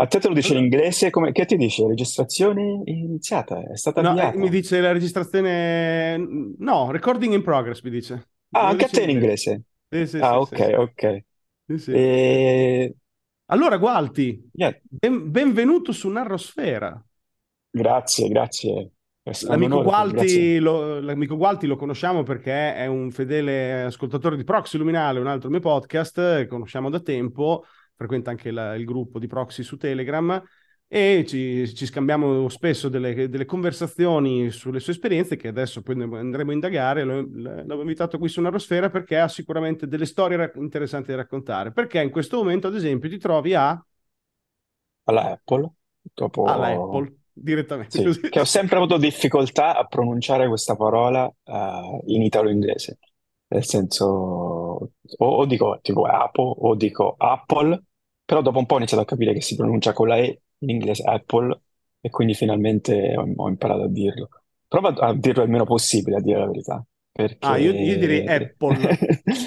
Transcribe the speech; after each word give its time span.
A 0.00 0.06
te 0.06 0.18
te 0.18 0.28
lo 0.28 0.34
dice 0.34 0.52
in 0.52 0.60
Allora, 0.60 0.74
inglese, 0.76 1.10
come, 1.10 1.32
che 1.32 1.44
ti 1.44 1.56
dice? 1.56 1.86
Registrazione 1.86 2.80
iniziata, 2.86 3.60
è 3.70 3.76
stata 3.76 4.00
no, 4.00 4.18
eh, 4.18 4.34
mi 4.34 4.48
dice 4.48 4.80
la 4.80 4.92
registrazione... 4.92 6.16
No, 6.58 6.90
recording 6.90 7.34
in 7.34 7.42
progress, 7.42 7.82
mi 7.82 7.90
dice. 7.90 8.28
Ah, 8.52 8.68
anche 8.68 8.86
a 8.86 8.88
te 8.88 9.02
in 9.02 9.10
in 9.10 9.16
inglese. 9.16 9.62
Sì, 9.90 10.06
sì, 10.06 10.18
Ah, 10.20 10.38
sì, 10.40 10.54
ok, 10.54 10.74
ok. 10.78 11.24
E... 11.92 12.94
Allora, 13.46 13.76
Gualti, 13.76 14.48
yeah, 14.52 14.74
ben- 14.82 15.30
benvenuto 15.30 15.92
su 15.92 16.08
Narrosfera. 16.08 17.04
grazie, 17.70 18.28
grazie. 18.28 18.90
L'amico. 19.42 19.82
Gualti, 19.82 20.58
lo, 20.58 20.98
l'amico 21.00 21.36
Gualti 21.36 21.66
lo 21.66 21.76
conosciamo 21.76 22.22
perché 22.22 22.74
è 22.74 22.86
un 22.86 23.10
fedele 23.10 23.82
ascoltatore 23.82 24.36
di 24.36 24.44
Proxy 24.44 24.78
Luminale, 24.78 25.20
un 25.20 25.26
altro 25.26 25.50
mio 25.50 25.60
podcast, 25.60 26.46
conosciamo 26.46 26.88
da 26.90 27.00
tempo, 27.00 27.64
frequenta 28.00 28.30
anche 28.30 28.50
la- 28.50 28.74
il 28.76 28.86
gruppo 28.86 29.18
di 29.18 29.26
Proxy 29.26 29.62
su 29.62 29.76
Telegram 29.76 30.42
e 30.88 31.22
ci, 31.28 31.72
ci 31.74 31.84
scambiamo 31.84 32.48
spesso 32.48 32.88
delle, 32.88 33.28
delle 33.28 33.44
conversazioni 33.44 34.50
sulle 34.50 34.80
sue 34.80 34.94
esperienze 34.94 35.36
che 35.36 35.48
adesso 35.48 35.82
poi 35.82 36.00
andremo 36.00 36.50
a 36.50 36.54
indagare. 36.54 37.04
L'avevo 37.04 37.82
invitato 37.82 38.18
qui 38.18 38.30
su 38.30 38.40
Narrosfera 38.40 38.88
perché 38.88 39.18
ha 39.18 39.28
sicuramente 39.28 39.86
delle 39.86 40.06
storie 40.06 40.38
rac- 40.38 40.56
interessanti 40.56 41.10
da 41.10 41.18
raccontare. 41.18 41.72
Perché 41.72 42.00
in 42.00 42.10
questo 42.10 42.38
momento, 42.38 42.68
ad 42.68 42.74
esempio, 42.74 43.10
ti 43.10 43.18
trovi 43.18 43.54
a, 43.54 43.84
Alla 45.04 45.32
Apple, 45.32 45.70
alla 46.44 46.74
dopo... 46.74 46.96
Apple 46.96 47.14
direttamente. 47.32 48.12
Sì, 48.12 48.28
che 48.28 48.40
ho 48.40 48.44
sempre 48.44 48.76
avuto 48.76 48.96
difficoltà 48.96 49.76
a 49.76 49.84
pronunciare 49.84 50.48
questa 50.48 50.74
parola 50.74 51.30
eh, 51.44 52.02
in 52.06 52.22
italo-inglese. 52.22 52.98
Nel 53.52 53.64
senso, 53.64 54.04
o, 54.06 54.90
o 55.16 55.44
dico 55.44 55.78
tipo 55.82 56.04
Apple 56.04 56.54
o 56.56 56.74
dico 56.76 57.16
Apple, 57.18 57.82
però 58.30 58.42
dopo 58.42 58.58
un 58.60 58.66
po' 58.66 58.74
ho 58.74 58.76
iniziato 58.76 59.02
a 59.02 59.06
capire 59.06 59.32
che 59.32 59.40
si 59.42 59.56
pronuncia 59.56 59.92
con 59.92 60.06
la 60.06 60.16
E 60.16 60.42
in 60.58 60.70
inglese 60.70 61.02
Apple 61.02 61.60
e 62.00 62.10
quindi 62.10 62.34
finalmente 62.34 63.16
ho, 63.16 63.26
ho 63.34 63.48
imparato 63.48 63.82
a 63.82 63.88
dirlo. 63.88 64.28
Prova 64.68 64.94
a 64.94 65.12
dirlo 65.16 65.42
il 65.42 65.50
meno 65.50 65.64
possibile, 65.64 66.18
a 66.18 66.20
dire 66.20 66.38
la 66.38 66.46
verità, 66.46 66.84
Ah, 67.42 67.56
io, 67.58 67.72
io 67.72 67.96
direi 67.96 68.22
perché 68.26 68.54
Apple. 68.68 69.00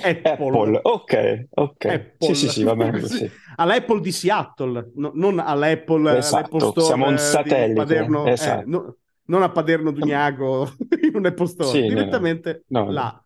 Apple, 0.04 0.80
Apple. 0.82 0.82
ok, 0.84 1.14
ok. 1.52 1.86
Sì, 2.18 2.36
sì, 2.36 2.50
Apple. 2.50 2.50
sì, 2.50 2.64
va 2.64 2.76
bene 2.76 2.92
Sì. 3.00 3.00
così. 3.00 3.26
All'Apple 3.56 4.00
di 4.02 4.12
Seattle, 4.12 4.92
no- 4.96 5.12
non 5.16 5.40
all'Apple, 5.40 6.28
all'Apple 6.28 6.60
Esatto, 6.60 6.76
siamo 6.78 7.08
un 7.08 7.18
Store 7.18 7.46
eh, 7.46 7.72
satellite, 7.72 7.72
Paderno, 7.74 8.36
eh, 8.36 8.64
esatto. 8.64 8.66
no- 8.66 8.98
non 9.26 9.44
a 9.44 9.52
Paderno 9.52 9.92
Dugnago 9.92 10.68
in 11.04 11.16
un 11.16 11.26
Apple 11.26 11.48
Store, 11.48 11.82
Sì, 11.82 11.82
direttamente 11.86 12.66
no, 12.68 12.84
là, 12.86 13.24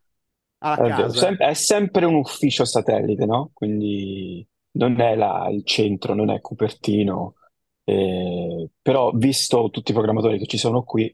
a 0.59 0.83
È. 0.85 1.09
Sem- 1.09 1.37
è 1.37 1.53
sempre 1.53 2.05
un 2.05 2.15
ufficio 2.15 2.63
satellite, 2.65 3.25
no? 3.25 3.49
Quindi 3.53 4.47
non 4.77 4.99
è 5.01 5.15
la- 5.15 5.49
il 5.51 5.63
centro, 5.65 6.13
non 6.13 6.29
è 6.29 6.41
Cupertino, 6.41 7.35
eh, 7.83 8.69
però 8.81 9.11
visto 9.11 9.69
tutti 9.69 9.91
i 9.91 9.93
programmatori 9.93 10.37
che 10.39 10.45
ci 10.45 10.57
sono 10.57 10.83
qui, 10.83 11.05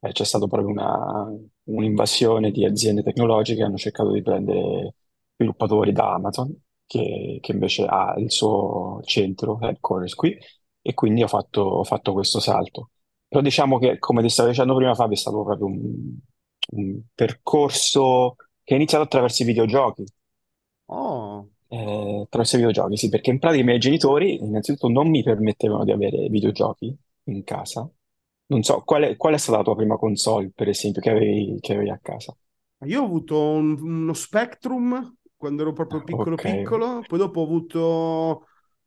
eh, 0.00 0.12
c'è 0.12 0.24
stata 0.24 0.46
proprio 0.46 0.70
una- 0.70 1.26
un'invasione 1.64 2.50
di 2.50 2.64
aziende 2.64 3.02
tecnologiche 3.02 3.58
che 3.58 3.64
hanno 3.64 3.76
cercato 3.76 4.12
di 4.12 4.22
prendere 4.22 4.94
sviluppatori 5.34 5.92
da 5.92 6.14
Amazon, 6.14 6.54
che, 6.86 7.38
che 7.40 7.52
invece 7.52 7.84
ha 7.84 8.14
il 8.18 8.30
suo 8.30 9.00
centro, 9.04 9.58
headquarters 9.60 10.14
qui, 10.14 10.36
e 10.80 10.94
quindi 10.94 11.22
ho 11.22 11.28
fatto, 11.28 11.60
ho 11.62 11.84
fatto 11.84 12.12
questo 12.12 12.40
salto. 12.40 12.90
Però 13.28 13.42
diciamo 13.42 13.78
che, 13.78 13.98
come 13.98 14.22
ti 14.22 14.28
stavo 14.30 14.48
dicendo 14.48 14.74
prima, 14.74 14.94
Fabio, 14.94 15.14
è 15.14 15.18
stato 15.18 15.42
proprio 15.44 15.66
un, 15.66 16.16
un 16.72 17.00
percorso 17.14 18.36
che 18.62 18.74
è 18.74 18.76
iniziato 18.76 19.04
attraverso 19.04 19.42
i 19.42 19.46
videogiochi. 19.46 20.04
Oh, 20.88 21.48
Eh, 21.70 22.20
attraverso 22.24 22.56
i 22.56 22.58
videogiochi, 22.60 22.96
sì, 22.96 23.08
perché 23.10 23.30
in 23.30 23.38
pratica 23.38 23.60
i 23.62 23.64
miei 23.66 23.78
genitori 23.78 24.36
innanzitutto 24.36 24.88
non 24.88 25.08
mi 25.10 25.22
permettevano 25.22 25.84
di 25.84 25.92
avere 25.92 26.28
videogiochi 26.28 26.96
in 27.24 27.44
casa. 27.44 27.88
Non 28.46 28.62
so, 28.62 28.82
qual 28.84 29.02
è, 29.04 29.16
qual 29.16 29.34
è 29.34 29.38
stata 29.38 29.58
la 29.58 29.64
tua 29.64 29.76
prima 29.76 29.96
console, 29.98 30.50
per 30.54 30.68
esempio, 30.68 31.02
che 31.02 31.10
avevi, 31.10 31.58
che 31.60 31.74
avevi 31.74 31.90
a 31.90 31.98
casa? 32.02 32.34
io 32.84 33.02
ho 33.02 33.04
avuto 33.04 33.40
un- 33.40 33.80
uno 33.80 34.12
Spectrum 34.14 35.16
quando 35.36 35.62
ero 35.62 35.72
proprio 35.72 36.02
piccolo 36.02 36.38
Ok, 36.38 36.40
piccolo, 36.40 37.04
poi 37.06 37.18
dopo 37.18 37.40
ho 37.40 37.44
avuto 37.44 38.46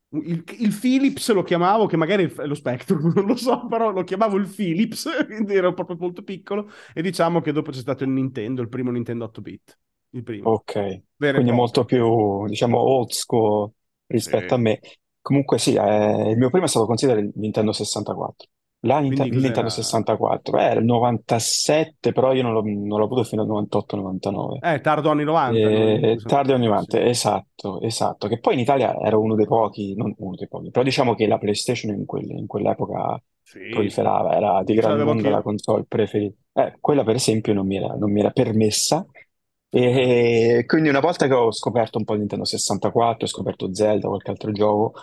il, 0.09 0.43
il 0.59 0.73
Philips, 0.79 1.31
lo 1.31 1.43
chiamavo, 1.43 1.85
che 1.87 1.95
magari 1.97 2.29
è 2.33 2.45
lo 2.45 2.55
Spectrum, 2.55 3.13
non 3.15 3.25
lo 3.25 3.35
so, 3.37 3.67
però 3.67 3.91
lo 3.91 4.03
chiamavo 4.03 4.35
il 4.37 4.47
Philips, 4.47 5.07
quindi 5.27 5.55
ero 5.55 5.73
proprio 5.73 5.95
molto 5.99 6.23
piccolo, 6.23 6.69
e 6.93 7.01
diciamo 7.01 7.39
che 7.41 7.51
dopo 7.53 7.71
c'è 7.71 7.79
stato 7.79 8.03
il 8.03 8.09
Nintendo, 8.11 8.61
il 8.61 8.69
primo 8.69 8.91
Nintendo 8.91 9.25
8-bit, 9.25 9.79
il 10.11 10.23
primo, 10.23 10.53
ok. 10.53 11.01
vero 11.17 11.41
Quindi 11.41 11.51
molto 11.51 11.85
più, 11.85 12.45
diciamo, 12.47 12.77
old 12.79 13.09
school 13.11 13.71
Sì. 14.15 14.31
rispetto 14.31 14.53
a 14.55 14.57
me. 14.57 14.79
Comunque 15.21 15.57
sì, 15.59 15.75
eh, 15.75 16.29
il 16.31 16.37
mio 16.37 16.49
primo 16.49 16.65
è 16.65 16.67
stato 16.67 16.85
considerato 16.85 17.23
il 17.25 17.31
Nintendo 17.35 17.71
64. 17.71 18.49
La 18.81 18.99
il 19.07 19.29
Nintendo 19.41 19.69
cos'era? 19.69 19.69
64, 19.69 20.57
eh, 20.57 20.63
era 20.63 20.79
il 20.79 20.85
97, 20.85 22.11
però 22.11 22.33
io 22.33 22.41
non 22.41 22.53
l'ho 22.53 22.61
non 22.63 22.97
l'ho 22.99 23.05
avuto 23.05 23.23
fino 23.23 23.41
al 23.43 23.47
98-99. 23.47 24.63
Eh, 24.63 24.79
tardo 24.81 25.09
anni 25.11 25.23
90, 25.23 25.69
noi 25.71 25.99
Eh, 26.03 26.21
tardi 26.25 26.53
anni 26.53 26.65
90, 26.67 26.99
64, 26.99 27.01
sì. 27.01 27.01
esatto, 27.01 27.81
esatto, 27.81 28.27
che 28.27 28.39
poi 28.39 28.53
in 28.53 28.59
Italia 28.59 28.95
era 28.99 29.17
uno 29.17 29.35
dei 29.35 29.47
pochi, 29.47 29.95
non 29.95 30.13
uno 30.19 30.35
dei 30.35 30.47
pochi, 30.47 30.69
però 30.69 30.83
diciamo 30.83 31.15
che 31.15 31.25
la 31.27 31.37
PlayStation 31.39 31.93
in, 31.95 32.05
quel- 32.05 32.29
in 32.31 32.45
quell'epoca 32.47 33.21
Sì, 33.43 33.59
proliferava, 33.67 34.35
era 34.35 34.63
di 34.63 34.73
gran 34.75 34.99
lunga 34.99 35.29
la 35.29 35.41
console 35.41 35.85
preferita. 35.87 36.35
Eh, 36.53 36.77
quella 36.79 37.03
per 37.03 37.15
esempio 37.15 37.53
non 37.53 37.65
mi 37.65 37.77
era, 37.77 37.87
non 37.95 38.11
mi 38.11 38.19
era 38.19 38.31
permessa 38.31 39.05
e 39.73 40.63
quindi 40.67 40.89
una 40.89 40.99
volta 40.99 41.27
che 41.27 41.33
ho 41.33 41.51
scoperto 41.51 41.97
un 41.97 42.03
po' 42.03 42.13
Nintendo 42.15 42.45
64, 42.45 43.25
ho 43.25 43.29
scoperto 43.29 43.73
Zelda, 43.73 44.07
qualche 44.09 44.29
altro 44.31 44.51
gioco, 44.51 44.93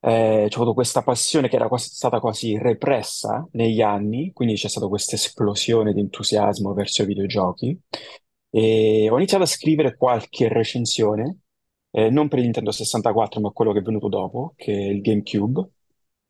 eh, 0.00 0.46
c'ho 0.48 0.56
avuto 0.56 0.74
questa 0.74 1.02
passione 1.02 1.48
che 1.48 1.56
era 1.56 1.68
quasi- 1.68 1.90
stata 1.94 2.20
quasi 2.20 2.56
repressa 2.58 3.46
negli 3.52 3.82
anni, 3.82 4.32
quindi 4.32 4.54
c'è 4.54 4.68
stata 4.68 4.88
questa 4.88 5.16
esplosione 5.16 5.92
di 5.92 6.00
entusiasmo 6.00 6.72
verso 6.74 7.02
i 7.02 7.06
videogiochi. 7.06 7.78
E 8.50 9.08
ho 9.10 9.16
iniziato 9.16 9.42
a 9.44 9.46
scrivere 9.46 9.96
qualche 9.96 10.48
recensione, 10.48 11.40
eh, 11.90 12.08
non 12.10 12.28
per 12.28 12.38
il 12.38 12.44
Nintendo 12.44 12.70
64, 12.72 13.40
ma 13.40 13.50
quello 13.50 13.72
che 13.72 13.80
è 13.80 13.82
venuto 13.82 14.08
dopo, 14.08 14.54
che 14.56 14.72
è 14.72 14.76
il 14.90 15.00
GameCube, 15.02 15.68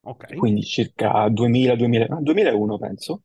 Ok. 0.05 0.25
quindi 0.35 0.63
circa 0.65 1.29
2000, 1.29 1.75
2000, 1.77 2.07
no, 2.07 2.21
2001 2.23 2.79
penso, 2.79 3.23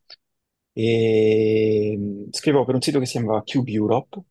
e 0.74 1.96
mh, 1.98 2.30
scrivevo 2.32 2.66
per 2.66 2.76
un 2.76 2.82
sito 2.82 3.00
che 3.00 3.06
si 3.06 3.18
chiamava 3.18 3.44
Cube 3.44 3.72
Europe, 3.72 4.22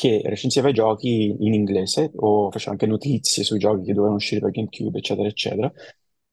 che 0.00 0.22
recensiva 0.24 0.68
i 0.68 0.72
giochi 0.72 1.34
in 1.38 1.52
inglese 1.54 2.10
o 2.16 2.50
faceva 2.50 2.72
anche 2.72 2.86
notizie 2.86 3.44
sui 3.44 3.58
giochi 3.58 3.82
che 3.84 3.92
dovevano 3.92 4.16
uscire 4.16 4.40
per 4.40 4.50
GameCube, 4.50 4.98
eccetera, 4.98 5.28
eccetera. 5.28 5.72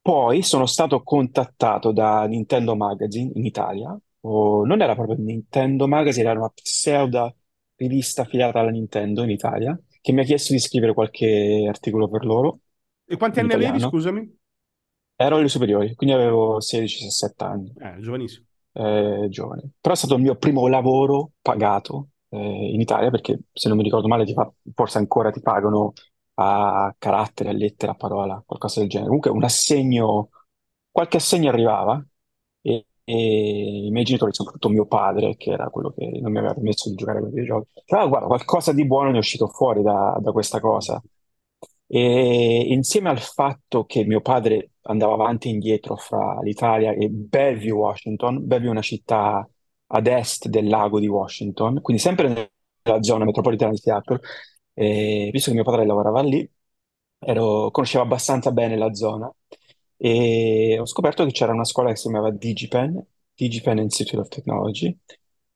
Poi 0.02 0.42
sono 0.42 0.66
stato 0.66 1.04
contattato 1.04 1.92
da 1.92 2.26
Nintendo 2.26 2.76
Magazine 2.76 3.32
in 3.36 3.46
Italia, 3.46 3.98
o 4.22 4.66
non 4.66 4.82
era 4.82 4.96
proprio 4.96 5.18
Nintendo 5.18 5.88
Magazine, 5.88 6.30
era 6.30 6.40
una 6.40 6.50
pseudo 6.50 7.36
rivista 7.76 8.22
affiliata 8.24 8.60
alla 8.60 8.70
Nintendo 8.72 9.24
in 9.24 9.30
Italia, 9.32 9.78
che 10.02 10.12
mi 10.14 10.22
ha 10.22 10.24
chiesto 10.24 10.54
di 10.54 10.60
scrivere 10.60 10.94
qualche 10.94 11.66
articolo 11.68 12.08
per 12.08 12.24
loro 12.26 12.60
E 13.06 13.18
quanti 13.18 13.40
anni 13.42 13.52
avevi, 13.54 13.80
italiano. 13.80 13.82
scusami? 13.82 14.38
Ero 15.16 15.38
alle 15.38 15.48
superiori, 15.50 15.96
quindi 15.96 16.16
avevo 16.16 16.60
16-17 16.62 17.44
anni 17.44 17.76
Eh, 17.80 18.00
giovanissimo. 18.02 18.46
eh, 18.74 19.28
giovane. 19.30 19.72
Però 19.82 19.94
è 19.94 19.98
stato 19.98 20.16
il 20.16 20.22
mio 20.22 20.36
primo 20.38 20.68
lavoro 20.68 21.32
pagato 21.42 22.10
eh, 22.30 22.38
in 22.74 22.82
Italia, 22.82 23.10
perché 23.10 23.40
se 23.52 23.68
non 23.68 23.78
mi 23.78 23.84
ricordo 23.84 24.08
male, 24.08 24.26
fa- 24.34 24.52
forse 24.74 24.98
ancora 24.98 25.32
ti 25.32 25.42
pagano 25.42 25.94
a 26.36 26.94
carattere, 26.98 27.50
a 27.50 27.54
lettera, 27.54 27.94
a 27.94 27.96
parola, 27.96 28.42
qualcosa 28.46 28.80
del 28.80 28.90
genere. 28.90 29.08
Comunque 29.08 29.32
un 29.32 29.44
assegno, 29.44 30.30
qualche 30.92 31.18
assegno 31.18 31.50
arrivava 31.50 32.04
e, 32.62 32.88
e 33.04 33.86
i 33.86 33.90
miei 33.92 34.06
genitori, 34.06 34.34
soprattutto 34.34 34.70
mio 34.70 34.86
padre, 34.86 35.36
che 35.38 35.52
era 35.52 35.70
quello 35.70 35.92
che 35.92 36.20
non 36.22 36.32
mi 36.32 36.38
aveva 36.40 36.54
permesso 36.54 36.90
di 36.90 36.96
giocare 36.96 37.20
con 37.20 37.30
i 37.30 37.32
videogiochi, 37.32 37.70
però 37.86 38.08
guarda, 38.08 38.28
qualcosa 38.28 38.74
di 38.74 38.86
buono 38.86 39.10
ne 39.10 39.16
è 39.16 39.20
uscito 39.20 39.48
fuori 39.48 39.82
da, 39.82 40.18
da 40.22 40.32
questa 40.32 40.60
cosa. 40.60 41.02
E 41.90 42.66
insieme 42.74 43.10
al 43.10 43.20
fatto 43.20 43.86
che 43.86 44.04
mio 44.06 44.20
padre 44.22 44.72
andava 44.84 45.14
avanti 45.14 45.48
e 45.48 45.52
indietro 45.52 45.96
fra 45.96 46.40
l'Italia 46.42 46.92
e 46.92 47.10
Bellevue, 47.10 47.72
Washington, 47.72 48.46
Bellevue 48.46 48.68
è 48.70 48.72
una 48.72 48.82
città 48.82 49.48
ad 49.88 50.08
est 50.08 50.48
del 50.50 50.68
lago 50.68 51.00
di 51.00 51.08
Washington, 51.08 51.82
quindi 51.82 52.02
sempre 52.02 52.28
nella 52.84 53.02
zona 53.04 53.26
metropolitana 53.26 53.72
di 53.72 53.78
Seattle, 53.78 54.20
e 54.74 55.30
visto 55.32 55.50
che 55.50 55.56
mio 55.56 55.64
padre 55.66 55.86
lavorava 55.86 56.22
lì, 56.22 56.50
ero- 57.20 57.72
conoscevo 57.72 58.04
abbastanza 58.04 58.52
bene 58.52 58.78
la 58.78 58.94
zona 58.94 59.32
e 59.98 60.78
ho 60.80 60.86
scoperto 60.86 61.26
che 61.26 61.32
c'era 61.32 61.54
una 61.54 61.64
scuola 61.66 61.90
che 61.90 61.96
si 61.96 62.04
chiamava 62.10 62.32
DigiPen, 62.32 63.06
DigiPen 63.36 63.78
Institute 63.80 64.20
of 64.20 64.28
Technology, 64.30 64.96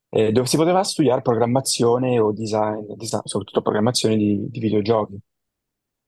eh, 0.10 0.32
dove 0.32 0.48
si 0.48 0.58
poteva 0.58 0.84
studiare 0.84 1.22
programmazione 1.22 2.20
o 2.20 2.32
design, 2.34 2.86
design- 2.96 3.22
soprattutto 3.26 3.62
programmazione 3.62 4.18
di 4.18 4.50
di 4.50 4.60
videogiochi. 4.60 5.20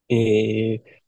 E 0.05 1.02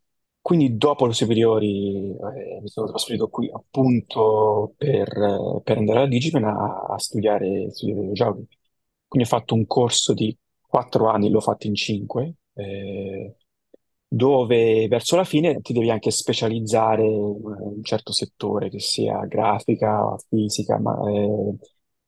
quindi 0.45 0.77
dopo 0.77 1.07
le 1.07 1.13
superiori 1.13 2.11
eh, 2.11 2.59
mi 2.61 2.67
sono 2.67 2.85
trasferito 2.87 3.29
qui 3.29 3.49
appunto 3.51 4.75
per, 4.77 5.59
per 5.63 5.77
andare 5.79 5.97
alla 5.97 6.07
Digipen 6.07 6.43
a, 6.43 6.85
a 6.87 6.99
studiare, 6.99 7.71
studiare 7.71 8.01
videogiochi. 8.01 8.47
Quindi 9.07 9.27
ho 9.27 9.31
fatto 9.37 9.55
un 9.55 9.65
corso 9.65 10.13
di 10.13 10.37
quattro 10.61 11.09
anni, 11.09 11.31
l'ho 11.31 11.39
fatto 11.39 11.65
in 11.65 11.73
cinque, 11.73 12.35
eh, 12.53 13.35
dove 14.07 14.87
verso 14.87 15.15
la 15.15 15.23
fine 15.23 15.61
ti 15.61 15.73
devi 15.73 15.89
anche 15.89 16.11
specializzare 16.11 17.03
in 17.03 17.41
un 17.41 17.81
certo 17.81 18.11
settore, 18.11 18.69
che 18.69 18.79
sia 18.79 19.25
grafica, 19.25 20.15
fisica, 20.29 20.77
ma, 20.77 20.95
eh, 21.09 21.55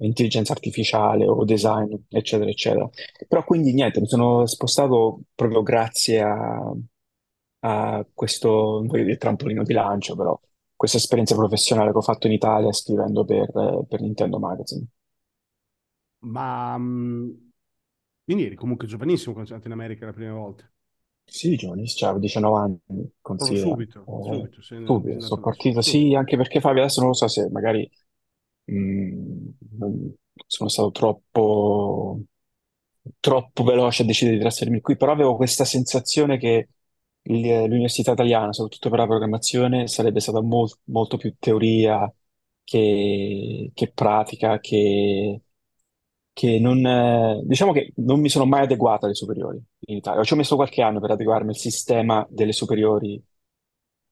intelligenza 0.06 0.54
artificiale 0.54 1.28
o 1.28 1.44
design, 1.44 1.92
eccetera, 2.10 2.51
eccetera. 2.51 2.88
Però 3.28 3.44
quindi 3.44 3.74
niente, 3.74 4.00
mi 4.00 4.07
sono 4.07 4.45
spostato 4.45 5.22
proprio 5.34 5.63
grazie 5.63 6.22
a, 6.22 6.72
a 7.99 8.05
questo, 8.13 8.83
voglio 8.85 9.03
dire 9.03 9.17
trampolino 9.17 9.63
di 9.63 9.73
lancio, 9.73 10.15
però 10.15 10.39
questa 10.75 10.97
esperienza 10.97 11.35
professionale 11.35 11.91
che 11.91 11.97
ho 11.97 12.01
fatto 12.01 12.27
in 12.27 12.33
Italia 12.33 12.71
scrivendo 12.71 13.25
per, 13.25 13.51
per 13.87 14.01
Nintendo 14.01 14.39
Magazine. 14.39 14.85
Ma 16.19 16.77
mh, 16.77 17.51
quindi 18.23 18.45
eri 18.45 18.55
comunque 18.55 18.87
giovanissimo 18.87 19.33
quando 19.33 19.49
sei 19.49 19.57
andato 19.59 19.73
in 19.73 19.79
America 19.81 20.05
la 20.05 20.13
prima 20.13 20.33
volta? 20.33 20.69
Sì, 21.25 21.55
giovanissimo, 21.57 21.99
cioè, 21.99 22.09
avevo 22.09 22.21
19 22.23 22.59
anni, 22.59 23.11
Proprio 23.35 23.55
considera. 23.61 23.73
subito, 23.73 24.07
Eh, 24.07 24.11
subito, 24.19 24.61
sei, 24.61 24.79
sei 25.09 25.15
subito, 25.15 25.19
sono 25.19 25.39
andato 25.39 25.41
partito, 25.41 25.81
subito. 25.81 25.81
sì, 25.81 26.15
anche 26.15 26.37
perché 26.37 26.59
Fabio 26.61 26.81
adesso 26.81 26.99
non 27.01 27.09
lo 27.09 27.15
so 27.15 27.27
se 27.27 27.49
magari 27.49 27.89
mh, 28.65 29.49
non- 29.77 30.15
sono 30.47 30.69
stato 30.69 30.91
troppo, 30.91 32.21
troppo 33.19 33.63
veloce 33.63 34.03
a 34.03 34.05
decidere 34.05 34.37
di 34.37 34.41
trasferirmi 34.43 34.81
qui, 34.81 34.95
però 34.97 35.11
avevo 35.11 35.35
questa 35.35 35.65
sensazione 35.65 36.37
che 36.37 36.69
il- 37.29 37.65
l'università 37.68 38.12
italiana, 38.13 38.53
soprattutto 38.53 38.89
per 38.89 39.00
la 39.00 39.06
programmazione, 39.07 39.88
sarebbe 39.88 40.19
stata 40.19 40.41
mol- 40.41 40.69
molto 40.85 41.18
più 41.18 41.35
teoria 41.39 42.12
che, 42.63 43.71
che 43.74 43.91
pratica, 43.91 44.59
che, 44.59 45.41
che 46.33 46.59
non, 46.59 46.85
eh, 46.85 47.41
diciamo 47.45 47.71
che 47.74 47.94
non 47.97 48.19
mi 48.19 48.29
sono 48.29 48.45
mai 48.45 48.63
adeguato 48.63 49.06
alle 49.06 49.15
superiori 49.15 49.62
in 49.88 49.97
Italia. 49.97 50.24
Ci 50.24 50.33
ho 50.33 50.35
messo 50.35 50.56
qualche 50.56 50.81
anno 50.81 51.00
per 51.00 51.12
adeguarmi 51.12 51.50
al 51.50 51.57
sistema 51.57 52.25
delle 52.29 52.53
superiori 52.53 53.21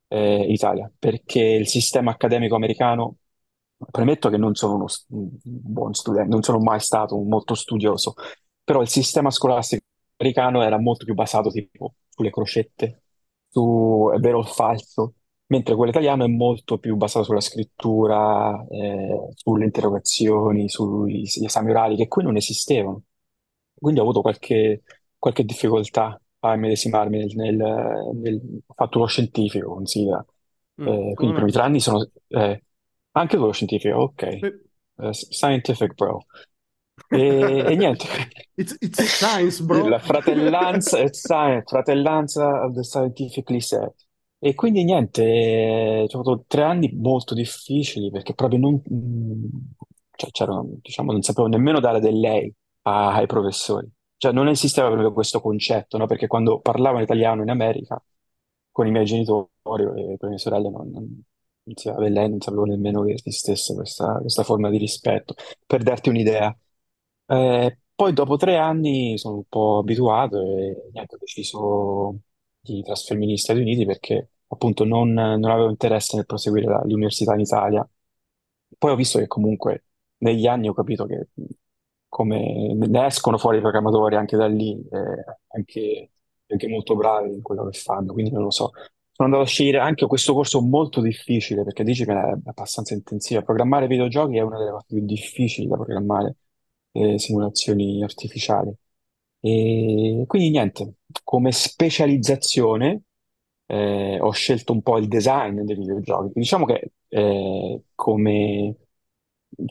eh, 0.07 0.43
in 0.45 0.51
Italia, 0.51 0.91
perché 0.97 1.41
il 1.41 1.67
sistema 1.67 2.11
accademico 2.11 2.55
americano, 2.55 3.17
premetto 3.91 4.29
che 4.29 4.37
non 4.37 4.55
sono 4.55 4.75
uno 4.75 4.87
st- 4.87 5.05
un 5.09 5.29
buon 5.41 5.93
studente, 5.93 6.29
non 6.29 6.41
sono 6.43 6.59
mai 6.59 6.79
stato 6.79 7.17
molto 7.17 7.53
studioso, 7.55 8.13
però 8.63 8.81
il 8.81 8.87
sistema 8.89 9.29
scolastico 9.31 9.83
americano 10.17 10.63
era 10.63 10.79
molto 10.79 11.05
più 11.05 11.13
basato 11.13 11.49
tipo 11.51 11.95
sulle 12.09 12.29
crocette, 12.29 13.03
su 13.55 14.11
è 14.13 14.19
vero 14.19 14.39
o 14.39 14.43
falso, 14.43 15.13
mentre 15.47 15.75
quello 15.75 15.91
italiano 15.91 16.25
è 16.25 16.27
molto 16.27 16.77
più 16.77 16.95
basato 16.95 17.23
sulla 17.25 17.39
scrittura, 17.41 18.65
eh, 18.69 19.29
sulle 19.35 19.65
interrogazioni, 19.65 20.67
sugli 20.69 21.23
esami 21.45 21.69
orali, 21.71 21.95
che 21.95 22.07
qui 22.07 22.23
non 22.23 22.35
esistevano. 22.35 23.03
Quindi 23.73 23.99
ho 23.99 24.03
avuto 24.03 24.21
qualche, 24.21 24.83
qualche 25.17 25.43
difficoltà 25.45 26.19
a 26.39 26.53
immedesimarmi 26.53 27.17
nel, 27.17 27.35
nel- 27.35 28.11
nel- 28.15 28.61
ho 28.65 28.73
fatto 28.73 28.99
lo 28.99 29.05
scientifico, 29.05 29.73
considera. 29.73 30.23
Mm, 30.77 30.91
Eh, 30.91 31.11
come 31.13 31.31
quindi 31.33 31.33
i 31.33 31.35
primi 31.35 31.51
me. 31.51 31.51
tre 31.51 31.61
anni 31.63 31.79
sono 31.79 32.07
eh, 32.27 32.63
anche 33.11 33.37
lo 33.37 33.51
scientifico, 33.51 33.97
ok. 33.97 34.23
Sì. 34.39 34.47
Eh, 34.97 35.13
scientific 35.13 35.93
bro. 35.95 36.25
E, 37.09 37.65
e 37.71 37.75
niente, 37.75 38.05
It's, 38.57 38.75
it's 38.79 39.03
science, 39.03 39.61
bro. 39.61 39.87
la 39.87 39.99
fratellanza, 39.99 40.97
science, 41.11 41.63
fratellanza 41.65 42.63
of 42.65 42.73
the 42.73 42.83
scientifically 42.83 43.59
said. 43.59 43.91
E 44.39 44.53
quindi 44.53 44.83
niente, 44.83 46.05
ci 46.07 46.15
ho 46.15 46.19
avuto 46.19 46.43
tre 46.47 46.63
anni 46.63 46.91
molto 46.95 47.33
difficili 47.33 48.09
perché 48.11 48.33
proprio 48.33 48.59
non, 48.59 48.81
mm, 48.93 49.45
cioè, 50.15 50.29
diciamo, 50.81 51.11
non 51.11 51.21
sapevo 51.21 51.47
nemmeno 51.47 51.79
dare 51.79 51.99
del 51.99 52.19
lei 52.19 52.53
a- 52.83 53.13
ai 53.15 53.25
professori. 53.27 53.89
Cioè 54.17 54.31
non 54.31 54.47
esisteva 54.47 54.87
proprio 54.87 55.11
questo 55.13 55.41
concetto, 55.41 55.97
no? 55.97 56.05
Perché 56.07 56.27
quando 56.27 56.59
parlavo 56.59 56.97
in 56.97 57.03
italiano 57.03 57.41
in 57.41 57.49
America 57.49 58.01
con 58.71 58.87
i 58.87 58.91
miei 58.91 59.05
genitori 59.05 59.47
e 59.83 60.17
con 60.17 60.17
le 60.21 60.29
mie 60.29 60.37
sorelle 60.37 60.69
non, 60.69 60.89
non, 60.91 61.23
non 61.63 62.11
lei, 62.11 62.29
non 62.29 62.39
sapevo 62.41 62.63
nemmeno 62.65 63.03
che 63.03 63.13
esistesse 63.13 63.73
questa, 63.73 64.17
questa 64.19 64.43
forma 64.43 64.69
di 64.69 64.77
rispetto. 64.77 65.33
Per 65.65 65.81
darti 65.83 66.09
un'idea. 66.09 66.55
Eh, 67.27 67.79
poi 67.95 68.13
dopo 68.13 68.37
tre 68.37 68.57
anni 68.57 69.17
sono 69.17 69.37
un 69.37 69.43
po' 69.47 69.79
abituato 69.79 70.41
e 70.41 70.89
niente, 70.93 71.15
ho 71.15 71.17
deciso 71.17 72.19
di 72.59 72.81
trasferirmi 72.83 73.27
negli 73.27 73.37
Stati 73.37 73.59
Uniti 73.59 73.85
perché 73.85 74.29
appunto 74.47 74.83
non, 74.83 75.13
non 75.13 75.45
avevo 75.45 75.69
interesse 75.69 76.15
nel 76.15 76.25
proseguire 76.25 76.67
l'università 76.83 77.33
in 77.33 77.39
Italia. 77.41 77.87
Poi 78.77 78.91
ho 78.91 78.95
visto 78.95 79.19
che 79.19 79.27
comunque 79.27 79.85
negli 80.17 80.47
anni 80.47 80.67
ho 80.67 80.73
capito 80.73 81.05
che 81.05 81.27
come 82.07 82.73
ne 82.73 83.05
escono 83.05 83.37
fuori 83.37 83.57
i 83.57 83.61
programmatori 83.61 84.15
anche 84.15 84.37
da 84.37 84.47
lì, 84.47 84.71
eh, 84.91 85.23
anche, 85.47 86.11
anche 86.47 86.67
molto 86.67 86.95
bravi 86.95 87.33
in 87.33 87.41
quello 87.41 87.65
che 87.67 87.77
fanno, 87.77 88.13
quindi 88.13 88.31
non 88.31 88.43
lo 88.43 88.51
so. 88.51 88.71
Sono 89.11 89.29
andato 89.29 89.43
a 89.43 89.47
scegliere 89.47 89.79
anche 89.79 90.05
questo 90.07 90.33
corso 90.33 90.61
molto 90.61 91.01
difficile 91.01 91.63
perché 91.63 91.83
dici 91.83 92.05
che 92.05 92.11
è 92.11 92.15
abbastanza 92.45 92.93
intensiva. 92.93 93.41
Programmare 93.41 93.87
videogiochi 93.87 94.37
è 94.37 94.41
una 94.41 94.57
delle 94.57 94.71
cose 94.71 94.85
più 94.87 95.05
difficili 95.05 95.67
da 95.67 95.75
programmare 95.75 96.35
eh, 96.95 97.19
simulazioni 97.19 98.01
artificiali. 98.03 98.73
E 99.39 100.23
quindi 100.27 100.49
niente, 100.49 100.95
come 101.23 101.51
specializzazione 101.51 103.03
eh, 103.67 104.19
ho 104.19 104.31
scelto 104.31 104.73
un 104.73 104.81
po' 104.81 104.97
il 104.97 105.07
design 105.07 105.61
dei 105.61 105.75
videogiochi. 105.75 106.31
Diciamo 106.33 106.65
che 106.65 106.91
eh, 107.09 107.81
come, 107.93 108.75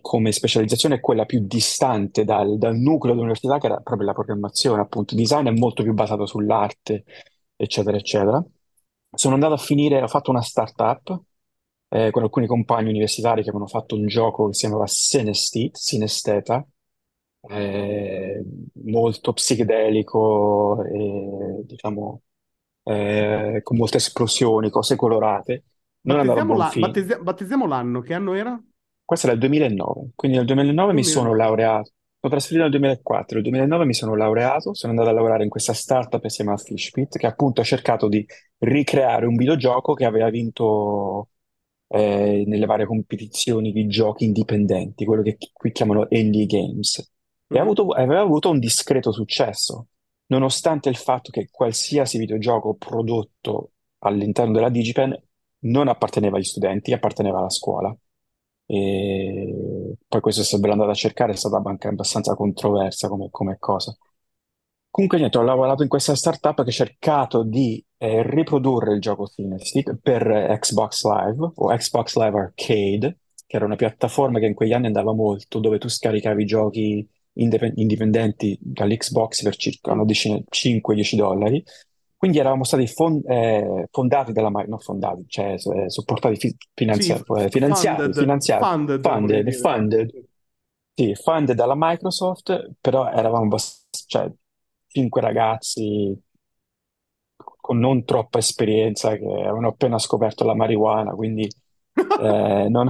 come 0.01 0.33
specializzazione 0.33 0.97
è 0.97 1.01
quella 1.01 1.25
più 1.25 1.41
distante 1.47 2.25
dal, 2.25 2.59
dal 2.59 2.77
nucleo 2.77 3.15
dell'università, 3.15 3.59
che 3.59 3.67
era 3.67 3.81
proprio 3.81 4.07
la 4.07 4.15
programmazione, 4.15 4.81
appunto. 4.83 5.15
Il 5.15 5.21
design 5.21 5.47
è 5.49 5.51
molto 5.51 5.83
più 5.83 5.93
basato 5.95 6.27
sull'arte, 6.27 7.05
eccetera, 7.57 7.97
eccetera. 7.97 8.45
Sono 9.15 9.35
andato 9.35 9.55
a 9.55 9.57
finire, 9.59 10.03
ho 10.03 10.09
fatto 10.09 10.31
una 10.31 10.43
startup 10.43 11.23
eh, 11.89 12.11
con 12.11 12.23
alcuni 12.23 12.47
compagni 12.47 12.89
universitari 12.91 13.43
che 13.43 13.51
avevano 13.51 13.69
fatto 13.69 13.95
un 13.95 14.07
gioco 14.07 14.49
che 14.49 14.55
si 14.55 14.61
chiamava 14.67 14.87
Synesthete, 14.87 15.79
Sinesteta, 15.79 16.67
eh, 17.49 18.43
molto 18.85 19.33
psichedelico 19.33 20.85
e 20.85 21.65
diciamo 21.65 22.23
eh, 22.85 23.61
con 23.63 23.77
molte 23.77 23.97
esplosioni, 23.99 24.71
cose 24.71 24.97
colorate. 24.97 25.65
Non 26.03 26.19
è 26.19 26.21
andato 26.21 26.41
a 26.41 26.43
Battezziamo 26.43 26.45
buon 26.45 26.63
la- 26.63 26.65
fine. 26.65 26.79
battezzi- 26.79 27.19
battezziamo 27.21 27.67
l'anno, 27.67 28.01
che 28.01 28.15
anno 28.15 28.33
era? 28.35 28.59
Questo 29.05 29.27
era 29.27 29.35
il 29.35 29.41
2009, 29.41 30.11
quindi 30.15 30.37
nel 30.39 30.47
2009 30.47 30.93
mi 30.95 31.05
sono 31.05 31.35
2009. 31.35 31.35
laureato. 31.35 31.91
Sono 32.21 32.33
trasferito 32.33 32.63
nel 32.63 32.71
2004, 32.71 33.35
nel 33.35 33.43
2009 33.45 33.85
mi 33.85 33.93
sono 33.95 34.15
laureato, 34.17 34.73
sono 34.75 34.93
andato 34.93 35.11
a 35.11 35.13
lavorare 35.13 35.43
in 35.45 35.51
questa 35.51 35.75
startup 35.75 36.27
si 36.27 36.37
chiama 36.43 36.57
Fishpit, 36.57 37.19
che 37.19 37.27
appunto 37.27 37.61
ha 37.61 37.65
cercato 37.65 38.09
di 38.09 38.27
ricreare 38.59 39.27
un 39.27 39.37
videogioco 39.37 39.93
che 39.93 40.07
aveva 40.07 40.31
vinto 40.31 41.29
eh, 41.89 42.45
nelle 42.47 42.65
varie 42.67 42.87
competizioni 42.87 43.73
di 43.73 43.87
giochi 43.89 44.25
indipendenti, 44.25 45.05
quello 45.05 45.23
che 45.23 45.37
qui 45.53 45.71
chiamano 45.73 46.07
indie 46.11 46.47
games, 46.47 47.13
e 47.49 47.59
avuto- 47.59 47.89
aveva 47.89 48.21
avuto 48.21 48.51
un 48.51 48.59
discreto 48.59 49.13
successo, 49.13 49.89
nonostante 50.27 50.89
il 50.89 50.97
fatto 50.97 51.31
che 51.31 51.49
qualsiasi 51.51 52.19
videogioco 52.19 52.75
prodotto 52.75 53.73
all'interno 53.99 54.53
della 54.53 54.71
DigiPen 54.71 55.17
non 55.61 55.89
apparteneva 55.89 56.37
agli 56.37 56.45
studenti, 56.45 56.93
apparteneva 56.93 57.39
alla 57.39 57.51
scuola. 57.51 57.95
E 58.67 59.97
poi 60.09 60.21
questo 60.21 60.43
se 60.43 60.59
ve 60.59 60.67
lo 60.67 60.73
andate 60.73 60.91
a 60.91 60.95
cercare 60.95 61.33
è 61.33 61.37
stata 61.37 61.61
anche 61.65 61.89
abbastanza 61.89 62.35
controversa 62.35 63.09
come, 63.09 63.29
come 63.31 63.57
cosa. 63.59 63.97
Comunque 64.91 65.19
niente, 65.19 65.39
ho 65.39 65.43
lavorato 65.43 65.83
in 65.83 65.89
questa 65.89 66.15
startup 66.15 66.63
che 66.63 66.71
ha 66.71 66.73
cercato 66.73 67.43
di 67.43 67.85
eh, 67.97 68.23
riprodurre 68.23 68.95
il 68.95 69.01
gioco 69.01 69.27
Synestic 69.27 69.97
per 70.01 70.25
eh, 70.31 70.57
Xbox 70.61 71.05
Live 71.05 71.51
o 71.57 71.75
Xbox 71.75 72.17
Live 72.17 72.39
Arcade, 72.39 73.19
che 73.45 73.57
era 73.57 73.65
una 73.65 73.75
piattaforma 73.75 74.39
che 74.39 74.47
in 74.47 74.55
quegli 74.55 74.73
anni 74.73 74.87
andava 74.87 75.13
molto, 75.13 75.59
dove 75.59 75.79
tu 75.79 75.89
scaricavi 75.89 76.45
giochi 76.45 77.09
indip- 77.35 77.73
indipendenti 77.77 78.59
dall'Xbox 78.61 79.43
per 79.43 79.57
circa 79.57 79.93
una 79.93 80.05
decina, 80.05 80.39
5-10 80.49 81.17
dollari. 81.17 81.63
Quindi 82.17 82.39
eravamo 82.39 82.65
stati 82.65 82.87
fon- 82.87 83.23
eh, 83.27 83.87
fondati 83.91 84.33
dalla 84.33 84.49
Microsoft, 84.49 84.69
non 84.71 84.79
fondati, 84.79 85.25
cioè 85.29 85.55
eh, 85.55 85.91
supportati 85.91 86.37
fi- 86.37 86.49
Sì, 86.49 86.57
finanzia- 86.75 87.17
f- 87.19 87.37
eh, 87.37 87.49
finanziari, 87.51 87.97
funded, 87.97 88.17
finanziari, 88.19 88.65
funded 88.65 89.03
funded, 89.03 89.53
funded, 89.55 90.11
Sì. 90.11 90.25
sì, 90.95 91.15
funded 91.17 91.57
dalla 91.57 91.75
Microsoft, 91.77 92.71
però 92.81 93.11
eravamo 93.11 93.45
abbast- 93.45 94.05
cioè, 94.07 94.31
cinque 94.87 95.21
ragazzi 95.21 96.19
con 97.61 97.79
non 97.79 98.05
troppa 98.05 98.39
esperienza 98.39 99.17
che 99.17 99.25
avevano 99.27 99.69
appena 99.69 99.99
scoperto 99.99 100.45
la 100.45 100.55
marijuana, 100.55 101.13
quindi 101.13 101.47
eh, 102.21 102.69
non, 102.69 102.89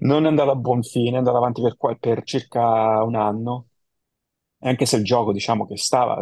non 0.00 0.24
è 0.24 0.28
andato 0.28 0.50
a 0.50 0.56
buon 0.56 0.82
fine, 0.82 1.12
è 1.14 1.18
andato 1.18 1.36
avanti 1.36 1.62
per, 1.62 1.76
qua- 1.76 1.96
per 1.96 2.22
circa 2.24 3.02
un 3.02 3.14
anno, 3.16 3.68
anche 4.60 4.86
se 4.86 4.96
il 4.96 5.04
gioco 5.04 5.32
diciamo 5.32 5.66
che 5.66 5.76
stava, 5.76 6.20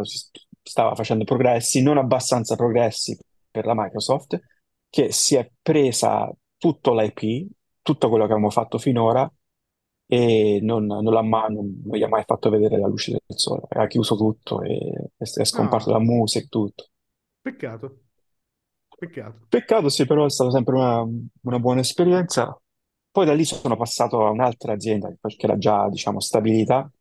stava 0.61 0.95
facendo 0.95 1.23
progressi, 1.23 1.81
non 1.81 1.97
abbastanza 1.97 2.55
progressi 2.55 3.17
per 3.49 3.65
la 3.65 3.73
Microsoft, 3.75 4.39
che 4.89 5.11
si 5.11 5.35
è 5.35 5.49
presa 5.61 6.31
tutto 6.57 6.93
l'IP, 6.99 7.47
tutto 7.81 8.09
quello 8.09 8.25
che 8.25 8.31
avevamo 8.31 8.51
fatto 8.51 8.77
finora 8.77 9.31
e 10.05 10.59
non, 10.61 10.85
non 10.85 11.05
l'ha 11.05 11.21
mai, 11.23 11.53
non, 11.53 11.81
non 11.85 11.97
gli 11.97 12.03
ha 12.03 12.07
mai 12.07 12.23
fatto 12.25 12.49
vedere 12.49 12.77
la 12.79 12.87
luce 12.87 13.11
del 13.11 13.37
sole. 13.39 13.63
Ha 13.69 13.87
chiuso 13.87 14.15
tutto 14.15 14.61
e 14.61 15.11
è, 15.17 15.23
è 15.23 15.45
scomparso 15.45 15.89
Ah, 15.89 15.91
la 15.91 15.99
musica, 15.99 16.45
tutto. 16.49 16.87
Peccato, 17.41 18.01
peccato. 18.99 19.47
Peccato, 19.47 19.87
sì, 19.89 20.05
però 20.05 20.25
è 20.25 20.29
stata 20.29 20.49
sempre 20.51 20.75
una, 20.75 21.01
una 21.43 21.59
buona 21.59 21.79
esperienza. 21.81 22.57
Poi 23.13 23.25
da 23.27 23.33
lì 23.33 23.45
sono 23.45 23.77
passato 23.77 24.25
a 24.25 24.31
un'altra 24.31 24.73
azienda 24.73 25.13
perché 25.21 25.45
era 25.45 25.57
già, 25.57 25.87
diciamo, 25.89 26.19
stabilita. 26.19 26.91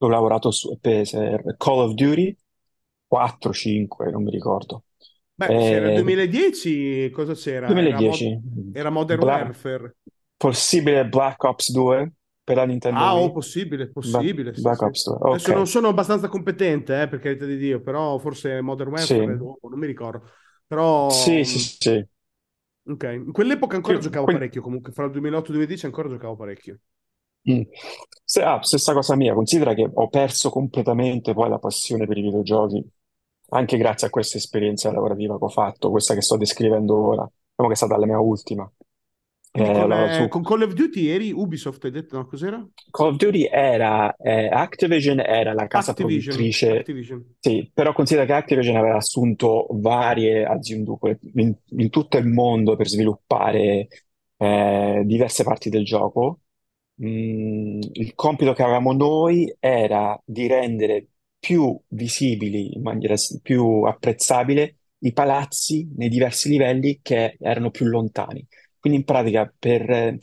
Ho 0.00 0.08
lavorato 0.08 0.50
su 0.52 0.78
per 0.80 1.08
Call 1.56 1.78
of 1.80 1.94
Duty 1.94 2.36
4, 3.06 3.52
5, 3.52 4.10
non 4.10 4.22
mi 4.24 4.30
ricordo. 4.30 4.84
Beh, 5.34 5.54
se 5.58 5.76
era 5.76 5.86
il 5.86 5.92
Eh, 5.92 5.94
2010, 5.94 7.10
cosa 7.10 7.32
c'era? 7.34 7.80
Era, 7.80 8.00
Mod- 8.00 8.28
2010, 8.28 8.40
era 8.72 8.90
Modern 8.90 9.20
Bla- 9.20 9.22
Warfare. 9.22 9.96
possibile 10.36 11.06
Black 11.08 11.42
Ops 11.44 11.72
2 11.72 12.12
per 12.44 12.56
la 12.56 12.64
Nintendo 12.66 13.04
Ah, 13.04 13.14
oh, 13.16 13.30
Wii. 13.30 13.32
possibile, 13.32 13.88
Bla- 14.00 14.28
possibile, 14.30 14.54
sì, 14.54 14.72
Black 14.72 14.82
sì. 14.82 14.86
Ops 14.86 15.04
2, 15.04 15.28
Adesso 15.28 15.52
non 15.52 15.66
sono 15.66 15.88
abbastanza 15.88 16.28
competente, 16.28 17.02
eh, 17.02 17.08
per 17.08 17.18
carità 17.18 17.44
di 17.44 17.58
Dio, 17.58 17.80
però 17.82 18.16
forse 18.18 18.60
Modern 18.62 18.90
Warfare 18.90 19.36
Sì, 19.36 19.36
dopo, 19.36 19.68
non 19.68 19.78
mi 19.78 19.86
ricordo. 19.86 20.30
Però, 20.66 21.42
sì, 21.44 21.58
sì, 21.58 21.58
sì. 21.58 22.08
Ok, 22.88 23.02
in 23.26 23.32
quell'epoca 23.32 23.76
ancora 23.76 23.98
Qui- 23.98 24.00
giocavo 24.00 24.26
qui- 24.26 24.28
parecchio, 24.28 24.62
comunque, 24.62 24.92
fra 24.92 25.04
il 25.04 25.12
2008 25.12 25.46
e 25.46 25.50
il 25.50 25.56
2010 25.56 25.86
ancora 25.86 26.08
giocavo 26.08 26.36
parecchio. 26.36 26.80
mm. 27.50 27.62
Se- 28.24 28.42
ah, 28.42 28.62
stessa 28.62 28.92
cosa 28.92 29.16
mia, 29.16 29.34
considera 29.34 29.74
che 29.74 29.88
ho 29.92 30.08
perso 30.08 30.50
completamente 30.50 31.32
poi 31.34 31.48
la 31.48 31.58
passione 31.58 32.06
per 32.06 32.18
i 32.18 32.22
videogiochi, 32.22 32.84
anche 33.50 33.76
grazie 33.78 34.06
a 34.08 34.10
questa 34.10 34.36
esperienza 34.36 34.92
lavorativa 34.92 35.38
che 35.38 35.44
ho 35.44 35.48
fatto, 35.48 35.90
questa 35.90 36.14
che 36.14 36.20
sto 36.22 36.36
descrivendo 36.36 36.94
ora, 36.96 37.22
diciamo 37.24 37.68
che 37.68 37.72
è 37.72 37.76
stata 37.76 37.96
la 37.96 38.06
mia 38.06 38.20
ultima. 38.20 38.70
Eh, 39.58 39.72
con, 39.72 39.92
eh, 39.92 40.12
su 40.12 40.28
con 40.28 40.42
Call 40.42 40.62
of 40.62 40.72
Duty 40.72 41.06
eri 41.06 41.32
Ubisoft, 41.32 41.84
hai 41.84 41.90
detto, 41.90 42.16
no? 42.16 42.26
Cos'era? 42.26 42.66
Call 42.90 43.08
of 43.08 43.16
Duty 43.16 43.44
era, 43.44 44.14
eh, 44.16 44.48
Activision 44.48 45.20
era 45.20 45.52
la 45.52 45.66
casa 45.66 45.92
Activision, 45.92 46.36
produttrice, 46.36 46.70
Activision. 46.70 47.36
sì, 47.38 47.70
però 47.72 47.92
considera 47.92 48.26
che 48.26 48.32
Activision 48.32 48.76
aveva 48.76 48.96
assunto 48.96 49.66
varie 49.70 50.44
aziende 50.44 51.18
in, 51.34 51.54
in 51.64 51.90
tutto 51.90 52.18
il 52.18 52.26
mondo 52.26 52.76
per 52.76 52.88
sviluppare 52.88 53.88
eh, 54.36 55.02
diverse 55.04 55.44
parti 55.44 55.68
del 55.70 55.84
gioco. 55.84 56.40
Mm, 57.02 57.80
il 57.92 58.14
compito 58.14 58.52
che 58.52 58.62
avevamo 58.62 58.92
noi 58.92 59.54
era 59.60 60.20
di 60.24 60.46
rendere 60.46 61.06
più 61.38 61.78
visibili, 61.88 62.74
in 62.74 62.82
maniera 62.82 63.14
più 63.42 63.82
apprezzabile, 63.82 64.76
i 65.00 65.12
palazzi 65.12 65.88
nei 65.96 66.08
diversi 66.08 66.48
livelli 66.48 66.98
che 67.02 67.36
erano 67.40 67.70
più 67.70 67.86
lontani. 67.86 68.44
Quindi 68.80 68.98
in 69.00 69.04
pratica 69.04 69.52
per... 69.58 69.90
eh, 69.90 70.18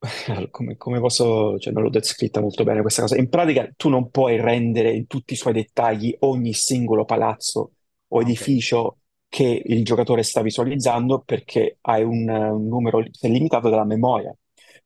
come, 0.50 0.76
come 0.76 1.00
posso... 1.00 1.58
Cioè 1.58 1.72
non 1.72 1.82
l'ho 1.82 1.90
descritta 1.90 2.40
molto 2.40 2.64
bene 2.64 2.80
questa 2.82 3.02
cosa. 3.02 3.16
In 3.16 3.28
pratica 3.28 3.68
tu 3.76 3.88
non 3.88 4.10
puoi 4.10 4.40
rendere 4.40 4.92
in 4.94 5.06
tutti 5.06 5.32
i 5.34 5.36
suoi 5.36 5.52
dettagli 5.52 6.14
ogni 6.20 6.52
singolo 6.54 7.04
palazzo 7.04 7.72
o 8.08 8.20
Ah, 8.20 8.22
ok. 8.22 8.26
edificio 8.26 8.98
che 9.28 9.62
il 9.64 9.84
giocatore 9.84 10.22
sta 10.22 10.40
visualizzando 10.42 11.20
perché 11.20 11.78
hai 11.82 12.02
un, 12.02 12.28
un 12.28 12.66
numero 12.66 13.02
limitato 13.22 13.68
dalla 13.68 13.84
memoria. 13.84 14.34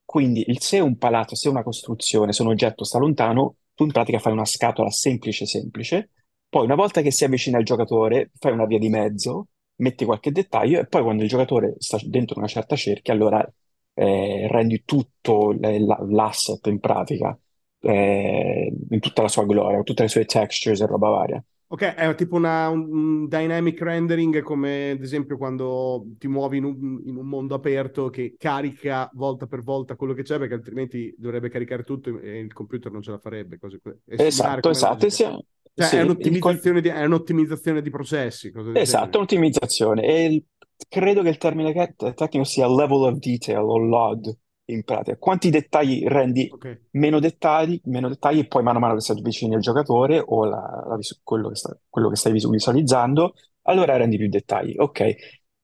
Quindi 0.04 0.44
il- 0.48 0.60
se 0.60 0.80
un 0.80 0.96
palazzo, 0.98 1.34
se 1.36 1.48
una 1.48 1.62
costruzione, 1.62 2.32
se 2.32 2.42
un 2.42 2.48
oggetto 2.48 2.84
sta 2.84 2.98
lontano, 2.98 3.56
tu 3.74 3.84
in 3.84 3.92
pratica 3.92 4.18
fai 4.18 4.32
una 4.32 4.44
scatola 4.44 4.90
semplice 4.90 5.46
semplice, 5.46 6.10
poi 6.48 6.64
una 6.64 6.74
volta 6.74 7.00
che 7.00 7.10
si 7.10 7.24
avvicina 7.24 7.56
al 7.58 7.64
giocatore 7.64 8.30
fai 8.38 8.52
una 8.52 8.66
via 8.66 8.78
di 8.78 8.88
mezzo, 8.88 9.48
metti 9.76 10.04
qualche 10.04 10.32
dettaglio 10.32 10.80
e 10.80 10.86
poi 10.86 11.02
quando 11.02 11.22
il 11.22 11.28
giocatore 11.28 11.74
sta 11.78 11.98
dentro 12.04 12.38
una 12.38 12.48
certa 12.48 12.76
cerchia, 12.76 13.12
allora 13.12 13.46
eh, 13.94 14.46
rendi 14.50 14.84
tutto 14.84 15.54
l'asset 15.58 16.66
in 16.66 16.80
pratica, 16.80 17.38
eh, 17.80 18.72
in 18.90 19.00
tutta 19.00 19.22
la 19.22 19.28
sua 19.28 19.44
gloria, 19.44 19.82
tutte 19.82 20.02
le 20.02 20.08
sue 20.08 20.24
textures 20.24 20.80
e 20.80 20.86
roba 20.86 21.08
varia. 21.08 21.44
Ok, 21.72 21.94
è 21.94 22.14
tipo 22.16 22.36
una, 22.36 22.68
un, 22.68 23.26
dynamic 23.28 23.80
rendering 23.80 24.42
come 24.42 24.90
ad 24.90 25.00
esempio 25.00 25.38
quando 25.38 26.04
ti 26.18 26.28
muovi 26.28 26.58
in 26.58 26.64
un, 26.64 27.00
in 27.06 27.16
un 27.16 27.26
mondo 27.26 27.54
aperto 27.54 28.10
che 28.10 28.34
carica 28.36 29.08
volta 29.14 29.46
per 29.46 29.62
volta 29.62 29.96
quello 29.96 30.12
che 30.12 30.22
c'è 30.22 30.38
perché 30.38 30.52
altrimenti 30.52 31.14
dovrebbe 31.16 31.48
caricare 31.48 31.82
tutto 31.82 32.20
e 32.20 32.40
il 32.40 32.52
computer 32.52 32.92
non 32.92 33.00
ce 33.00 33.12
la 33.12 33.18
farebbe. 33.18 33.58
Cose, 33.58 33.80
Esatto, 34.04 34.68
esatto. 34.68 35.08
sia- 35.08 35.34
Cioè 35.74 35.86
sì, 35.86 35.96
è 35.96 36.00
il 36.00 36.04
un'ottimizzazione 36.06 36.80
di, 36.80 36.88
è 36.88 37.04
un'ottimizzazione 37.04 37.82
di 37.82 37.90
processi, 37.90 38.52
esatto, 38.74 39.18
un'ottimizzazione. 39.18 40.02
E 40.02 40.24
il- 40.24 40.44
credo 40.88 41.22
che 41.22 41.28
il 41.28 41.38
termine 41.38 41.72
che- 41.72 41.94
tecnico 42.14 42.44
sia 42.44 42.68
level 42.68 43.02
of 43.02 43.14
detail 43.18 43.58
o 43.58 43.78
LOD 43.78 44.36
in 44.66 44.84
pratica. 44.84 45.16
Quanti 45.16 45.50
dettagli 45.50 46.04
rendi 46.06 46.48
Ok. 46.52 46.80
meno 46.92 47.20
dettagli, 47.20 47.80
meno 47.84 48.08
dettagli, 48.08 48.40
e 48.40 48.46
poi 48.46 48.62
mano 48.62 48.78
a 48.78 48.80
mano 48.80 48.94
che 48.94 49.00
si 49.00 49.12
avvicini 49.12 49.54
al 49.54 49.60
giocatore 49.60 50.22
o 50.24 50.44
la- 50.44 50.84
la 50.88 50.96
visu- 50.96 51.20
quello 51.22 51.48
che 51.48 51.56
sta- 51.56 51.76
quello 51.88 52.08
che 52.08 52.16
stai 52.16 52.32
visu- 52.32 52.50
visualizzando, 52.50 53.34
allora 53.62 53.96
rendi 53.96 54.16
più 54.16 54.28
dettagli. 54.28 54.74
Ok, 54.76 55.14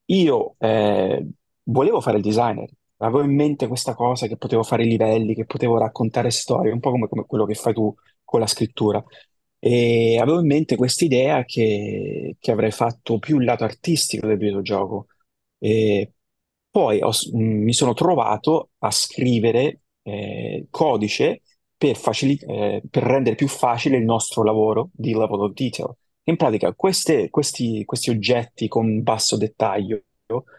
io 0.07 0.55
eh, 0.59 1.27
volevo 1.65 2.00
fare 2.00 2.17
il 2.17 2.23
designer, 2.23 2.69
avevo 2.99 3.23
in 3.23 3.35
mente 3.35 3.67
questa 3.67 3.95
cosa 3.95 4.27
che 4.27 4.37
potevo 4.37 4.62
fare 4.62 4.85
i 4.85 4.88
livelli, 4.88 5.35
che 5.35 5.45
potevo 5.45 5.79
raccontare 5.79 6.31
storie, 6.31 6.73
un 6.73 6.81
po' 6.81 6.91
come, 6.91 7.09
come 7.09 7.25
quello 7.27 7.45
che 7.45 7.55
fai 7.55 7.75
tu 7.75 7.95
con 8.25 8.41
la 8.41 8.47
scrittura. 8.47 9.03
E 9.61 10.19
avevo 10.21 10.41
in 10.41 10.47
mente 10.47 10.77
quest'idea 10.77 11.45
che, 11.45 12.37
che 12.38 12.50
avrei 12.50 12.71
fatto 12.71 13.19
più 13.19 13.38
il 13.38 13.45
lato 13.45 13.65
artistico 13.65 14.27
del 14.27 14.38
videogioco. 14.38 15.07
E 15.59 16.12
poi 16.71 17.00
ho 17.03 17.11
mh, 17.33 17.38
mi 17.43 17.73
sono 17.73 17.95
trovato 17.95 18.71
a 18.79 18.91
scrivere 18.91 19.81
eh, 20.03 20.67
codice 20.71 21.43
per, 21.77 21.97
eh, 22.49 22.83
per 22.88 23.03
rendere 23.03 23.35
più 23.37 23.49
facile 23.49 23.97
il 23.97 24.05
nostro 24.05 24.43
lavoro 24.43 24.91
di 24.93 25.12
level 25.15 25.41
of 25.41 25.53
detail. 25.53 25.93
In 26.25 26.37
pratica, 26.37 26.75
queste- 26.75 27.31
questi, 27.31 27.85
questi 27.85 28.11
oggetti 28.11 28.69
con 28.69 29.03
basso 29.03 29.37
dettaglio 29.37 30.03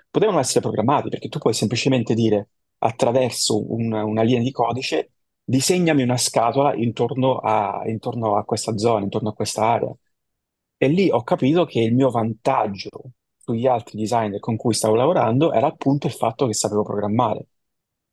potevano 0.10 0.39
essere 0.39 0.62
programmati 0.62 1.10
perché 1.10 1.29
tu 1.29 1.38
puoi 1.39 1.53
semplicemente 1.53 2.13
dire 2.13 2.50
attraverso 2.79 3.72
un- 3.72 3.94
una 3.94 4.22
linea 4.24 4.41
di 4.41 4.51
codice 4.51 5.12
disegnami 5.50 6.03
una 6.03 6.18
scatola 6.18 6.74
intorno 6.75 7.38
a, 7.38 7.82
intorno 7.86 8.36
a 8.38 8.44
questa 8.46 8.77
zona, 8.77 9.03
intorno 9.03 9.29
a 9.29 9.34
questa 9.34 9.63
area. 9.65 9.94
E 10.77 10.88
lì 10.88 11.10
ho 11.10 11.24
capito 11.24 11.65
che 11.65 11.82
il 11.82 11.94
mio 11.94 12.10
vantaggio 12.10 12.89
sugli 13.38 13.68
altri 13.68 13.98
designer 13.98 14.39
con 14.39 14.56
cui 14.56 14.74
stavo 14.74 14.96
lavorando 14.96 15.51
era 15.51 15.68
appunto 15.68 16.08
il 16.08 16.13
fatto 16.13 16.46
che 16.46 16.53
sapevo 16.53 16.84
programmare 16.84 17.48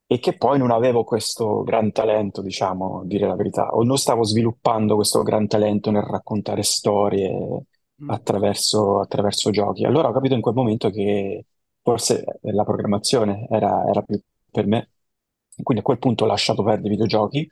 e 0.07 0.19
che 0.19 0.37
poi 0.37 0.57
non 0.57 0.71
avevo 0.71 1.03
questo 1.03 1.63
gran 1.63 1.91
talento, 1.91 2.41
diciamo, 2.41 3.03
dire 3.05 3.27
la 3.27 3.35
verità, 3.35 3.67
o 3.69 3.83
non 3.83 3.97
stavo 3.97 4.23
sviluppando 4.23 4.95
questo 4.95 5.21
gran 5.21 5.47
talento 5.47 5.91
nel 5.91 6.03
raccontare 6.03 6.63
storie 6.63 7.65
Mm. 8.01 8.09
attraverso, 8.11 8.99
attraverso 8.99 9.49
giochi. 9.49 9.83
Allora 9.85 10.09
ho 10.09 10.11
capito 10.13 10.35
in 10.35 10.41
quel 10.41 10.53
momento 10.53 10.89
che 10.91 11.45
forse 11.81 12.39
la 12.41 12.63
programmazione 12.63 13.47
era, 13.49 13.85
era 13.87 14.01
più 14.03 14.21
per 14.51 14.67
me. 14.67 14.89
Quindi 15.63 15.81
a 15.83 15.85
quel 15.85 15.99
punto 15.99 16.23
ho 16.23 16.27
lasciato 16.27 16.63
perdere 16.63 16.87
i 16.87 16.91
videogiochi, 16.91 17.49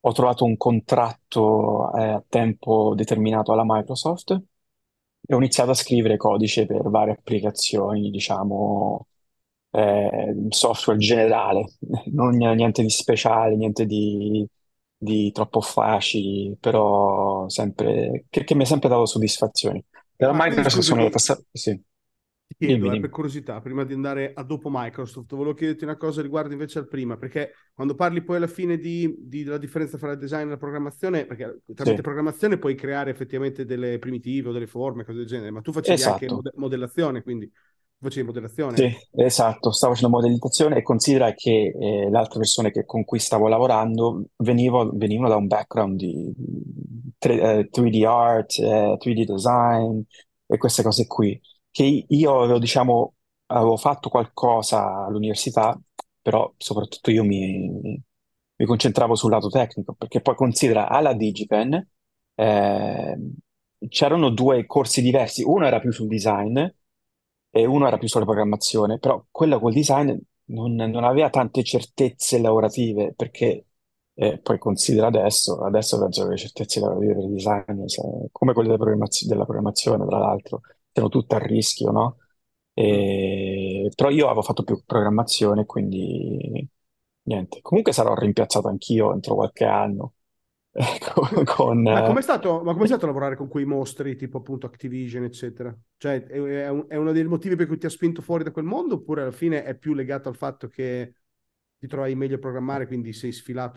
ho 0.00 0.12
trovato 0.12 0.44
un 0.44 0.56
contratto 0.56 1.92
eh, 1.96 2.02
a 2.04 2.24
tempo 2.28 2.94
determinato 2.94 3.52
alla 3.52 3.62
Microsoft 3.64 4.30
e 5.26 5.34
ho 5.34 5.38
iniziato 5.38 5.70
a 5.70 5.74
scrivere 5.74 6.16
codice 6.16 6.66
per 6.66 6.82
varie 6.90 7.14
applicazioni, 7.14 8.10
diciamo, 8.10 9.06
eh, 9.70 10.34
software 10.50 10.98
generale, 10.98 11.64
non 12.12 12.36
niente 12.36 12.82
di 12.82 12.90
speciale, 12.90 13.56
niente 13.56 13.86
di, 13.86 14.46
di 14.96 15.32
troppo 15.32 15.60
flashy, 15.60 16.56
però 16.60 17.48
sempre, 17.48 18.26
che, 18.28 18.44
che 18.44 18.54
mi 18.54 18.62
ha 18.62 18.66
sempre 18.66 18.88
dato 18.88 19.06
soddisfazioni. 19.06 19.82
Per 20.16 20.28
la 20.28 20.34
Ma 20.34 20.44
quindi 20.44 20.64
Microsoft 20.64 20.82
sono 20.82 21.08
scusami, 21.08 21.10
passato, 21.10 21.44
sì, 21.52 21.80
Ti 22.46 22.54
chiedo, 22.56 22.90
eh, 22.92 22.98
per 22.98 23.08
curiosità, 23.08 23.60
prima 23.62 23.84
di 23.84 23.94
andare 23.94 24.32
a 24.34 24.42
dopo 24.44 24.68
Microsoft, 24.70 25.34
volevo 25.34 25.54
chiederti 25.54 25.84
una 25.84 25.96
cosa 25.96 26.20
riguardo 26.20 26.52
invece 26.52 26.78
al 26.78 26.88
prima, 26.88 27.16
perché 27.16 27.52
quando 27.72 27.94
parli 27.94 28.22
poi 28.22 28.36
alla 28.36 28.46
fine 28.46 28.76
di, 28.76 29.12
di- 29.18 29.44
della 29.44 29.56
differenza 29.58 29.96
tra 29.96 30.12
il 30.12 30.18
design 30.18 30.46
e 30.46 30.50
la 30.50 30.56
programmazione, 30.58 31.24
perché 31.26 31.62
tramite 31.74 32.02
Sì, 32.02 32.02
programmazione 32.02 32.58
puoi 32.58 32.74
creare 32.74 33.10
effettivamente 33.10 33.64
delle 33.64 33.98
primitive 33.98 34.50
o 34.50 34.52
delle 34.52 34.66
forme, 34.66 35.04
cose 35.04 35.18
del 35.18 35.26
genere, 35.26 35.50
ma 35.50 35.62
tu 35.62 35.72
facevi 35.72 36.02
anche 36.02 36.28
esatto. 36.28 36.30
mode- 36.30 36.52
modellazione, 36.56 37.22
quindi 37.22 37.50
facevi 37.98 38.26
modellazione? 38.26 38.76
Sì, 38.76 38.92
esatto, 39.12 39.70
stavo 39.70 39.92
facendo 39.94 40.16
modellizzazione 40.16 40.78
e 40.78 40.82
considera 40.82 41.32
che 41.32 41.72
eh, 41.78 42.10
le 42.10 42.18
altre 42.18 42.40
persone 42.40 42.72
che- 42.72 42.84
con 42.84 43.04
cui 43.04 43.20
stavo 43.20 43.46
lavorando 43.46 44.24
venivo- 44.38 44.90
venivano 44.94 45.28
da 45.28 45.36
un 45.36 45.46
background 45.46 45.96
di 45.96 46.32
tre- 47.18 47.58
eh, 47.60 47.68
3D 47.70 48.02
art, 48.04 48.58
eh, 48.58 48.96
3D 48.98 49.24
design 49.24 50.00
e 50.46 50.56
queste 50.58 50.82
cose 50.82 51.06
qui, 51.06 51.40
che 51.74 52.04
io 52.08 52.40
avevo, 52.42 52.58
diciamo, 52.60 53.14
avevo 53.46 53.76
fatto 53.76 54.08
qualcosa 54.08 55.04
all'università, 55.06 55.76
però 56.22 56.52
soprattutto 56.56 57.10
io 57.10 57.24
mi, 57.24 57.68
mi 58.56 58.66
concentravo 58.66 59.14
sul 59.16 59.30
lato 59.32 59.48
tecnico, 59.48 59.94
perché 59.94 60.20
poi 60.20 60.36
considera 60.36 60.88
alla 60.88 61.14
Digipen 61.14 61.74
eh, 62.36 63.18
c'erano 63.88 64.30
due 64.30 64.66
corsi 64.66 65.02
diversi, 65.02 65.42
uno 65.42 65.66
era 65.66 65.80
più 65.80 65.90
sul 65.92 66.06
design 66.08 66.56
e 67.50 67.64
uno 67.66 67.86
era 67.86 67.98
più 67.98 68.08
sulla 68.08 68.24
programmazione, 68.24 68.98
però 68.98 69.24
quello 69.30 69.58
col 69.60 69.72
design 69.72 70.16
non, 70.46 70.74
non 70.74 71.02
aveva 71.04 71.30
tante 71.30 71.62
certezze 71.64 72.38
lavorative, 72.40 73.14
perché 73.14 73.66
eh, 74.14 74.38
poi 74.40 74.58
considera 74.58 75.06
adesso, 75.08 75.64
adesso 75.64 75.98
penso 75.98 76.24
che 76.24 76.30
le 76.30 76.36
certezze 76.36 76.78
lavorative 76.80 77.14
per 77.14 77.24
il 77.24 77.30
design, 77.32 77.84
se- 77.86 78.02
come 78.32 78.52
quelle 78.52 78.68
della 78.68 78.78
programmazio- 78.80 79.26
della 79.28 79.44
programmazione, 79.44 80.06
tra 80.06 80.18
l'altro, 80.18 80.60
siano 80.94 81.10
tutte 81.10 81.34
a 81.36 81.38
rischio, 81.38 81.90
no? 81.90 82.18
Mm. 82.88 83.04
E- 83.84 83.90
Però 83.94 84.10
io 84.10 84.26
avevo 84.26 84.42
fatto 84.42 84.64
più 84.64 84.82
programmazione, 84.86 85.66
quindi 85.66 86.66
niente. 87.22 87.60
Comunque 87.62 87.92
sarò 87.92 88.14
rimpiazzato 88.14 88.68
anch'io 88.68 89.12
entro 89.12 89.34
qualche 89.34 89.64
anno 89.64 90.14
con, 91.14 91.44
con, 91.44 91.86
Ma 91.86 92.02
com'è 92.02 92.22
eh, 92.22 92.22
stato, 92.22 92.62
ma 92.64 92.72
com'è 92.72 92.86
stato 92.86 93.06
lavorare 93.06 93.36
con 93.36 93.46
quei 93.46 93.64
mostri 93.66 94.16
tipo 94.16 94.38
appunto 94.38 94.66
Activision, 94.66 95.22
eccetera? 95.24 95.76
Cioè, 95.96 96.24
è, 96.24 96.32
è 96.40 96.68
un- 96.70 96.86
è 96.88 96.96
uno 96.96 97.12
dei 97.12 97.24
motivi 97.24 97.56
per 97.56 97.66
cui 97.66 97.78
ti 97.78 97.86
ha 97.86 97.90
spinto 97.90 98.22
fuori 98.22 98.42
da 98.42 98.50
quel 98.50 98.64
mondo, 98.64 98.94
oppure 98.94 99.22
alla 99.22 99.30
fine 99.30 99.62
è 99.64 99.76
più 99.76 99.92
legato 99.94 100.28
al 100.28 100.36
fatto 100.36 100.66
che 100.68 101.14
ti 101.84 101.90
trovavi 101.90 102.14
meglio 102.14 102.36
a 102.36 102.38
programmare, 102.38 102.86
quindi 102.86 103.12
sei 103.12 103.30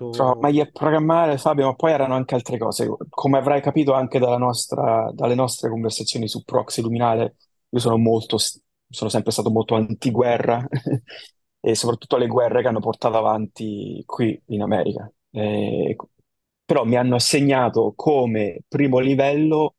Trovo 0.10 0.40
sfilato... 0.40 0.40
meglio 0.40 0.64
a 0.64 0.70
programmare, 0.72 1.38
Fabio, 1.38 1.66
ma 1.66 1.76
poi 1.76 1.92
erano 1.92 2.16
anche 2.16 2.36
altre 2.36 2.58
cose. 2.58 2.88
Come 3.10 3.38
avrai 3.38 3.62
capito 3.62 3.94
anche 3.94 4.18
nostra- 4.38 5.12
dalle 5.14 5.36
nostre 5.36 5.70
conversazioni 5.70 6.28
su 6.30 6.44
Proxy 6.44 6.82
Luminale, 6.82 7.36
io 7.70 7.80
sono 7.80 7.98
molto, 7.98 8.38
sono 8.38 9.10
sempre 9.10 9.32
stato 9.32 9.50
molto 9.52 9.76
antiguerra 9.76 10.66
e 11.60 11.76
soprattutto 11.76 12.16
alle 12.16 12.28
guerre 12.28 12.62
che 12.62 12.68
hanno 12.70 12.80
portato 12.80 13.18
avanti 13.18 14.02
qui 14.06 14.42
in 14.48 14.62
America. 14.62 15.12
Eh, 15.32 15.96
però 16.64 16.86
mi 16.86 16.96
hanno 16.96 17.16
assegnato 17.16 17.94
come 17.96 18.62
primo 18.68 19.00
livello 19.00 19.76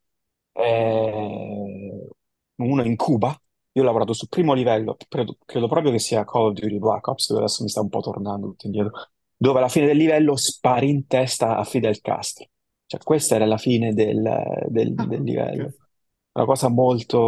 eh, 0.52 2.08
uno 2.56 2.82
in 2.84 2.96
Cuba. 2.96 3.40
Io 3.78 3.82
ho 3.82 3.86
lavorato 3.86 4.12
sul 4.12 4.28
primo 4.28 4.52
livello, 4.54 4.96
credo, 5.08 5.36
credo 5.44 5.68
proprio 5.68 5.92
che 5.92 5.98
sia 5.98 6.24
Call 6.24 6.46
of 6.48 6.52
Duty 6.54 6.78
Black 6.78 7.06
Ops, 7.06 7.28
dove 7.28 7.40
adesso 7.42 7.62
mi 7.62 7.68
sta 7.68 7.80
un 7.80 7.88
po' 7.88 8.00
tornando 8.00 8.48
tutto 8.48 8.66
indietro 8.66 8.92
dove 9.40 9.58
alla 9.58 9.68
fine 9.68 9.86
del 9.86 9.96
livello 9.96 10.34
spari 10.36 10.90
in 10.90 11.06
testa 11.06 11.56
a 11.56 11.64
Fidel 11.64 12.00
Castro. 12.00 12.46
Cioè, 12.86 13.00
questa 13.02 13.36
era 13.36 13.46
la 13.46 13.56
fine 13.58 13.94
del, 13.94 14.20
del- 14.68 14.94
Ah, 14.96 15.06
del 15.06 15.22
livello. 15.22 15.74
Una 16.32 16.44
cosa 16.46 16.68
molto, 16.68 17.18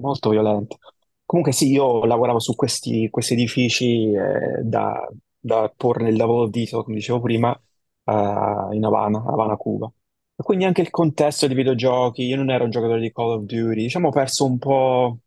molto 0.00 0.30
violenta. 0.30 0.76
Comunque 1.24 1.52
sì, 1.52 1.70
io 1.70 2.04
lavoravo 2.04 2.38
su 2.40 2.54
questi, 2.54 3.08
questi 3.10 3.32
edifici 3.34 4.12
eh, 4.12 4.62
da, 4.62 5.08
da 5.38 5.72
porre 5.76 6.04
nel 6.04 6.16
lavoro 6.16 6.48
dito, 6.48 6.82
come 6.84 6.96
dicevo 6.96 7.20
prima, 7.20 7.52
eh, 8.04 8.12
in 8.74 8.84
Havana, 8.84 9.18
Havana, 9.26 9.56
Cuba. 9.56 9.86
E 10.36 10.42
quindi 10.42 10.64
anche 10.64 10.82
il 10.82 10.90
contesto 10.90 11.46
dei 11.46 11.56
videogiochi, 11.56 12.22
io 12.24 12.36
non 12.36 12.50
ero 12.50 12.64
un 12.64 12.70
giocatore 12.70 13.00
di 13.00 13.12
Call 13.12 13.30
of 13.38 13.42
Duty, 13.44 13.82
diciamo 13.82 14.08
ho 14.08 14.10
perso 14.12 14.44
un 14.44 14.58
po'... 14.58 15.18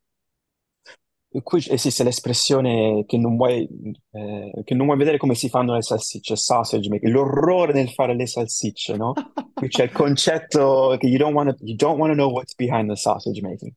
Qui 1.44 1.66
esiste 1.70 2.04
l'espressione 2.04 3.04
che 3.06 3.18
non 3.18 3.36
vuoi, 3.36 3.68
eh, 4.12 4.62
che 4.64 4.74
non 4.74 4.86
vuoi 4.86 4.98
vedere 4.98 5.18
come 5.18 5.36
si 5.36 5.50
fanno 5.50 5.74
le 5.74 5.82
salsicce, 5.82 6.36
sausage 6.36 6.90
making, 6.90 7.12
l'orrore 7.12 7.74
nel 7.74 7.90
fare 7.90 8.16
le 8.16 8.28
salsicce, 8.28 8.96
no? 8.96 9.14
Qui 9.54 9.68
c'è 9.68 9.84
il 9.86 9.92
concetto 9.92 10.96
che 11.00 11.08
you 11.08 11.18
don't 11.18 11.56
don't 11.76 12.00
wanna 12.00 12.14
know 12.14 12.32
what's 12.32 12.56
behind 12.56 12.90
the 12.90 12.96
sausage 12.96 13.42
making. 13.42 13.74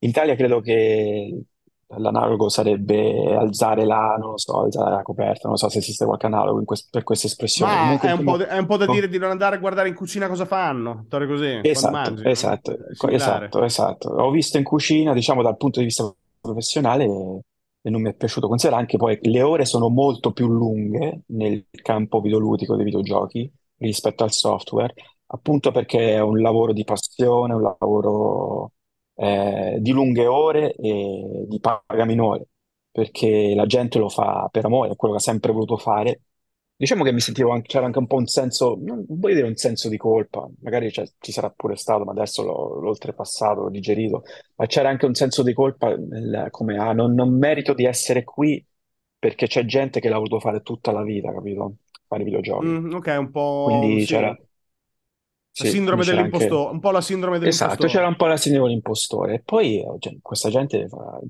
In 0.00 0.10
Italia 0.10 0.34
credo 0.36 0.60
che 0.60 1.44
l'analogo 1.88 2.48
sarebbe 2.48 3.34
alzare 3.36 3.84
la, 3.84 4.16
non 4.18 4.30
lo 4.32 4.38
so, 4.38 4.62
alzare 4.62 4.90
la 4.90 5.02
coperta, 5.02 5.48
non 5.48 5.56
so 5.56 5.68
se 5.68 5.78
esiste 5.78 6.04
qualche 6.04 6.26
analogo 6.26 6.64
quest- 6.64 6.88
per 6.90 7.04
questa 7.04 7.26
espressione. 7.28 7.72
Ma 7.72 7.80
Comunque, 7.82 8.08
è 8.08 8.12
un 8.12 8.24
po', 8.24 8.36
de- 8.36 8.46
è 8.48 8.58
un 8.58 8.66
po' 8.66 8.76
da 8.76 8.86
dire 8.86 9.08
di 9.08 9.18
non 9.18 9.30
andare 9.30 9.56
a 9.56 9.58
guardare 9.58 9.88
in 9.88 9.94
cucina 9.94 10.26
cosa 10.28 10.44
fanno, 10.44 11.04
storia 11.06 11.26
così, 11.26 11.60
Esatto, 11.62 11.92
mangi, 11.92 12.28
esatto, 12.28 12.76
esatto, 13.08 13.62
esatto. 13.62 14.08
Ho 14.10 14.30
visto 14.30 14.58
in 14.58 14.64
cucina, 14.64 15.12
diciamo 15.12 15.42
dal 15.42 15.56
punto 15.56 15.78
di 15.78 15.86
vista 15.86 16.12
professionale, 16.46 17.04
e 17.82 17.90
non 17.90 18.02
mi 18.02 18.10
è 18.10 18.14
piaciuto. 18.14 18.48
Considerare 18.48 18.82
anche 18.82 18.96
poi 18.96 19.18
che 19.18 19.28
le 19.28 19.42
ore 19.42 19.64
sono 19.64 19.88
molto 19.88 20.32
più 20.32 20.48
lunghe 20.48 21.22
nel 21.28 21.66
campo 21.70 22.20
videoludico 22.20 22.74
dei 22.76 22.84
videogiochi 22.84 23.50
rispetto 23.78 24.24
al 24.24 24.32
software, 24.32 24.94
appunto 25.26 25.70
perché 25.70 26.14
è 26.14 26.20
un 26.20 26.40
lavoro 26.40 26.72
di 26.72 26.84
passione, 26.84 27.54
un 27.54 27.62
lavoro 27.62 28.72
eh, 29.14 29.76
di 29.80 29.90
lunghe 29.92 30.26
ore 30.26 30.72
e 30.74 31.44
di 31.48 31.60
paga 31.60 32.04
minore, 32.04 32.48
perché 32.90 33.54
la 33.54 33.66
gente 33.66 33.98
lo 33.98 34.08
fa 34.08 34.48
per 34.50 34.64
amore, 34.64 34.90
è 34.90 34.96
quello 34.96 35.14
che 35.14 35.20
ha 35.20 35.22
sempre 35.24 35.52
voluto 35.52 35.76
fare 35.76 36.22
Diciamo 36.78 37.04
che 37.04 37.12
mi 37.12 37.20
sentivo 37.20 37.52
anche, 37.52 37.68
c'era 37.68 37.86
anche 37.86 37.98
un 37.98 38.06
po' 38.06 38.16
un 38.16 38.26
senso, 38.26 38.78
non 38.82 39.02
voglio 39.08 39.34
dire 39.36 39.46
un 39.46 39.56
senso 39.56 39.88
di 39.88 39.96
colpa, 39.96 40.46
magari 40.60 40.90
c'è- 40.90 41.06
ci 41.20 41.32
sarà 41.32 41.48
pure 41.50 41.74
stato, 41.76 42.04
ma 42.04 42.12
adesso 42.12 42.42
l'ho 42.42 42.78
l'ho 42.80 42.88
oltrepassato, 42.90 43.62
l'ho 43.62 43.70
digerito, 43.70 44.22
ma 44.56 44.66
c'era 44.66 44.90
anche 44.90 45.06
un 45.06 45.14
senso 45.14 45.42
di 45.42 45.54
colpa 45.54 45.96
nel- 45.96 46.48
come, 46.50 46.76
ah, 46.78 46.92
non, 46.92 47.14
non 47.14 47.36
merito 47.38 47.72
di 47.72 47.84
essere 47.86 48.24
qui 48.24 48.62
perché 49.18 49.46
c'è 49.46 49.64
gente 49.64 50.00
che 50.00 50.08
l'ha 50.10 50.16
voluto 50.16 50.38
fare 50.40 50.60
tutta 50.62 50.92
la 50.92 51.02
vita, 51.02 51.32
capito? 51.32 51.76
Fare 52.06 52.24
videogiochi. 52.24 52.78
Mm, 52.78 52.92
ok, 52.94 53.06
un 53.18 53.30
po' 53.30 53.40
Quindi 53.62 54.04
sì, 54.04 54.06
c'era, 54.06 54.36
la 55.56 55.64
sì, 55.64 55.80
quindi 55.82 56.04
sindrome 56.04 56.04
c'era 56.04 56.22
anche, 56.22 56.60
dell'impostore, 56.60 56.72
un 56.72 56.80
po' 56.80 56.90
la 56.90 57.00
sindrome 57.02 57.38
esatto, 57.40 57.86
c'era 57.88 58.06
dell'impostore. 58.06 58.08
un 58.08 58.16
po' 58.16 58.26
la 58.26 58.36
sindrome 58.36 58.68
dell'impostore. 58.68 59.34
E 59.36 59.40
poi 59.42 59.80
eh, 59.82 59.96
cioè, 59.98 60.18
questa 60.22 60.50
gente 60.50 60.88
fa- 60.88 61.20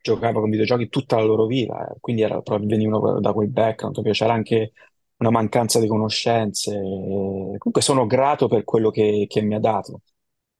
giocava 0.00 0.40
con 0.40 0.50
videogiochi 0.50 0.88
tutta 0.88 1.16
la 1.16 1.22
loro 1.24 1.46
vita, 1.46 1.88
eh, 1.90 1.96
quindi 2.00 2.22
era, 2.22 2.40
proprio- 2.42 2.68
venivano 2.68 3.20
da 3.20 3.32
quel 3.32 3.48
background? 3.48 4.00
C'era 4.12 4.32
anche 4.32 4.72
una 5.18 5.30
mancanza 5.30 5.80
di 5.80 5.86
conoscenze. 5.88 6.72
e 6.76 6.78
Comunque 7.58 7.82
sono 7.82 8.06
grato 8.06 8.48
per 8.48 8.64
quello 8.64 8.90
che, 8.90 9.26
che 9.28 9.40
mi 9.42 9.54
ha 9.54 9.60
dato, 9.60 10.02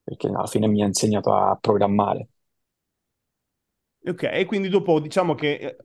perché 0.03 0.29
alla 0.29 0.46
fine 0.46 0.66
mi 0.68 0.83
ha 0.83 0.87
insegnato 0.87 1.33
a 1.35 1.57
programmare. 1.61 2.29
Ok, 4.03 4.22
e 4.33 4.46
quindi 4.46 4.68
dopo 4.70 4.98
diciamo 4.98 5.35
che 5.35 5.57
eh, 5.57 5.76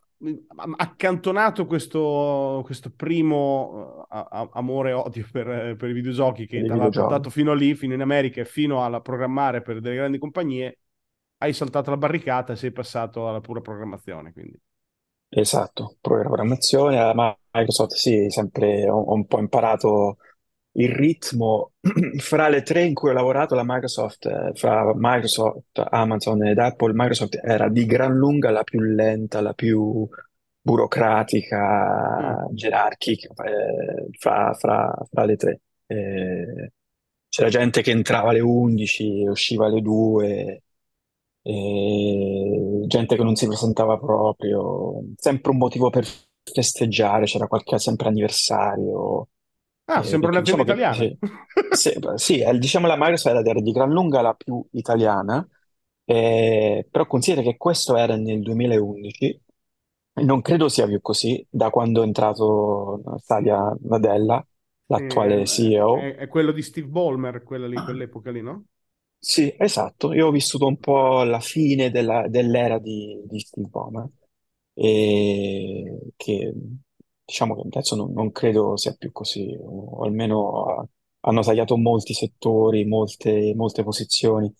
accantonato 0.77 1.65
questo, 1.65 2.61
questo 2.63 2.89
primo 2.91 4.05
eh, 4.09 4.15
a- 4.17 4.27
a- 4.31 4.49
amore 4.53 4.91
e 4.91 4.93
odio 4.93 5.27
per, 5.29 5.49
eh, 5.49 5.75
per 5.75 5.89
i 5.89 5.93
videogiochi 5.93 6.45
che 6.47 6.63
ti 6.69 6.77
aveva 6.77 6.91
portato 6.91 7.29
fino 7.29 7.53
lì, 7.53 7.75
fino 7.75 7.93
in 7.93 7.99
America 8.01 8.39
e 8.41 8.45
fino 8.45 8.83
a 8.85 9.01
programmare 9.01 9.61
per 9.61 9.81
delle 9.81 9.95
grandi 9.95 10.17
compagnie, 10.17 10.79
hai 11.45 11.53
saltato 11.53 11.89
la 11.91 11.97
barricata 11.97 12.53
e 12.53 12.55
sei 12.55 12.71
passato 12.71 13.27
alla 13.27 13.41
pura 13.41 13.61
programmazione, 13.61 14.31
quindi. 14.33 14.59
Esatto, 15.27 15.97
programmazione, 15.99 16.97
alla 16.97 17.37
Microsoft 17.51 17.93
sì, 17.95 18.29
sempre 18.29 18.87
ho, 18.89 18.95
ho 19.01 19.13
un 19.13 19.25
po' 19.27 19.39
imparato 19.39 20.17
il 20.73 20.89
ritmo 20.89 21.73
fra 22.19 22.47
le 22.47 22.61
tre 22.63 22.83
in 22.83 22.93
cui 22.93 23.09
ho 23.09 23.13
lavorato, 23.13 23.53
la 23.55 23.63
Microsoft, 23.65 24.25
eh, 24.27 24.51
fra 24.55 24.93
Microsoft, 24.95 25.81
Amazon 25.89 26.45
ed 26.45 26.57
Apple, 26.59 26.93
Microsoft 26.93 27.37
era 27.43 27.67
di 27.69 27.85
gran 27.85 28.13
lunga 28.15 28.49
la 28.51 28.63
più 28.63 28.79
lenta, 28.81 29.41
la 29.41 29.53
più 29.53 30.07
Mm. 30.11 30.15
burocratica, 30.61 32.47
gerarchica, 32.51 33.29
eh, 33.45 34.07
fra, 34.17 34.53
fra- 34.53 34.95
fra 35.11 35.25
le 35.25 35.35
tre. 35.35 35.61
Eh, 35.87 36.71
c'era 37.29 37.49
gente 37.49 37.81
che 37.81 37.91
entrava 37.91 38.29
alle 38.29 38.39
11 38.39 39.21
e 39.23 39.29
usciva 39.29 39.65
alle 39.67 39.81
2, 39.81 40.27
e 40.29 40.63
gente 42.87 43.15
che 43.15 43.23
non 43.23 43.35
si 43.35 43.47
presentava 43.47 43.97
proprio, 43.97 45.01
sempre 45.17 45.51
un 45.51 45.57
motivo 45.57 45.89
per 45.89 46.05
festeggiare, 46.43 47.25
c'era 47.25 47.47
qualche 47.47 47.77
sempre 47.79 48.07
anniversario, 48.07 49.27
Ah, 49.87 50.03
sembra 50.03 50.29
un'azienda 50.31 50.61
diciamo 50.61 50.63
che 50.63 50.81
italiana. 50.81 50.89
sì, 50.89 51.17
sì, 51.69 51.91
sì, 52.15 52.43
diciamo 52.59 52.87
la 52.87 52.95
Microsoft 52.97 53.45
era 53.47 53.61
di 53.61 53.71
gran 53.71 53.91
lunga 53.91 54.21
la 54.21 54.33
più 54.33 54.65
italiana, 54.71 55.47
eh, 56.05 56.87
però 56.89 57.05
considera 57.07 57.41
che 57.41 57.57
questo 57.57 57.95
era 57.97 58.15
nel 58.15 58.41
2011, 58.41 59.39
e 60.13 60.23
non 60.23 60.41
credo 60.41 60.69
sia 60.69 60.87
più 60.87 61.01
così 61.01 61.45
da 61.49 61.69
quando 61.69 62.01
è 62.01 62.05
entrato 62.05 63.01
Satya 63.23 63.75
Nadella, 63.83 64.45
l'attuale 64.87 65.45
CEO. 65.45 66.09
è- 66.09 66.15
è 66.15 66.27
quello 66.27 66.51
di 66.51 66.61
Steve 66.61 66.87
Ballmer, 66.87 67.41
quella 67.43 67.67
lì, 67.67 67.81
quell'epoca 67.81 68.29
lì, 68.31 68.41
no? 68.41 68.65
Sì, 69.17 69.53
esatto, 69.57 70.13
io 70.13 70.27
ho 70.27 70.31
vissuto 70.31 70.67
un 70.67 70.77
po' 70.77 71.23
la 71.23 71.39
fine 71.39 71.89
della- 71.89 72.27
dell'era 72.27 72.77
di, 72.77 73.23
di 73.27 73.39
Steve 73.39 73.67
Ballmer 73.67 74.07
e 74.73 76.09
che 76.15 76.53
diciamo 77.25 77.55
che 77.55 77.61
adesso 77.65 77.95
non, 77.95 78.11
non 78.13 78.31
credo 78.31 78.77
sia 78.77 78.93
più 78.93 79.11
così, 79.11 79.57
o 79.59 80.03
almeno 80.03 80.89
hanno 81.21 81.41
tagliato 81.41 81.75
molti 81.77 82.13
settori, 82.13 82.85
molte, 82.85 83.53
molte 83.55 83.83
posizioni. 83.83 84.53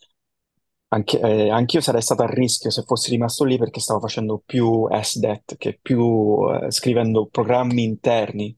Anche, 0.90 1.20
eh, 1.20 1.50
anch'io 1.50 1.82
sarei 1.82 2.02
stato 2.02 2.22
a 2.24 2.28
rischio 2.30 2.70
se 2.70 2.84
fossi 2.84 3.10
rimasto 3.10 3.44
lì 3.44 3.58
perché 3.58 3.80
stavo 3.80 4.00
facendo 4.00 4.42
più 4.46 4.88
SDET 4.90 5.58
che 5.58 5.78
più 5.82 6.38
eh, 6.64 6.72
scrivendo 6.72 7.28
programmi 7.28 7.84
interni, 7.84 8.56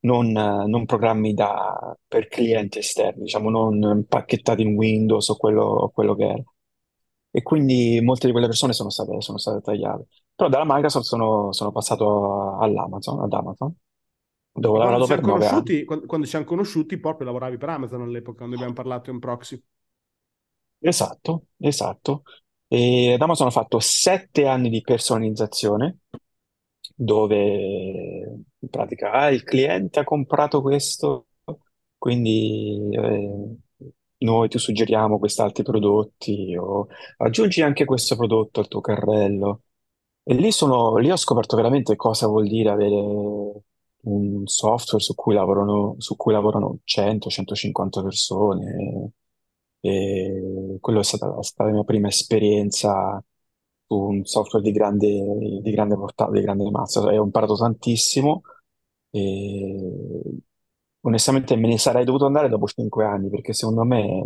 non, 0.00 0.30
non 0.32 0.86
programmi 0.86 1.34
da- 1.34 1.96
per 2.06 2.28
clienti 2.28 2.78
esterni, 2.78 3.22
diciamo, 3.22 3.50
non 3.50 3.80
impacchettati 3.82 4.62
in 4.62 4.74
Windows 4.76 5.28
o 5.28 5.36
quello, 5.36 5.62
o 5.64 5.90
quello 5.90 6.14
che 6.14 6.24
era. 6.24 6.42
E 7.30 7.42
quindi 7.42 8.00
molte 8.02 8.26
di 8.26 8.32
quelle 8.32 8.46
persone 8.46 8.72
sono 8.72 8.90
state, 8.90 9.20
sono 9.20 9.38
state 9.38 9.60
tagliate. 9.60 10.06
Però 10.34 10.48
dalla 10.48 10.64
Microsoft 10.66 11.04
sono, 11.06 11.52
sono 11.52 11.72
passato 11.72 12.56
all'Amazon, 12.58 13.20
ad 13.22 13.32
Amazon, 13.32 13.74
dove 14.52 14.76
ho 14.76 14.78
quando 14.80 15.00
ci 15.00 15.04
lavorato 15.04 15.06
siamo 15.06 15.20
per 15.20 15.24
nove 15.24 15.46
anni. 15.46 15.70
conosciuti, 15.70 15.84
quando, 15.84 16.06
quando 16.06 16.24
ci 16.24 16.30
siamo 16.32 16.46
conosciuti, 16.46 16.98
proprio 16.98 17.26
lavoravi 17.26 17.58
per 17.58 17.68
Amazon 17.68 18.00
all'epoca, 18.00 18.38
quando 18.38 18.54
abbiamo 18.56 18.72
parlato 18.72 19.10
in 19.10 19.18
proxy. 19.18 19.62
Esatto, 20.80 21.46
esatto. 21.58 22.22
E 22.68 23.14
ad 23.14 23.20
Amazon 23.22 23.48
ho 23.48 23.50
fatto 23.50 23.80
sette 23.80 24.46
anni 24.46 24.68
di 24.70 24.80
personalizzazione, 24.80 25.98
dove 26.94 28.17
in 28.60 28.68
pratica 28.68 29.12
ah, 29.12 29.30
il 29.30 29.42
cliente 29.44 30.00
ha 30.00 30.04
comprato 30.04 30.60
questo, 30.60 31.26
quindi 31.96 32.90
eh, 32.92 33.56
noi 34.18 34.48
ti 34.48 34.58
suggeriamo 34.58 35.18
questi 35.18 35.40
altri 35.40 35.62
prodotti 35.62 36.56
o 36.56 36.88
aggiungi 37.18 37.62
anche 37.62 37.84
questo 37.84 38.16
prodotto 38.16 38.60
al 38.60 38.68
tuo 38.68 38.80
carrello. 38.80 39.62
E 40.22 40.34
lì, 40.34 40.52
sono, 40.52 40.96
lì 40.98 41.10
ho 41.10 41.16
scoperto 41.16 41.56
veramente 41.56 41.96
cosa 41.96 42.26
vuol 42.26 42.48
dire 42.48 42.70
avere 42.70 42.94
un 44.02 44.46
software 44.46 45.02
su 45.02 45.14
cui 45.14 45.34
lavorano, 45.34 45.94
su 45.98 46.16
cui 46.16 46.32
lavorano 46.32 46.80
100-150 46.84 48.02
persone. 48.02 49.12
E 49.80 50.78
quello 50.80 51.00
è 51.00 51.04
stata, 51.04 51.34
è 51.38 51.42
stata 51.42 51.68
la 51.70 51.74
mia 51.76 51.84
prima 51.84 52.08
esperienza 52.08 53.22
un 53.88 54.24
software 54.24 54.64
di 54.64 54.72
grande, 54.72 55.60
di 55.62 55.70
grande 55.70 55.96
portata, 55.96 56.30
di 56.30 56.40
grande 56.40 56.70
massa. 56.70 57.10
E 57.10 57.18
ho 57.18 57.24
imparato 57.24 57.56
tantissimo 57.56 58.42
e 59.10 60.20
onestamente 61.00 61.56
me 61.56 61.68
ne 61.68 61.78
sarei 61.78 62.04
dovuto 62.04 62.26
andare 62.26 62.48
dopo 62.48 62.66
cinque 62.66 63.04
anni 63.04 63.30
perché 63.30 63.52
secondo 63.52 63.84
me, 63.84 64.24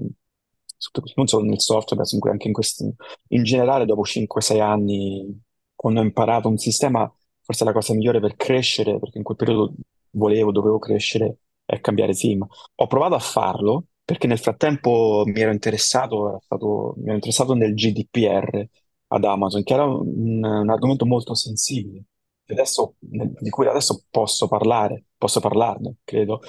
non 1.15 1.27
solo 1.27 1.45
nel 1.45 1.61
software, 1.61 2.03
ma 2.03 2.31
anche 2.31 2.49
in, 2.49 2.53
questi, 2.53 2.93
in 3.29 3.45
generale, 3.45 3.85
dopo 3.87 4.03
5-6 4.05 4.61
anni, 4.61 5.41
quando 5.75 6.01
ho 6.01 6.03
imparato 6.03 6.49
un 6.49 6.59
sistema, 6.59 7.11
forse 7.41 7.65
la 7.65 7.73
cosa 7.73 7.95
migliore 7.95 8.21
per 8.21 8.37
crescere, 8.37 8.99
perché 8.99 9.19
in 9.19 9.25
quel 9.25 9.37
periodo 9.37 9.75
volevo, 10.11 10.51
dovevo 10.51 10.79
crescere, 10.79 11.39
è 11.65 11.81
cambiare 11.81 12.15
team. 12.15 12.45
Ho 12.77 12.87
provato 12.87 13.15
a 13.15 13.19
farlo 13.21 13.87
perché 14.05 14.27
nel 14.27 14.39
frattempo 14.39 15.23
mi 15.27 15.41
ero 15.41 15.53
interessato, 15.53 16.41
stato, 16.43 16.95
mi 16.99 17.05
ero 17.07 17.15
interessato 17.15 17.55
nel 17.55 17.75
GDPR 17.75 18.67
ad 19.15 19.25
Amazon, 19.25 19.63
che 19.63 19.73
era 19.75 19.85
un, 19.85 20.45
un 20.45 20.71
argomento 20.71 21.07
molto 21.07 21.35
sensibile, 21.35 22.05
adesso, 22.49 22.95
di 22.99 23.51
cui 23.51 23.67
adesso 23.67 24.05
posso 24.11 24.49
parlare, 24.49 25.05
posso 25.17 25.41
parlarne, 25.41 25.97
credo. 26.05 26.41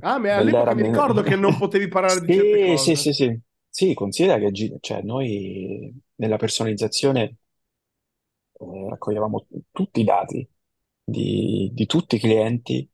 Ah, 0.00 0.18
ma 0.18 0.36
all'epoca 0.36 0.74
mi 0.74 0.82
ricordo 0.82 1.22
che 1.22 1.34
non 1.36 1.56
potevi 1.56 1.88
parlare 1.88 2.20
di 2.20 2.30
certe 2.30 2.58
Sì, 2.58 2.58
cose. 2.58 2.94
sì, 2.94 3.12
sì, 3.12 3.12
sì. 3.12 3.40
Sì, 3.68 3.94
considera 3.94 4.38
che 4.38 4.52
cioè, 4.80 5.02
noi 5.02 5.92
nella 6.16 6.36
personalizzazione 6.36 7.36
eh, 8.60 8.88
raccoglievamo 8.90 9.46
tutti 9.72 10.00
i 10.00 10.04
dati 10.04 10.48
di, 11.02 11.70
di 11.72 11.86
tutti 11.86 12.16
i 12.16 12.18
clienti 12.18 12.88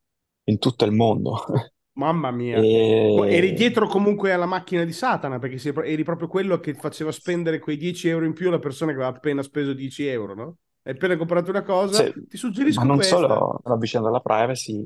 in 0.45 0.59
tutto 0.59 0.85
il 0.85 0.93
mondo. 0.93 1.45
Mamma 1.95 2.31
mia. 2.31 2.69
Co- 3.11 3.25
Eri 3.27 3.53
E 3.53 3.55
dietro 3.55 3.87
comunque 3.89 4.33
alla 4.33 4.47
macchina 4.47 4.85
di 4.85 4.93
Satana, 4.93 5.39
perché 5.39 5.57
eri 5.85 6.05
proprio 6.05 6.29
quello 6.29 6.59
che 6.61 6.75
faceva 6.75 7.13
spendere 7.13 7.59
quei 7.59 7.77
10 7.77 8.09
euro 8.09 8.25
in 8.25 8.33
più 8.33 8.49
alla 8.49 8.59
persona 8.59 8.93
che 8.93 8.99
aveva 8.99 9.17
appena 9.17 9.43
speso 9.43 9.73
10 9.75 10.07
euro, 10.07 10.35
no? 10.35 10.57
Hai 10.83 10.93
appena 10.95 11.17
comprato 11.17 11.51
una 11.51 11.63
cosa, 11.63 12.09
se- 12.09 12.15
ti 12.29 12.37
ma 12.69 12.85
suggerisco 12.85 12.85
non 12.85 13.03
questa. 13.03 13.13
solo 13.19 13.61
la 13.65 13.77
vicenda 13.77 14.09
della 14.09 14.21
privacy, 14.21 14.85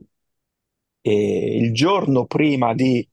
e 1.01 1.57
il 1.59 1.73
giorno 1.75 2.27
prima 2.27 2.75
di, 2.75 3.07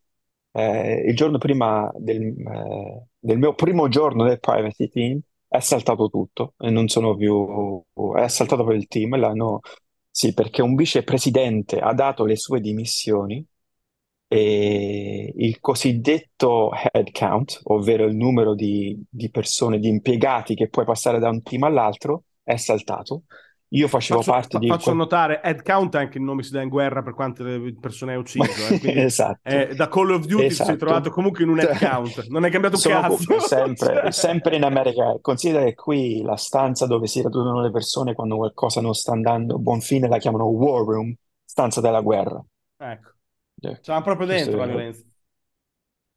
eh, 0.52 1.04
il 1.08 1.16
giorno 1.16 1.38
prima 1.38 1.92
del, 1.98 2.22
eh, 2.24 3.08
del 3.20 3.38
mio 3.38 3.54
primo 3.54 3.88
giorno 3.90 4.24
del 4.24 4.40
privacy 4.40 4.88
team 4.90 5.20
è 5.48 5.60
saltato 5.60 6.10
tutto 6.10 6.54
e 6.58 6.70
non 6.70 6.88
sono 6.88 7.16
più, 7.16 7.84
è 8.16 8.28
saltato 8.30 8.64
per 8.64 8.76
il 8.76 8.88
team, 8.88 9.18
l'hanno, 9.18 9.60
sì, 10.10 10.34
perché 10.34 10.62
un 10.62 10.76
vicepresidente 10.76 11.80
ha 11.80 11.94
dato 11.94 12.26
le 12.26 12.38
sue 12.38 12.62
dimissioni 12.62 13.46
e 14.34 15.34
il 15.36 15.60
cosiddetto 15.60 16.72
head 16.94 17.12
count, 17.12 17.60
ovvero 17.64 18.06
il 18.06 18.16
numero 18.16 18.56
di, 18.56 18.98
di 19.10 19.30
persone, 19.30 19.78
di 19.78 19.90
impiegati 19.90 20.56
che 20.56 20.70
puoi 20.70 20.86
passare 20.86 21.20
da 21.20 21.28
un 21.28 21.42
team 21.42 21.64
all'altro, 21.64 22.24
è 22.42 22.56
saltato. 22.56 23.24
Io 23.74 23.90
facevo 23.90 24.22
Faccio, 24.22 24.32
parte 24.32 24.50
fa- 24.54 24.60
di 24.60 24.68
faccio 24.68 24.94
notare, 24.94 25.42
head 25.44 25.62
count 25.64 25.96
è 25.96 26.00
anche 26.00 26.18
il 26.18 26.24
nome 26.24 26.44
si 26.44 26.52
dà 26.52 26.62
in 26.62 26.70
guerra 26.70 27.04
per 27.04 27.14
quante 27.14 27.76
persone 27.80 28.14
hai 28.14 28.18
ucciso, 28.20 28.64
eh, 28.68 28.80
Esatto, 29.04 29.40
eh, 29.50 29.76
da 29.76 29.88
Call 29.90 30.12
of 30.12 30.26
Duty 30.26 30.48
ti 30.48 30.54
sei 30.54 30.78
trovato 30.78 31.08
esatto. 31.08 31.16
comunque 31.16 31.44
in 31.44 31.50
un 31.50 31.60
head 31.60 31.76
count, 31.78 32.28
non 32.28 32.44
hai 32.46 32.52
cambiato 32.52 32.78
Sono 32.78 33.02
cazzo. 33.02 33.40
sempre, 33.40 33.88
Cioè, 34.02 34.12
sempre 34.12 34.56
in 34.56 34.64
America. 34.64 35.18
Considera 35.22 35.64
che 35.66 35.74
qui 35.76 36.22
la 36.22 36.36
stanza 36.38 36.86
dove 36.86 37.08
si 37.08 37.22
radunano 37.22 37.62
le 37.62 37.72
persone 37.72 38.14
quando 38.14 38.38
qualcosa 38.38 38.82
non 38.82 38.94
sta 38.94 39.12
andando 39.12 39.56
a 39.56 39.58
buon 39.60 39.82
fine 39.82 40.08
la 40.08 40.18
chiamano 40.18 40.46
war 40.46 40.84
room, 40.86 41.14
stanza 41.44 41.82
della 41.82 42.02
guerra. 42.02 42.44
Ecco, 42.78 43.11
Eh, 43.64 43.80
c'era 43.82 44.02
proprio 44.02 44.28
dentro 44.28 44.58
la 44.60 44.66
violenza. 44.68 45.04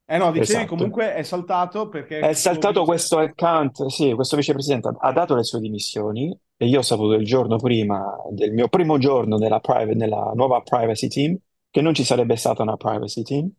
Eh 0.07 0.17
no, 0.17 0.31
dicevi 0.31 0.65
Esatto. 0.65 0.65
comunque 0.65 1.13
è 1.15 1.23
saltato 1.23 1.89
perché 1.89 2.17
È 2.17 2.33
saltato 2.33 2.83
vice... 2.83 2.85
questo 2.85 3.17
account, 3.19 3.85
sì, 3.87 4.13
questo 4.13 4.35
vicepresidente 4.37 4.91
ha 4.99 5.11
dato 5.11 5.35
le 5.35 5.43
sue 5.43 5.59
dimissioni 5.59 6.35
e 6.57 6.65
io 6.67 6.79
ho 6.79 6.81
saputo 6.81 7.13
il 7.13 7.25
giorno 7.25 7.57
prima 7.57 8.15
del 8.31 8.51
mio 8.53 8.67
primo 8.69 8.97
giorno 8.97 9.37
nella, 9.37 9.59
priva- 9.59 9.93
nella 9.93 10.31
nuova 10.33 10.61
privacy 10.61 11.07
team 11.07 11.37
che 11.69 11.81
non 11.81 11.93
ci 11.93 12.03
sarebbe 12.03 12.35
stata 12.37 12.63
una 12.63 12.77
privacy 12.77 13.21
team 13.21 13.51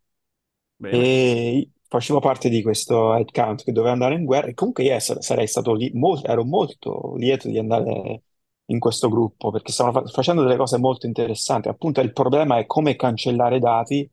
Bene. 0.79 1.13
e 1.13 1.71
facevo 1.87 2.19
parte 2.19 2.49
di 2.49 2.61
questo 2.61 3.11
account 3.13 3.63
che 3.63 3.71
doveva 3.71 3.93
andare 3.93 4.15
in 4.15 4.25
guerra 4.25 4.47
e 4.47 4.53
comunque 4.53 4.83
io 4.83 4.99
sar- 4.99 5.21
sarei 5.21 5.47
stato 5.47 5.73
lì, 5.73 5.91
mol- 5.93 6.21
ero 6.25 6.43
molto 6.45 7.15
lieto 7.17 7.47
di 7.49 7.57
andare 7.59 8.23
in 8.67 8.79
questo 8.79 9.09
gruppo 9.09 9.51
perché 9.51 9.71
stavano 9.71 10.01
fa- 10.01 10.07
facendo 10.11 10.41
delle 10.43 10.57
cose 10.57 10.77
molto 10.77 11.05
interessanti. 11.07 11.67
Appunto, 11.69 12.01
il 12.01 12.13
problema 12.13 12.57
è 12.57 12.65
come 12.65 12.95
cancellare 12.95 13.59
dati 13.59 14.09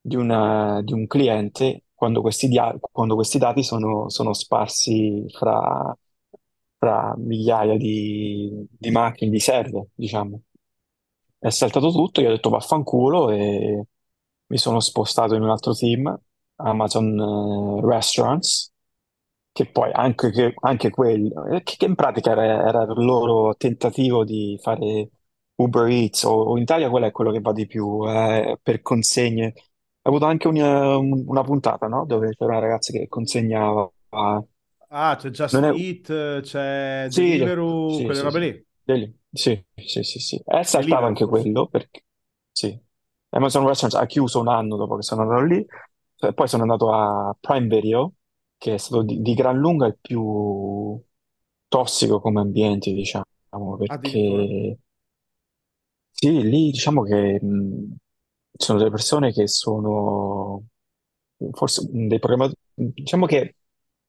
di, 0.00 0.16
una- 0.16 0.80
di 0.82 0.92
un 0.92 1.06
cliente 1.06 1.84
quando 1.94 2.20
questi, 2.20 2.48
quando 2.80 3.14
questi 3.14 3.38
dati 3.38 3.62
sono, 3.62 4.08
sono 4.08 4.32
sparsi 4.32 5.24
fra, 5.28 5.96
fra 6.78 7.14
migliaia 7.16 7.76
di, 7.76 8.66
di 8.70 8.90
macchine, 8.90 9.30
di 9.30 9.38
server, 9.40 9.86
diciamo. 9.94 10.40
È 11.38 11.50
saltato 11.50 11.90
tutto, 11.90 12.20
io 12.20 12.28
ho 12.28 12.32
detto 12.32 12.50
vaffanculo 12.50 13.30
e 13.30 13.84
mi 14.46 14.58
sono 14.58 14.80
spostato 14.80 15.34
in 15.34 15.42
un 15.42 15.50
altro 15.50 15.74
team, 15.74 16.16
Amazon 16.56 17.18
eh, 17.18 17.80
Restaurants, 17.86 18.71
che 19.52 19.70
poi 19.70 19.90
anche, 19.92 20.30
che- 20.30 20.54
anche 20.62 20.90
quello, 20.90 21.46
eh, 21.46 21.62
che, 21.62 21.76
che 21.76 21.84
in 21.86 21.94
pratica 21.94 22.32
era, 22.32 22.66
era 22.68 22.82
il 22.82 23.04
loro 23.04 23.54
tentativo 23.56 24.24
di 24.24 24.58
fare 24.62 25.10
Uber 25.56 25.86
Eats, 25.88 26.22
o, 26.24 26.30
o 26.32 26.56
in 26.56 26.62
Italia 26.62 26.90
quello 26.90 27.06
è 27.06 27.10
quello 27.12 27.30
che 27.32 27.40
va 27.40 27.52
di 27.52 27.66
più, 27.66 28.08
eh, 28.08 28.58
per 28.62 28.82
consegne. 28.82 29.52
Ha 30.02 30.08
avuto 30.08 30.24
anche 30.26 30.48
un- 30.48 30.56
un- 30.60 31.24
una 31.26 31.42
puntata, 31.42 31.86
no? 31.86 32.04
Dove 32.06 32.30
c'era 32.36 32.52
una 32.52 32.60
ragazza 32.60 32.92
che 32.92 33.06
consegnava. 33.08 33.90
Ah, 34.94 35.16
c'è 35.16 35.30
Non 35.50 35.64
Just 35.64 35.64
è... 35.64 35.72
Eat, 35.72 36.40
c'è 36.42 37.08
Sì, 37.08 37.10
Deliveroo, 37.10 38.02
sì, 38.04 38.04
quelle 38.04 38.20
sì, 38.20 38.22
robe 38.22 38.38
lì. 38.38 38.66
Deli- 38.82 39.14
sì, 39.30 39.62
sì, 39.74 40.02
sì, 40.02 40.18
sì. 40.18 40.40
È 40.44 40.62
saltato 40.62 41.04
Deliveroo 41.04 41.06
anche 41.06 41.26
forse. 41.26 41.26
quello 41.26 41.68
perché 41.68 42.04
sì. 42.50 42.78
Amazon 43.30 43.66
Restaurants 43.66 44.02
ha 44.02 44.06
chiuso 44.06 44.40
un 44.40 44.48
anno 44.48 44.76
dopo 44.76 44.96
che 44.96 45.02
sono 45.02 45.22
andato 45.22 45.42
lì, 45.44 45.64
Cioè, 46.16 46.32
poi 46.34 46.48
sono 46.48 46.62
andato 46.62 46.92
a 46.92 47.36
Prime 47.38 47.66
Video, 47.66 48.14
che 48.62 48.74
è 48.74 48.78
stato 48.78 49.02
di, 49.02 49.20
di 49.20 49.34
gran 49.34 49.58
lunga 49.58 49.86
il 49.86 49.98
più 50.00 51.00
tossico 51.66 52.20
come 52.20 52.40
ambiente, 52.40 52.92
diciamo, 52.92 53.24
Addirittura. 53.50 53.98
perché 53.98 54.78
sì, 56.10 56.42
lì 56.42 56.70
diciamo 56.70 57.02
che 57.02 57.40
mh, 57.42 57.96
ci 58.52 58.66
sono 58.66 58.78
delle 58.78 58.90
persone 58.90 59.32
che 59.32 59.48
sono 59.48 60.64
forse 61.52 61.88
dei 61.90 62.20
programmatori, 62.20 62.60
diciamo 62.74 63.26
che 63.26 63.56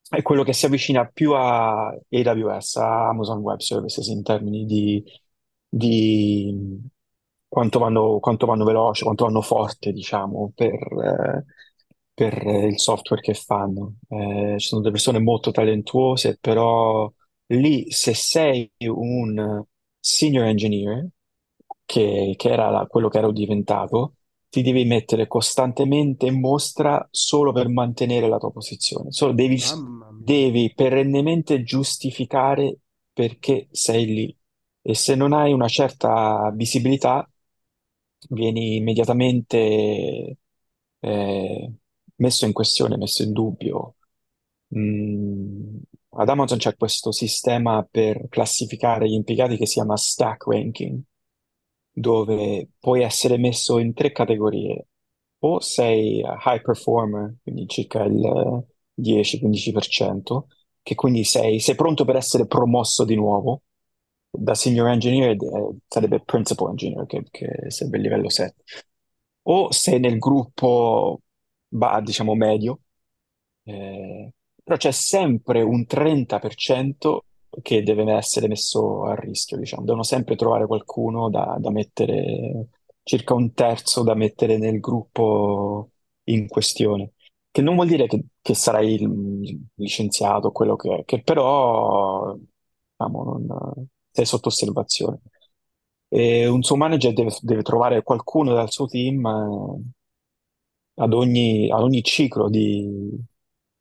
è 0.08 0.22
quello 0.22 0.44
che 0.44 0.52
si 0.52 0.66
avvicina 0.66 1.04
più 1.06 1.32
a 1.32 1.88
AWS, 1.88 2.76
a 2.76 3.08
Amazon 3.08 3.38
Web 3.38 3.58
Services 3.58 4.06
in 4.06 4.22
termini 4.22 4.64
di, 4.66 5.02
di 5.68 6.80
quanto 7.48 7.78
vanno, 7.80 8.20
quanto 8.20 8.46
vanno 8.46 8.64
veloci, 8.64 9.02
quanto 9.02 9.24
vanno 9.24 9.40
forte, 9.40 9.90
diciamo, 9.92 10.52
per, 10.54 10.74
eh, 10.74 11.44
per 12.14 12.42
il 12.46 12.78
software 12.80 13.20
che 13.22 13.34
fanno. 13.34 13.96
Eh, 14.08 14.54
ci 14.58 14.68
sono 14.68 14.80
delle 14.80 14.92
persone 14.92 15.18
molto 15.18 15.50
talentuose, 15.50 16.38
però 16.40 17.10
lì 17.48 17.90
se 17.90 18.14
sei 18.14 18.70
un 18.88 19.62
senior 20.00 20.46
engineer, 20.46 21.08
che, 21.84 22.34
che 22.36 22.50
era 22.50 22.70
la- 22.70 22.86
quello 22.86 23.08
che 23.08 23.18
ero 23.18 23.32
diventato, 23.32 24.14
ti 24.48 24.62
devi 24.62 24.84
mettere 24.84 25.26
costantemente 25.26 26.26
in 26.26 26.40
mostra 26.40 27.06
solo 27.10 27.52
per 27.52 27.68
mantenere 27.68 28.28
la 28.28 28.38
tua 28.38 28.52
posizione. 28.52 29.10
Solo 29.12 29.32
devi, 29.32 29.58
devi 30.14 30.72
perennemente 30.74 31.62
giustificare 31.64 32.78
perché 33.12 33.68
sei 33.72 34.06
lì. 34.06 34.38
E 34.82 34.94
se 34.94 35.14
non 35.14 35.32
hai 35.32 35.52
una 35.52 35.68
certa 35.68 36.50
visibilità, 36.54 37.28
vieni 38.30 38.76
immediatamente 38.76 40.38
eh, 41.00 41.72
messo 42.16 42.44
in 42.46 42.52
questione, 42.52 42.96
messo 42.96 43.22
in 43.22 43.32
dubbio. 43.32 43.96
Mm, 44.76 45.76
ad 46.16 46.28
Amazon 46.28 46.58
c'è 46.58 46.76
questo 46.76 47.12
sistema 47.12 47.86
per 47.88 48.28
classificare 48.28 49.08
gli 49.08 49.14
impiegati 49.14 49.56
che 49.56 49.66
si 49.66 49.74
chiama 49.74 49.96
stack 49.96 50.46
ranking, 50.46 51.00
dove 51.90 52.68
puoi 52.78 53.02
essere 53.02 53.36
messo 53.38 53.78
in 53.78 53.92
tre 53.94 54.12
categorie. 54.12 54.86
O 55.40 55.60
sei 55.60 56.20
high 56.20 56.62
performer, 56.62 57.34
quindi 57.42 57.66
circa 57.68 58.04
il 58.04 58.64
10-15%, 58.94 60.46
che 60.82 60.94
quindi 60.94 61.24
sei, 61.24 61.60
sei 61.60 61.74
pronto 61.74 62.04
per 62.04 62.16
essere 62.16 62.46
promosso 62.46 63.04
di 63.04 63.14
nuovo. 63.14 63.62
Da 64.30 64.54
senior 64.54 64.88
engineer 64.88 65.30
eh, 65.32 65.76
sarebbe 65.86 66.20
principal 66.24 66.70
engineer, 66.70 67.06
che, 67.06 67.22
che 67.30 67.70
sarebbe 67.70 67.98
il 67.98 68.02
livello 68.02 68.28
7. 68.28 68.62
O 69.42 69.70
sei 69.72 70.00
nel 70.00 70.18
gruppo, 70.18 71.20
diciamo, 72.02 72.34
medio, 72.34 72.80
Eh, 73.64 74.32
però 74.62 74.76
c'è 74.76 74.90
sempre 74.92 75.62
un 75.62 75.86
30% 75.86 77.24
che 77.62 77.82
deve 77.82 78.10
essere 78.12 78.48
messo 78.48 79.04
a 79.04 79.14
rischio, 79.14 79.56
diciamo. 79.58 79.84
Devono 79.84 80.02
sempre 80.02 80.36
trovare 80.36 80.66
qualcuno 80.66 81.30
da, 81.30 81.56
da 81.58 81.70
mettere, 81.70 82.68
circa 83.02 83.34
un 83.34 83.52
terzo 83.54 84.02
da 84.02 84.14
mettere 84.14 84.58
nel 84.58 84.80
gruppo 84.80 85.90
in 86.24 86.48
questione. 86.48 87.12
Che 87.50 87.62
non 87.62 87.74
vuol 87.76 87.88
dire 87.88 88.06
che, 88.06 88.24
che 88.40 88.54
sarai 88.54 88.98
licenziato, 89.74 90.50
quello 90.50 90.76
che 90.76 90.96
è, 90.98 91.04
che 91.04 91.22
però 91.22 92.34
diciamo, 92.34 93.24
non, 93.24 93.86
sei 94.10 94.24
sotto 94.26 94.48
osservazione. 94.48 95.20
E 96.08 96.46
un 96.46 96.62
suo 96.62 96.76
manager 96.76 97.12
deve, 97.12 97.36
deve 97.40 97.62
trovare 97.62 98.02
qualcuno 98.02 98.54
dal 98.54 98.70
suo 98.70 98.86
team 98.86 99.24
eh, 99.26 99.82
ad 100.96 101.12
ogni, 101.12 101.70
ad 101.70 101.82
ogni 101.82 102.02
ciclo 102.02 102.48
di, 102.48 102.88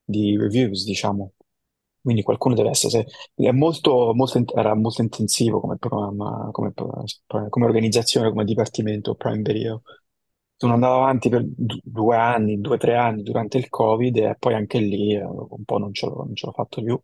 di 0.03 0.37
reviews, 0.37 0.83
diciamo. 0.85 1.33
Quindi 2.01 2.21
qualcuno 2.23 2.53
deve 2.55 2.69
essere, 2.69 3.05
è 3.33 3.51
molto, 3.51 4.13
molto, 4.13 4.43
era 4.55 4.75
molto 4.75 5.01
intensivo 5.01 5.61
come 5.61 5.77
programma, 5.77 6.49
come, 6.51 6.73
come 6.75 7.65
organizzazione, 7.65 8.29
come 8.29 8.43
dipartimento 8.43 9.15
Prime 9.15 9.41
Video. 9.41 9.83
Sono 10.57 10.73
andato 10.73 10.95
avanti 10.95 11.29
per 11.29 11.45
due 11.47 12.15
anni, 12.17 12.59
due 12.59 12.75
o 12.75 12.77
tre 12.77 12.95
anni 12.95 13.23
durante 13.23 13.57
il 13.57 13.69
Covid 13.69 14.17
e 14.17 14.35
poi 14.37 14.53
anche 14.53 14.79
lì 14.79 15.13
eh, 15.13 15.23
un 15.23 15.63
po' 15.65 15.77
non 15.77 15.93
ce 15.93 16.05
l'ho, 16.07 16.51
fatto 16.53 16.81
più. 16.83 16.99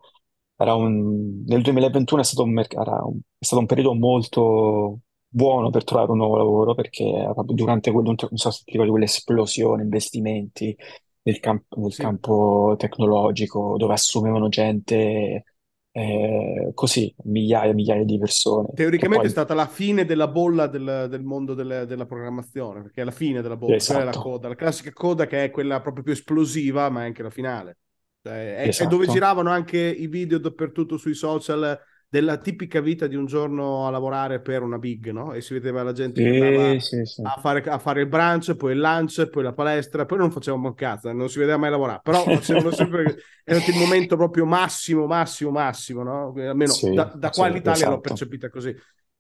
Era 0.58 0.76
un, 0.76 1.44
nel 1.46 1.62
2021 1.62 2.22
è 2.22 2.24
stato 2.26 2.44
un, 2.44 2.58
era 2.60 3.04
un, 3.04 3.20
è 3.38 3.46
stato 3.46 3.62
un 3.62 3.68
periodo 3.68 3.96
molto 3.96 5.00
buono 5.32 5.70
per 5.70 5.84
trovare 5.84 6.12
un 6.12 6.18
nuovo 6.18 6.36
lavoro 6.38 6.74
perché 6.76 7.32
durante 7.46 7.92
quel, 7.92 8.04
non 8.06 8.16
so 8.18 8.52
se 8.52 8.62
ti 8.64 8.72
ricordi 8.72 8.92
quell'esplosione, 8.92 9.84
investimenti, 9.84 10.76
nel, 11.24 11.40
camp- 11.40 11.76
nel 11.78 11.96
Sì. 11.96 11.98
campo 11.98 12.76
tecnologico 12.78 13.76
dove 13.78 13.94
assumevano 13.94 14.50
gente 14.50 15.44
eh, 15.92 16.72
così, 16.74 17.14
migliaia 17.26 17.72
e 17.72 17.74
migliaia 17.74 18.04
di 18.06 18.18
persone, 18.18 18.70
Teoricamente 18.74 19.28
è 19.28 19.30
poi, 19.30 19.30
stata 19.30 19.54
la 19.54 19.68
fine 19.68 20.06
della 20.06 20.28
bolla 20.30 20.68
del, 20.68 21.08
del 21.10 21.24
mondo 21.24 21.54
delle- 21.54 21.86
della 21.86 22.06
programmazione, 22.06 22.82
perché 22.82 23.02
è 23.02 23.04
la 23.04 23.12
fine 23.12 23.42
della 23.42 23.58
bolla, 23.58 23.84
quella 23.84 24.02
è 24.02 24.04
la 24.06 24.14
esatto, 24.14 24.16
coda, 24.16 24.48
la 24.48 24.56
classica 24.56 24.92
coda 24.94 25.28
che 25.28 25.44
è 25.46 25.52
quella 25.52 25.82
proprio 25.82 26.04
più 26.04 26.14
esplosiva, 26.14 26.90
ma 26.90 27.02
è 27.02 27.06
anche 27.06 27.22
la 27.24 27.30
finale. 27.30 27.78
Cioè, 28.22 28.56
è, 28.70 28.76
è 28.76 28.88
dove 28.88 29.08
esatto. 29.08 29.08
giravano 29.08 29.50
anche 29.50 29.78
i 29.80 30.08
video 30.08 30.38
dappertutto 30.38 30.98
sui 30.98 31.14
social 31.14 31.78
della 32.10 32.38
tipica 32.38 32.82
vita 32.82 33.08
di 33.08 33.16
un 33.16 33.26
giorno 33.26 33.88
a 33.88 33.90
lavorare 33.92 34.42
per 34.42 34.64
una 34.64 34.78
big, 34.80 35.10
no? 35.12 35.34
E 35.34 35.42
si 35.42 35.54
vedeva 35.54 35.84
la 35.84 35.94
gente 35.94 36.22
che 36.22 36.30
andava 36.30 36.74
Sì, 36.74 36.80
sì, 36.80 37.04
sì. 37.06 37.24
a 37.24 37.38
fare, 37.40 37.62
a 37.64 37.78
fare 37.80 38.02
il 38.02 38.08
brunch, 38.08 38.56
poi 38.56 38.74
il 38.74 38.80
lunch, 38.80 39.28
poi 39.28 39.44
la 39.44 39.54
palestra, 39.54 40.06
poi 40.06 40.18
non 40.18 40.32
facevamo 40.32 40.68
un 40.70 40.74
cazzo, 40.74 41.12
non 41.12 41.30
si 41.30 41.38
vedeva 41.40 41.58
mai 41.58 41.70
lavorare, 41.70 42.00
però 42.04 42.40
sempre, 42.72 43.16
era 43.44 43.60
il 43.64 43.76
momento 43.76 44.16
proprio 44.16 44.46
massimo, 44.46 45.06
massimo, 45.06 45.52
massimo, 45.52 46.04
no? 46.04 46.34
Almeno 46.38 46.86
Sì, 46.86 46.88
da, 46.90 47.12
da 47.16 47.32
sì, 47.32 47.32
qua 47.34 47.48
in 47.48 47.56
Italia 47.56 47.88
l'ho 47.88 48.00
esatto. 48.00 48.00
percepita 48.00 48.50
così. 48.50 48.76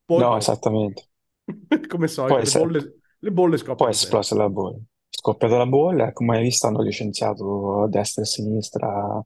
Poi, 0.06 0.25
No, 0.25 0.38
esattamente. 0.38 1.10
come 1.88 2.08
Poi, 2.25 2.41
solito, 2.41 2.45
le 2.45 2.52
se- 2.52 2.52
bolle, 2.52 2.99
le 3.19 3.32
bolle 3.32 3.58
poi 3.75 3.88
è 3.88 3.91
scoppiano 3.91 3.91
esplosa 3.91 4.36
la 4.36 4.49
bolla. 4.49 4.78
Scoppiata 5.10 5.58
la 5.58 5.65
bolla, 5.65 6.12
come 6.13 6.38
hai 6.38 6.43
visto 6.43 6.67
hanno 6.67 6.82
licenziato 6.82 7.84
a 7.84 7.88
destra 7.89 8.21
e 8.21 8.25
a 8.25 8.28
sinistra, 8.28 9.25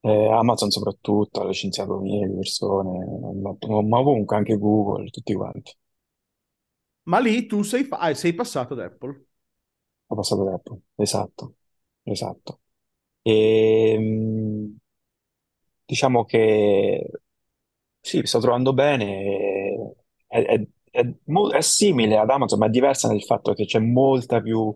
eh, 0.00 0.28
Amazon 0.32 0.70
soprattutto, 0.70 1.40
ha 1.40 1.46
licenziato 1.46 1.98
migliaia 1.98 2.28
di 2.28 2.34
persone, 2.36 3.04
ma, 3.40 3.54
ma 3.82 3.98
ovunque, 3.98 4.36
anche 4.36 4.58
Google, 4.58 5.10
tutti 5.10 5.32
quanti. 5.34 5.72
Ma 7.04 7.18
lì 7.18 7.46
tu 7.46 7.62
sei, 7.62 7.84
fa- 7.84 7.98
ah, 7.98 8.14
sei 8.14 8.32
passato 8.34 8.72
ad 8.74 8.80
Apple. 8.80 9.24
Ho 10.08 10.14
passato 10.16 10.44
tempo, 10.44 10.80
esatto, 10.96 11.54
esatto. 12.02 12.60
E, 13.22 13.96
mh, 13.98 14.76
diciamo 15.84 16.24
che 16.24 17.10
sì, 18.00 18.18
mi 18.18 18.26
sto 18.26 18.40
trovando 18.40 18.72
bene, 18.72 19.94
è, 20.26 20.42
è- 20.44 20.66
è 20.90 21.08
mo- 21.26 21.50
è 21.52 21.60
simile 21.60 22.16
ad 22.18 22.30
Amazon, 22.30 22.58
ma 22.58 22.66
è 22.66 22.70
diversa 22.70 23.08
nel 23.08 23.22
fatto 23.22 23.52
che 23.54 23.64
c'è 23.66 23.78
molta 23.78 24.40
più, 24.40 24.72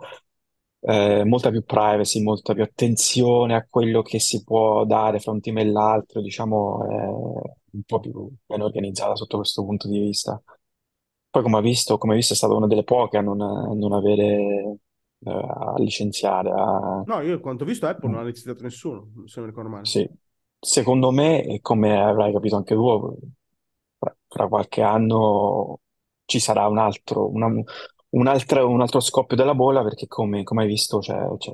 eh, 0.87 1.25
molta 1.25 1.51
più 1.51 1.65
privacy, 1.65 2.23
molta 2.23 2.55
più 2.55 2.63
attenzione 2.63 3.55
a 3.55 3.67
quello 3.69 4.03
che 4.03 4.19
si 4.21 4.43
può 4.45 4.85
dare 4.85 5.21
fra 5.21 5.33
un 5.33 5.41
team 5.41 5.59
e 5.59 5.65
l'altro, 5.67 6.21
diciamo, 6.21 6.85
è 6.89 7.05
un 7.77 7.83
po' 7.87 8.01
più 8.01 8.31
ben 8.47 8.61
organizzata 8.63 9.17
sotto 9.17 9.39
questo 9.39 9.65
punto 9.65 9.89
di 9.89 9.99
vista. 9.99 10.41
Poi, 11.31 11.43
come 11.43 11.57
hai 11.59 11.63
visto, 11.63 11.99
come 11.99 12.13
hai 12.13 12.19
visto, 12.19 12.35
è 12.35 12.37
stata 12.37 12.55
una 12.55 12.67
delle 12.69 12.85
poche 12.85 13.17
a 13.19 13.21
non, 13.23 13.41
a 13.41 13.73
non 13.75 13.93
avere, 13.93 14.79
eh, 15.25 15.31
a 15.31 15.75
licenziare, 15.79 16.51
a- 16.53 17.05
No, 17.07 17.21
io 17.23 17.41
quanto 17.41 17.65
ho 17.65 17.67
visto 17.67 17.87
Apple 17.87 18.11
non 18.11 18.21
ha 18.21 18.25
licenziato 18.25 18.63
nessuno, 18.63 19.11
se 19.27 19.41
non 19.41 19.49
ricordo 19.49 19.71
male. 19.71 19.91
Sì, 19.91 20.09
secondo 20.59 21.11
me, 21.11 21.43
e 21.45 21.61
come 21.61 22.01
avrai 22.01 22.33
capito 22.33 22.57
anche 22.57 22.75
tu, 22.75 23.19
fra, 23.99 24.17
fra 24.29 24.49
qualche 24.49 24.83
anno 24.83 25.81
ci 26.25 26.41
sarà 26.41 26.67
un 26.69 26.79
altro, 26.79 27.29
una- 27.31 27.49
un 28.17 28.27
altro, 28.27 28.69
un 28.69 28.81
altro 28.81 29.01
scoppio 29.01 29.37
della 29.37 29.55
bolla 29.55 29.83
perché 29.83 30.07
come, 30.07 30.43
come 30.45 30.63
hai 30.63 30.69
visto 30.69 30.99
c'è 30.99 31.17
c'è- 31.39 31.53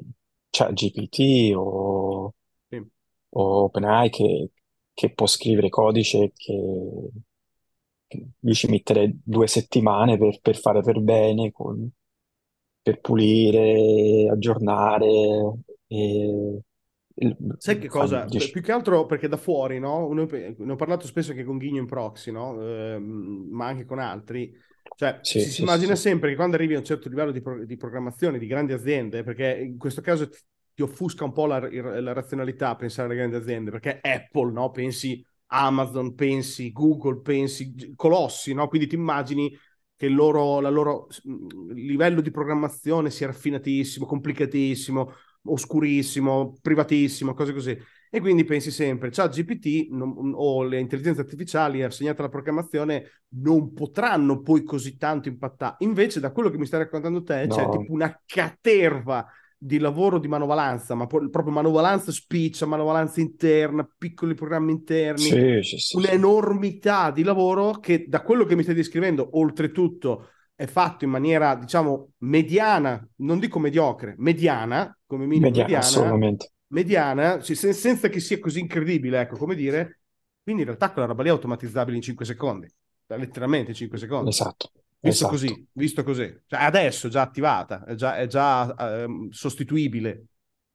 c'è 0.51 0.73
GPT 0.73 1.53
o, 1.57 2.35
Sì. 2.71 2.91
o 3.31 3.65
OpenAI 3.65 4.11
che, 4.11 4.51
che 4.95 5.13
può 5.15 5.27
scrivere 5.27 5.69
codice 5.69 6.33
che, 6.35 6.55
che 8.07 8.27
gli 8.39 8.53
ci 8.55 8.69
mettere 8.69 9.17
due 9.23 9.47
settimane 9.47 10.19
per, 10.19 10.41
per 10.41 10.57
fare 10.57 10.83
per 10.83 11.01
bene, 11.01 11.53
con- 11.53 11.89
per 12.83 13.01
pulire, 13.01 14.29
aggiornare 14.31 15.07
e, 15.87 16.61
e 17.15 17.37
Sai 17.57 17.79
che 17.79 17.89
cosa? 17.89 18.31
P- 18.31 18.49
più 18.49 18.63
che 18.63 18.73
altro 18.73 19.05
perché 19.05 19.29
da 19.29 19.37
fuori, 19.37 19.79
no? 19.79 20.07
Uno- 20.07 20.27
ne 20.31 20.73
ho 20.73 20.77
parlato 20.77 21.07
spesso 21.07 21.33
anche 21.33 21.45
con 21.45 21.59
Ghigno 21.59 21.79
in 21.81 21.87
proxy, 21.87 22.31
no? 22.33 22.59
Ehm, 22.63 23.49
ma 23.51 23.67
anche 23.67 23.85
con 23.85 23.99
altri. 23.99 24.51
Cioè, 25.01 25.21
sì, 25.23 25.45
si 25.49 25.61
sì, 25.67 25.67
immagina 25.67 25.95
sì. 25.95 25.97
sempre 25.97 26.31
che 26.31 26.37
quando 26.37 26.57
arrivi 26.57 26.75
a 26.75 26.79
un 26.79 26.85
certo 26.85 27.09
livello 27.09 27.31
di, 27.33 27.41
pro- 27.41 27.65
di 27.65 27.77
programmazione 27.77 28.39
di 28.39 28.47
grandi 28.47 28.73
aziende, 28.73 29.23
perché 29.23 29.59
in 29.61 29.79
questo 29.79 30.01
caso 30.01 30.29
ti 30.29 30.39
ti 30.73 30.83
offusca 30.83 31.25
un 31.25 31.33
po' 31.33 31.45
la, 31.47 31.59
la 32.01 32.13
razionalità 32.15 32.75
pensare 32.75 33.07
alle 33.09 33.17
grandi 33.17 33.37
aziende, 33.37 33.71
perché 33.71 33.99
Apple, 34.01 34.51
no? 34.53 34.71
Pensi 34.71 35.23
Amazon, 35.49 36.15
pensi 36.15 36.73
Google, 36.73 37.21
pensi 37.21 37.93
colossi, 37.97 38.55
no? 38.55 38.67
Quindi 38.69 38.87
ti 38.87 38.95
immagini 38.95 39.55
che 39.95 40.07
il 40.07 40.15
loro, 40.15 40.59
la 40.61 40.71
loro 40.71 41.09
livello 41.75 42.21
di 42.23 42.31
programmazione 42.31 43.11
sia 43.11 43.27
raffinatissimo, 43.27 44.07
complicatissimo, 44.07 45.13
oscurissimo, 45.45 46.57
privatissimo, 46.63 47.35
cose 47.35 47.53
così. 47.53 47.79
E 48.13 48.21
quindi 48.21 48.43
pensi 48.45 48.73
sempre, 48.73 49.11
chat 49.11 49.33
GPT 49.33 49.89
non, 49.91 50.33
o 50.35 50.65
le 50.65 50.81
intelligenze 50.81 51.21
artificiali 51.21 51.83
assegnate 51.85 52.19
alla 52.21 52.29
programmazione 52.29 53.23
non 53.37 53.73
potranno 53.73 54.41
poi 54.43 54.65
così 54.65 54.97
tanto 54.97 55.29
impattare. 55.29 55.77
Invece, 55.81 56.19
da 56.19 56.33
quello 56.33 56.51
che 56.51 56.59
mi 56.59 56.67
stai 56.67 56.81
raccontando 56.81 57.23
te, 57.23 57.47
c'è 57.49 57.69
No, 57.69 57.69
tipo 57.69 57.93
una 57.93 58.21
caterva 58.27 59.27
di 59.57 59.79
lavoro 59.79 60.19
di 60.19 60.27
manovalanza, 60.27 60.95
ma 60.97 61.07
proprio 61.07 61.51
manovalanza 61.53 62.11
speech, 62.11 62.63
manovalanza 62.63 63.21
interna, 63.21 63.89
piccoli 63.97 64.35
programmi 64.35 64.73
interni, 64.73 65.39
sì, 65.39 65.63
sì, 65.63 65.79
sì, 65.79 65.99
un'enormità 65.99 67.11
di 67.11 67.23
lavoro 67.23 67.79
che 67.79 68.07
da 68.09 68.23
quello 68.23 68.45
che 68.45 68.57
mi 68.57 68.63
stai 68.63 68.75
descrivendo, 68.75 69.29
oltretutto 69.39 70.31
è 70.55 70.67
fatto 70.67 71.05
in 71.05 71.11
maniera, 71.11 71.55
diciamo, 71.55 72.13
mediana, 72.19 73.07
non 73.17 73.39
dico 73.39 73.59
mediocre, 73.59 74.15
mediana, 74.19 74.97
come 75.07 75.27
minimo 75.27 75.55
Mediano, 75.55 75.79
mediana, 75.79 75.79
assolutamente. 75.79 76.53
Mediana, 76.71 77.41
sì, 77.41 77.55
sen- 77.55 77.75
senza 77.75 78.09
che 78.09 78.21
sia 78.21 78.39
così 78.39 78.61
incredibile, 78.61 79.21
ecco, 79.21 79.37
come 79.37 79.55
dire, 79.55 80.01
quindi 80.43 80.63
in 80.63 80.69
realtà 80.69 80.93
quella 80.93 81.09
roba 81.09 81.23
lì 81.23 81.29
è 81.29 81.33
automatizzabile 81.33 81.97
in 81.97 82.03
5 82.03 82.25
secondi, 82.25 82.69
cioè, 83.07 83.19
letteralmente 83.19 83.75
5 83.75 83.99
secondi. 83.99 84.33
Esatto, 84.33 84.73
Visto 85.03 85.25
esatto, 85.25 85.27
così, 85.27 85.67
visto 85.73 86.03
così. 86.03 86.25
Cioè, 86.47 86.63
adesso 86.63 87.07
è 87.07 87.11
già 87.11 87.23
attivata, 87.23 87.85
è 87.85 87.95
già, 87.95 88.17
è 88.19 88.27
già 88.27 88.75
ehm, 89.03 89.31
sostituibile 89.31 90.27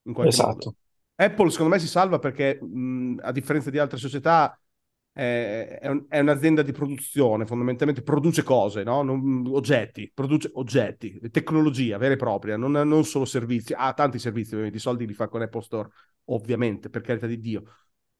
in 0.03 0.13
qualche 0.13 0.37
modo. 0.37 0.63
esatto, 0.63 0.75
Apple 1.15 1.49
secondo 1.51 1.73
me 1.75 1.79
si 1.79 1.87
salva 1.87 2.17
perché 2.19 2.59
mh, 2.61 3.19
a 3.21 3.31
differenza 3.31 3.69
di 3.69 3.77
altre 3.79 3.97
società 3.97 4.59
è, 5.17 5.79
è 5.81 5.87
un- 5.87 6.05
è 6.09 6.19
un'azienda 6.19 6.61
di 6.61 6.71
produzione, 6.73 7.45
fondamentalmente 7.45 8.01
produce 8.03 8.43
cose, 8.43 8.83
no? 8.83 9.01
Non- 9.01 9.45
oggetti, 9.47 10.11
produce 10.13 10.49
oggetti, 10.53 11.19
tecnologia 11.31 11.97
vera 11.97 12.13
e 12.13 12.17
propria, 12.17 12.57
non, 12.57 12.71
non 12.71 13.05
solo 13.05 13.25
servizi. 13.25 13.73
Ha 13.73 13.93
tanti 13.93 14.19
servizi, 14.19 14.49
ovviamente, 14.51 14.77
i 14.77 14.81
soldi 14.81 15.07
li 15.07 15.13
fa 15.13 15.27
con 15.29 15.41
Apple 15.41 15.61
Store, 15.61 15.89
ovviamente, 16.25 16.89
per 16.89 17.01
carità 17.01 17.27
di 17.27 17.39
Dio. 17.39 17.63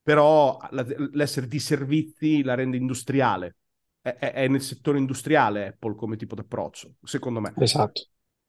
Però 0.01 0.57
la- 0.71 0.85
l'essere 1.13 1.47
di 1.47 1.59
servizi 1.59 2.43
la 2.43 2.53
rende 2.55 2.77
industriale. 2.77 3.57
È, 4.01 4.09
è- 4.17 4.47
nel 4.47 4.61
settore 4.61 4.97
industriale 4.99 5.67
Apple 5.67 5.95
come 5.95 6.15
tipo 6.15 6.35
di 6.35 6.41
approccio, 6.41 6.93
secondo 7.03 7.39
me. 7.41 7.57
esatto. 7.57 8.01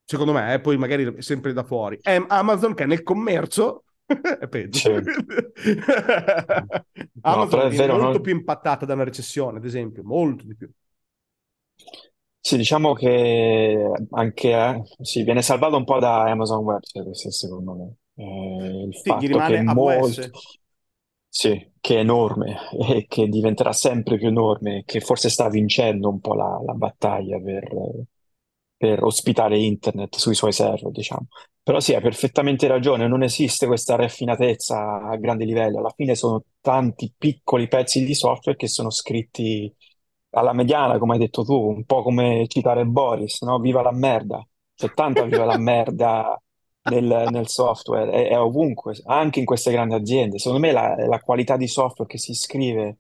Secondo 0.05 0.33
me, 0.33 0.55
eh, 0.55 0.61
poi 0.61 0.77
magari 0.77 1.21
sempre 1.23 1.53
da 1.53 1.65
fuori. 1.65 1.99
È 2.01 2.23
Amazon 2.29 2.75
che 2.75 2.85
è 2.85 2.87
nel 2.87 3.03
commercio 3.03 3.86
è 4.41 4.49
peggio. 4.49 4.81
Sì. 4.81 4.93
No, 7.25 7.47
Amazon 7.47 7.49
però 7.49 7.67
è 7.67 7.71
vero, 7.73 7.97
molto 7.97 8.21
no? 8.21 8.21
più 8.21 8.33
impattata 8.35 8.87
da 8.87 8.95
una 8.95 9.05
recessione, 9.05 9.59
ad 9.59 9.65
esempio, 9.65 10.03
molto 10.05 10.45
di 10.45 10.55
più. 10.55 10.71
Sì, 12.41 12.57
diciamo 12.57 12.93
che 12.93 13.91
anche, 14.11 14.51
eh, 14.53 14.83
sì, 15.03 15.25
viene 15.25 15.43
salvato 15.43 15.77
un 15.77 15.83
po' 15.85 15.99
da 15.99 16.23
Amazon 16.31 16.63
Web 16.63 16.81
Services, 16.85 17.37
secondo 17.37 17.75
me. 17.75 17.95
Eh, 18.25 18.85
il 18.87 18.95
Sì, 19.03 19.15
fatto 19.15 19.41
che 19.41 19.59
molto, 19.59 20.45
sì, 21.29 21.73
che 21.81 21.97
è 21.97 21.99
enorme 22.01 22.57
e 22.89 23.07
che 23.09 23.29
diventerà 23.29 23.73
sempre 23.73 24.17
più 24.19 24.29
enorme, 24.29 24.83
che 24.87 25.01
forse 25.01 25.29
sta 25.29 25.49
vincendo 25.49 26.09
un 26.09 26.21
po' 26.21 26.35
la, 26.35 26.61
la 26.65 26.73
battaglia 26.75 27.39
per, 27.41 27.69
per 28.77 29.03
ospitare 29.03 29.59
internet 29.59 30.17
sui 30.17 30.35
suoi 30.35 30.53
server, 30.53 30.91
diciamo. 30.91 31.27
Però 31.63 31.81
sì, 31.81 31.95
hai 31.95 32.01
perfettamente 32.03 32.67
ragione, 32.69 33.09
non 33.09 33.23
esiste 33.23 33.67
questa 33.67 33.97
raffinatezza 33.97 35.03
a 35.09 35.17
grandi 35.17 35.45
livelli, 35.45 35.79
alla 35.79 35.93
fine 35.95 36.15
sono 36.15 36.43
tanti 36.61 37.13
piccoli 37.17 37.67
pezzi 37.69 38.05
di 38.05 38.15
software 38.15 38.57
che 38.57 38.69
sono 38.69 38.91
scritti 38.91 39.73
alla 40.31 40.53
mediana, 40.53 40.99
come 40.99 41.15
hai 41.15 41.19
detto 41.19 41.43
tu, 41.43 41.55
un 41.55 41.85
po' 41.85 42.03
come 42.03 42.47
citare 42.49 42.85
Boris, 42.85 43.43
no? 43.43 43.59
Viva 43.59 43.83
la 43.83 43.93
merda. 43.93 44.47
C'è 44.75 44.93
tanta 44.93 45.25
viva 45.25 45.45
la 45.45 45.57
merda 45.59 46.41
nel, 46.91 47.29
nel 47.31 47.49
software, 47.49 48.11
è, 48.13 48.29
è 48.29 48.39
ovunque, 48.39 48.95
anche 49.07 49.41
in 49.41 49.47
queste 49.47 49.73
grandi 49.73 49.95
aziende. 49.95 50.39
Secondo 50.39 50.65
me 50.65 50.73
la, 50.73 50.95
la 51.07 51.21
qualità 51.21 51.57
di 51.57 51.67
software 51.67 52.11
che 52.11 52.19
si 52.19 52.35
scrive 52.35 52.99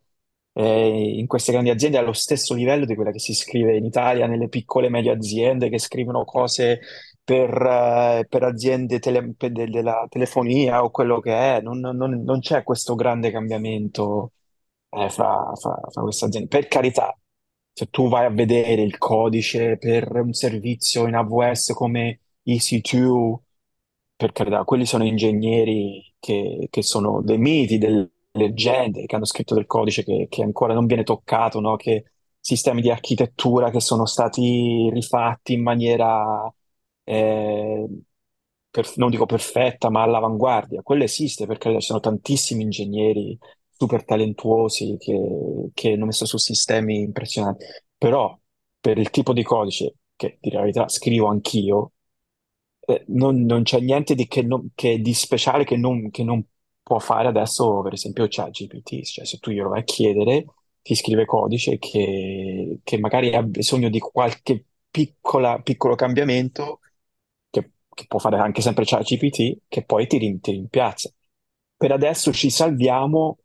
eh, 0.58 1.18
in 1.18 1.26
queste 1.26 1.52
grandi 1.52 1.70
aziende 1.70 1.98
allo 1.98 2.12
stesso 2.14 2.54
livello 2.54 2.86
di 2.86 2.94
quella 2.94 3.10
che 3.10 3.18
si 3.18 3.34
scrive 3.34 3.76
in 3.76 3.84
Italia 3.84 4.26
nelle 4.26 4.48
piccole 4.48 4.86
e 4.86 4.90
medie 4.90 5.10
aziende 5.12 5.68
che 5.68 5.78
scrivono 5.78 6.24
cose 6.24 6.80
per, 7.22 7.50
eh, 7.62 8.26
per 8.28 8.42
aziende 8.44 8.98
tele- 8.98 9.34
per 9.36 9.52
de- 9.52 9.68
della 9.68 10.06
telefonia 10.08 10.82
o 10.84 10.90
quello 10.90 11.20
che 11.20 11.32
è. 11.56 11.60
Non, 11.60 11.80
non- 11.80 12.22
non 12.24 12.40
c'è 12.40 12.62
questo 12.62 12.94
grande 12.94 13.30
cambiamento 13.30 14.32
eh, 14.90 15.08
fra, 15.10 15.52
fra- 15.56 15.80
fra 15.90 16.02
queste 16.02 16.24
aziende. 16.26 16.48
Per 16.48 16.68
carità, 16.68 17.16
se 17.72 17.86
tu 17.90 18.08
vai 18.08 18.24
a 18.26 18.30
vedere 18.30 18.82
il 18.82 18.96
codice 18.98 19.76
per 19.78 20.10
un 20.20 20.32
servizio 20.32 21.06
in 21.06 21.14
AWS 21.14 21.72
come 21.74 22.20
EC2, 22.42 23.40
per 24.16 24.32
carità, 24.32 24.64
quelli 24.64 24.86
sono 24.86 25.04
ingegneri 25.04 26.14
che, 26.18 26.68
che 26.70 26.82
sono 26.82 27.20
dei 27.22 27.36
miti, 27.38 27.76
delle 27.78 28.10
leggende, 28.37 29.07
che 29.07 29.14
hanno 29.16 29.25
scritto 29.25 29.55
del 29.55 29.66
codice 29.66 30.05
che, 30.05 30.27
che 30.29 30.42
ancora 30.42 30.75
non 30.75 30.87
viene 30.87 31.03
toccato, 31.05 31.61
no? 31.61 31.77
Che 31.77 32.05
sistemi 32.40 32.81
di 32.83 32.90
architettura 32.90 33.70
che 33.70 33.81
sono 33.81 34.07
stati 34.07 34.88
rifatti 34.92 35.55
in 35.55 35.62
maniera, 35.62 36.53
eh, 37.05 37.87
per- 38.70 38.92
non 38.96 39.11
dico 39.11 39.27
perfetta, 39.27 39.90
ma 39.90 40.03
all'avanguardia. 40.03 40.83
Quello 40.83 41.05
esiste 41.05 41.46
perché 41.46 41.72
ci 41.81 41.87
sono 41.87 42.01
tantissimi 42.01 42.62
ingegneri 42.62 43.38
super 43.70 44.05
talentuosi 44.05 44.96
che, 44.99 45.70
che 45.75 45.92
hanno 45.92 46.07
messo 46.07 46.27
su 46.27 46.37
sistemi 46.38 47.01
impressionanti. 47.01 47.64
Però 47.96 48.38
per 48.81 48.99
il 48.99 49.11
tipo 49.11 49.33
di 49.33 49.42
codice 49.42 49.94
che, 50.16 50.38
di 50.40 50.51
verità, 50.51 50.88
scrivo 50.88 51.29
anch'io, 51.29 51.92
eh, 52.81 53.05
non, 53.09 53.42
non 53.44 53.62
c'è 53.62 53.81
niente 53.81 54.14
di, 54.14 54.27
che 54.27 54.42
non- 54.42 54.70
che 54.75 54.99
di 55.01 55.14
speciale 55.14 55.64
che 55.64 55.77
non, 55.77 56.11
che 56.11 56.22
non 56.25 56.42
può 56.87 56.99
fare 57.01 57.27
adesso, 57.29 57.81
per 57.83 57.94
esempio, 57.94 58.27
ChatGPT. 58.29 59.03
Cioè, 59.03 59.25
se 59.27 59.38
tu 59.38 59.51
glielo 59.51 59.70
vai 59.70 59.81
a 59.81 59.85
chiedere, 59.85 60.44
ti 60.83 60.94
scrive 60.94 61.25
codice 61.25 61.79
che, 61.79 62.79
che 62.85 62.99
magari 62.99 63.35
ha 63.35 63.42
bisogno 63.42 63.88
di 63.88 63.99
qualche 63.99 64.64
piccola- 64.90 65.61
piccolo 65.61 65.96
cambiamento 65.96 66.79
che, 67.51 67.72
che 67.92 68.05
può 68.07 68.18
fare 68.20 68.38
anche 68.38 68.61
sempre 68.62 68.85
ChatGPT, 68.85 69.62
che 69.68 69.85
poi 69.85 70.07
ti, 70.07 70.18
rim- 70.18 70.40
ti 70.40 70.53
rimpiazza. 70.53 71.11
Per 71.77 71.90
adesso 71.92 72.33
ci 72.33 72.51
salviamo 72.51 73.38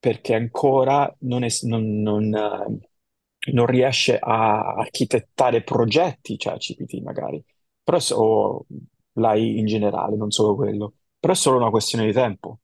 perché 0.00 0.34
ancora 0.34 1.12
non, 1.20 1.44
è- 1.44 1.48
non- 1.62 2.00
non, 2.00 2.34
eh, 2.34 2.78
non 3.52 3.66
riesce 3.66 4.18
a 4.18 4.74
architettare 4.74 5.62
progetti, 5.62 6.36
ChatGPT 6.36 7.00
magari, 7.02 7.42
però 7.82 7.98
so- 7.98 8.66
l'AI 9.14 9.58
in 9.58 9.66
generale, 9.66 10.16
non 10.16 10.30
solo 10.30 10.54
quello. 10.54 10.94
Però 11.18 11.32
è 11.32 11.36
solo 11.36 11.56
una 11.58 11.70
questione 11.70 12.06
di 12.06 12.12
tempo. 12.12 12.60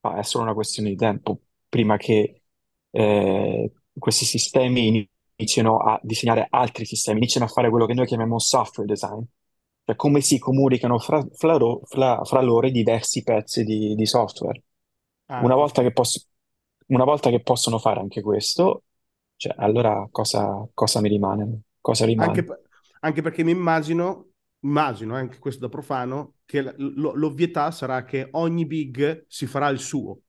Ah, 0.00 0.18
è 0.18 0.22
solo 0.22 0.44
una 0.44 0.54
questione 0.54 0.90
di 0.90 0.96
tempo 0.96 1.40
prima 1.68 1.96
che 1.96 2.42
eh, 2.90 3.72
questi 3.98 4.24
sistemi 4.24 5.08
iniziano 5.36 5.78
a 5.78 5.98
disegnare 6.02 6.46
altri 6.50 6.84
sistemi, 6.86 7.18
iniziano 7.18 7.46
a 7.46 7.48
fare 7.50 7.68
quello 7.70 7.86
che 7.86 7.94
noi 7.94 8.06
chiamiamo 8.06 8.38
software 8.38 8.88
design, 8.88 9.22
cioè 9.84 9.96
come 9.96 10.20
si 10.22 10.38
comunicano 10.38 10.98
fra, 10.98 11.24
fra 11.34 11.58
fra- 11.84 12.24
fra 12.24 12.40
loro 12.42 12.66
i 12.66 12.70
diversi 12.72 13.22
pezzi 13.22 13.64
di, 13.64 13.94
di 13.94 14.06
software. 14.06 14.62
Ah, 15.28 15.44
Una 15.44 15.54
volta 15.54 15.82
che, 15.82 15.92
ok. 15.92 15.92
poss- 15.92 16.26
una 16.88 17.04
volta 17.04 17.30
che 17.30 17.40
possono 17.42 17.78
fare 17.78 18.00
anche 18.00 18.20
questo, 18.22 18.84
cioè, 19.36 19.54
allora 19.58 20.06
cosa, 20.10 20.66
cosa 20.74 21.00
mi 21.00 21.08
rimane? 21.08 21.62
Cosa 21.80 22.04
Anche, 22.14 22.44
rimane? 22.44 22.44
per- 22.44 22.62
anche 23.00 23.22
perché 23.22 23.42
mi 23.44 23.50
immagino, 23.52 24.29
immagino 24.60 25.16
eh, 25.16 25.20
anche 25.20 25.38
questo 25.38 25.60
da 25.60 25.68
profano, 25.68 26.36
che 26.44 26.62
l- 26.62 27.12
l'ovvietà 27.14 27.70
sarà 27.70 28.04
che 28.04 28.28
ogni 28.32 28.66
big 28.66 29.24
si 29.28 29.46
farà 29.46 29.68
il 29.68 29.78
suo. 29.80 30.20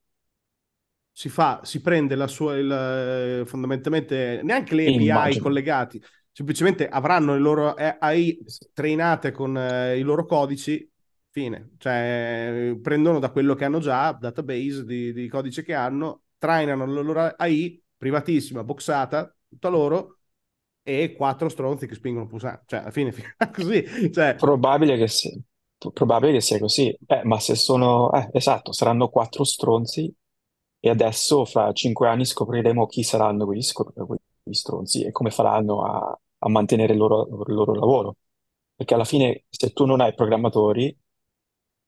Si 1.13 1.29
fa, 1.29 1.59
si 1.63 1.81
prende 1.81 2.15
la 2.15 2.27
sua, 2.27 2.57
il, 2.57 2.71
eh, 2.71 3.45
fondamentalmente, 3.45 4.41
neanche 4.43 4.75
le 4.75 4.87
API 4.97 5.37
Immagino. 5.37 5.37
collegati, 5.37 6.01
semplicemente 6.31 6.87
avranno 6.87 7.33
le 7.33 7.39
loro 7.39 7.73
AI 7.73 8.43
trainate 8.73 9.31
con 9.31 9.57
eh, 9.57 9.97
i 9.97 10.01
loro 10.01 10.25
codici, 10.25 10.89
fine. 11.29 11.71
Cioè, 11.77 12.75
prendono 12.81 13.19
da 13.19 13.29
quello 13.29 13.55
che 13.55 13.65
hanno 13.65 13.79
già, 13.79 14.11
database 14.13 14.85
di, 14.85 15.11
di 15.13 15.27
codice 15.27 15.63
che 15.63 15.73
hanno, 15.73 16.23
trainano 16.37 16.85
la 16.87 17.01
loro 17.01 17.21
AI 17.21 17.83
privatissima, 17.97 18.63
boxata, 18.63 19.35
tutta 19.49 19.67
loro, 19.69 20.20
e 20.83 21.13
quattro 21.15 21.49
stronzi 21.49 21.87
che 21.87 21.95
spingono 21.95 22.27
pulsante. 22.27 22.63
Cioè, 22.67 22.79
alla 22.81 22.91
fine, 22.91 23.13
così. 23.53 24.11
Cioè, 24.11 24.35
Probabile 24.35 24.97
che 24.97 25.07
sia, 25.07 25.31
probabile 25.93 26.33
che 26.33 26.41
sia 26.41 26.59
così. 26.59 26.95
Eh, 27.05 27.21
ma 27.23 27.39
se 27.39 27.55
sono, 27.55 28.11
eh, 28.13 28.29
esatto, 28.33 28.71
saranno 28.71 29.09
quattro 29.09 29.43
stronzi 29.43 30.13
e 30.79 30.89
adesso 30.89 31.45
fra 31.45 31.71
cinque 31.73 32.07
anni 32.07 32.25
scopriremo 32.25 32.87
chi 32.87 33.03
saranno 33.03 33.45
quegli, 33.45 33.61
scor- 33.61 33.93
quegli 33.93 34.53
stronzi 34.55 35.03
e 35.03 35.11
come 35.11 35.29
faranno 35.31 35.83
a, 35.85 36.19
a 36.39 36.49
mantenere 36.49 36.93
il 36.93 36.99
loro, 36.99 37.27
il 37.47 37.53
loro 37.53 37.73
lavoro. 37.75 38.15
Perché 38.75 38.93
alla 38.95 39.03
fine, 39.05 39.43
se 39.49 39.71
tu 39.73 39.85
non 39.85 40.01
hai 40.01 40.13
programmatori 40.15 40.95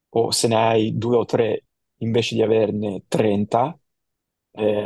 o 0.10 0.32
se 0.32 0.48
ne 0.48 0.56
hai 0.56 0.98
due 0.98 1.18
o 1.18 1.26
tre 1.26 1.66
invece 1.98 2.36
di 2.36 2.42
averne 2.42 3.04
30, 3.08 3.78
eh, 4.52 4.86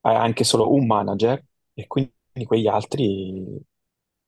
hai 0.00 0.14
anche 0.16 0.44
solo 0.44 0.72
un 0.72 0.86
manager 0.86 1.42
e 1.74 1.86
quindi 1.86 2.12
quegli 2.46 2.66
altri 2.66 3.60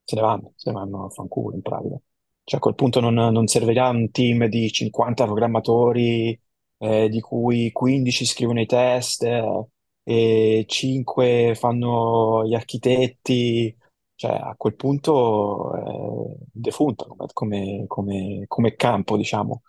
se 0.05 0.17
ne 0.17 0.21
vanno, 0.23 0.53
se 0.57 0.71
ne 0.71 0.77
vanno 0.77 1.05
a 1.07 1.09
fanculo 1.11 1.55
in 1.55 1.63
pratica. 1.63 1.99
Cioè 2.45 2.59
a 2.59 2.63
quel 2.63 2.75
punto 2.75 3.01
non, 3.01 3.15
non 3.15 3.47
servirà 3.47 3.89
un 3.89 4.11
team 4.11 4.47
di 4.47 4.71
50 4.71 5.25
programmatori, 5.25 6.39
eh, 6.79 7.09
di 7.09 7.21
cui 7.21 7.73
15 7.73 8.27
scrivono 8.27 8.61
i 8.61 8.67
test, 8.67 9.23
eh, 9.23 9.67
e 10.07 10.65
5 10.69 11.55
fanno 11.55 12.45
gli 12.47 12.55
architetti. 12.55 13.75
Cioè 14.17 14.31
a 14.33 14.55
quel 14.57 14.77
punto 14.77 15.75
è 15.75 16.37
defunta 16.53 17.07
come, 17.07 17.27
come- 17.33 17.85
come- 17.87 18.45
come 18.47 18.75
campo, 18.77 19.17
diciamo. 19.17 19.63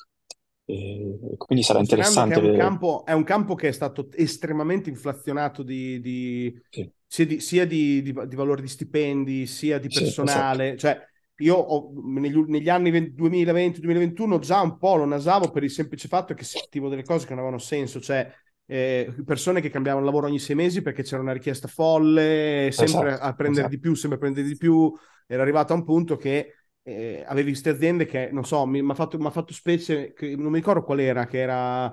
E 0.68 1.36
quindi 1.38 1.64
sarà 1.64 1.80
che 1.84 2.02
è 2.02 2.06
interessante 2.06 2.36
un 2.36 2.52
campo, 2.52 3.06
è 3.06 3.14
un 3.14 3.24
campo 3.24 3.56
che 3.56 3.68
è 3.70 3.72
stato 3.72 4.10
estremamente 4.14 4.90
inflazionato 4.90 5.64
di, 5.64 6.00
di- 6.02 6.62
Sì, 6.72 6.92
sia, 7.08 7.26
di, 7.26 7.40
sia 7.40 7.66
di, 7.66 8.02
di, 8.02 8.14
di 8.28 8.36
valore 8.36 8.62
di 8.62 8.68
stipendi, 8.68 9.46
sia 9.48 9.78
di 9.80 9.90
sì, 9.90 10.16
esatto. 10.20 10.50
personale. 10.50 10.76
Cioè, 10.78 11.00
io 11.38 11.56
ho- 11.56 11.92
negli, 12.06 12.36
negli 12.48 12.70
anni 12.70 13.14
2020-2021 13.14 14.40
già 14.40 14.62
un 14.62 14.78
po' 14.78 14.96
lo 14.96 15.06
nasavo 15.06 15.52
per 15.52 15.64
il 15.64 15.70
semplice 15.72 16.08
fatto 16.08 16.34
che 16.34 16.44
sentivo 16.44 16.90
delle 16.90 17.04
cose 17.04 17.26
che 17.26 17.32
non 17.32 17.40
avevano 17.44 17.62
senso, 17.62 18.00
cioè 18.02 18.30
eh, 18.68 19.14
persone 19.26 19.62
che 19.62 19.70
cambiavano 19.70 20.06
lavoro 20.06 20.28
ogni 20.28 20.40
sei 20.40 20.56
mesi 20.56 20.82
perché 20.82 21.04
c'era 21.04 21.22
una 21.22 21.34
richiesta 21.34 21.68
folle, 21.68 22.70
sempre 22.72 23.14
Esatto, 23.14 23.20
a 23.20 23.34
prendere 23.36 23.68
di 23.68 23.78
esatto. 23.78 23.80
più, 23.80 23.94
sempre 23.94 24.18
a 24.18 24.22
prendere 24.22 24.48
di 24.48 24.58
più. 24.58 24.92
Era 25.28 25.42
arrivato 25.44 25.74
a 25.74 25.76
un 25.76 25.84
punto 25.86 26.16
che 26.18 26.54
eh, 26.86 27.24
avevi 27.28 27.50
queste 27.52 27.70
aziende 27.72 28.06
che, 28.06 28.30
non 28.32 28.46
so, 28.46 28.66
mi 28.68 28.80
ha 28.90 28.94
fatto, 28.94 29.18
fatto 29.32 29.54
specie, 29.54 30.14
che 30.14 30.36
non 30.36 30.52
mi 30.52 30.58
ricordo 30.60 30.84
qual 30.84 31.00
era, 31.00 31.26
che 31.26 31.40
era 31.40 31.88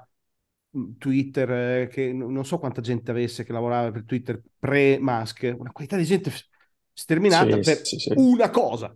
mh, 0.70 0.92
Twitter, 0.98 1.50
eh, 1.82 1.88
che 1.88 2.12
non 2.12 2.44
so 2.44 2.58
quanta 2.58 2.80
gente 2.82 3.10
avesse 3.10 3.44
che 3.44 3.52
lavorava 3.52 3.90
per 3.90 4.04
Twitter 4.04 4.40
pre-Musk, 4.58 5.54
una 5.58 5.72
quantità 5.72 5.96
di 5.96 6.04
gente 6.04 6.30
sterminata 6.92 7.58
Sì, 7.58 7.60
per 7.60 7.82
sì, 7.82 7.98
sì, 7.98 8.10
una 8.14 8.50
cosa, 8.50 8.94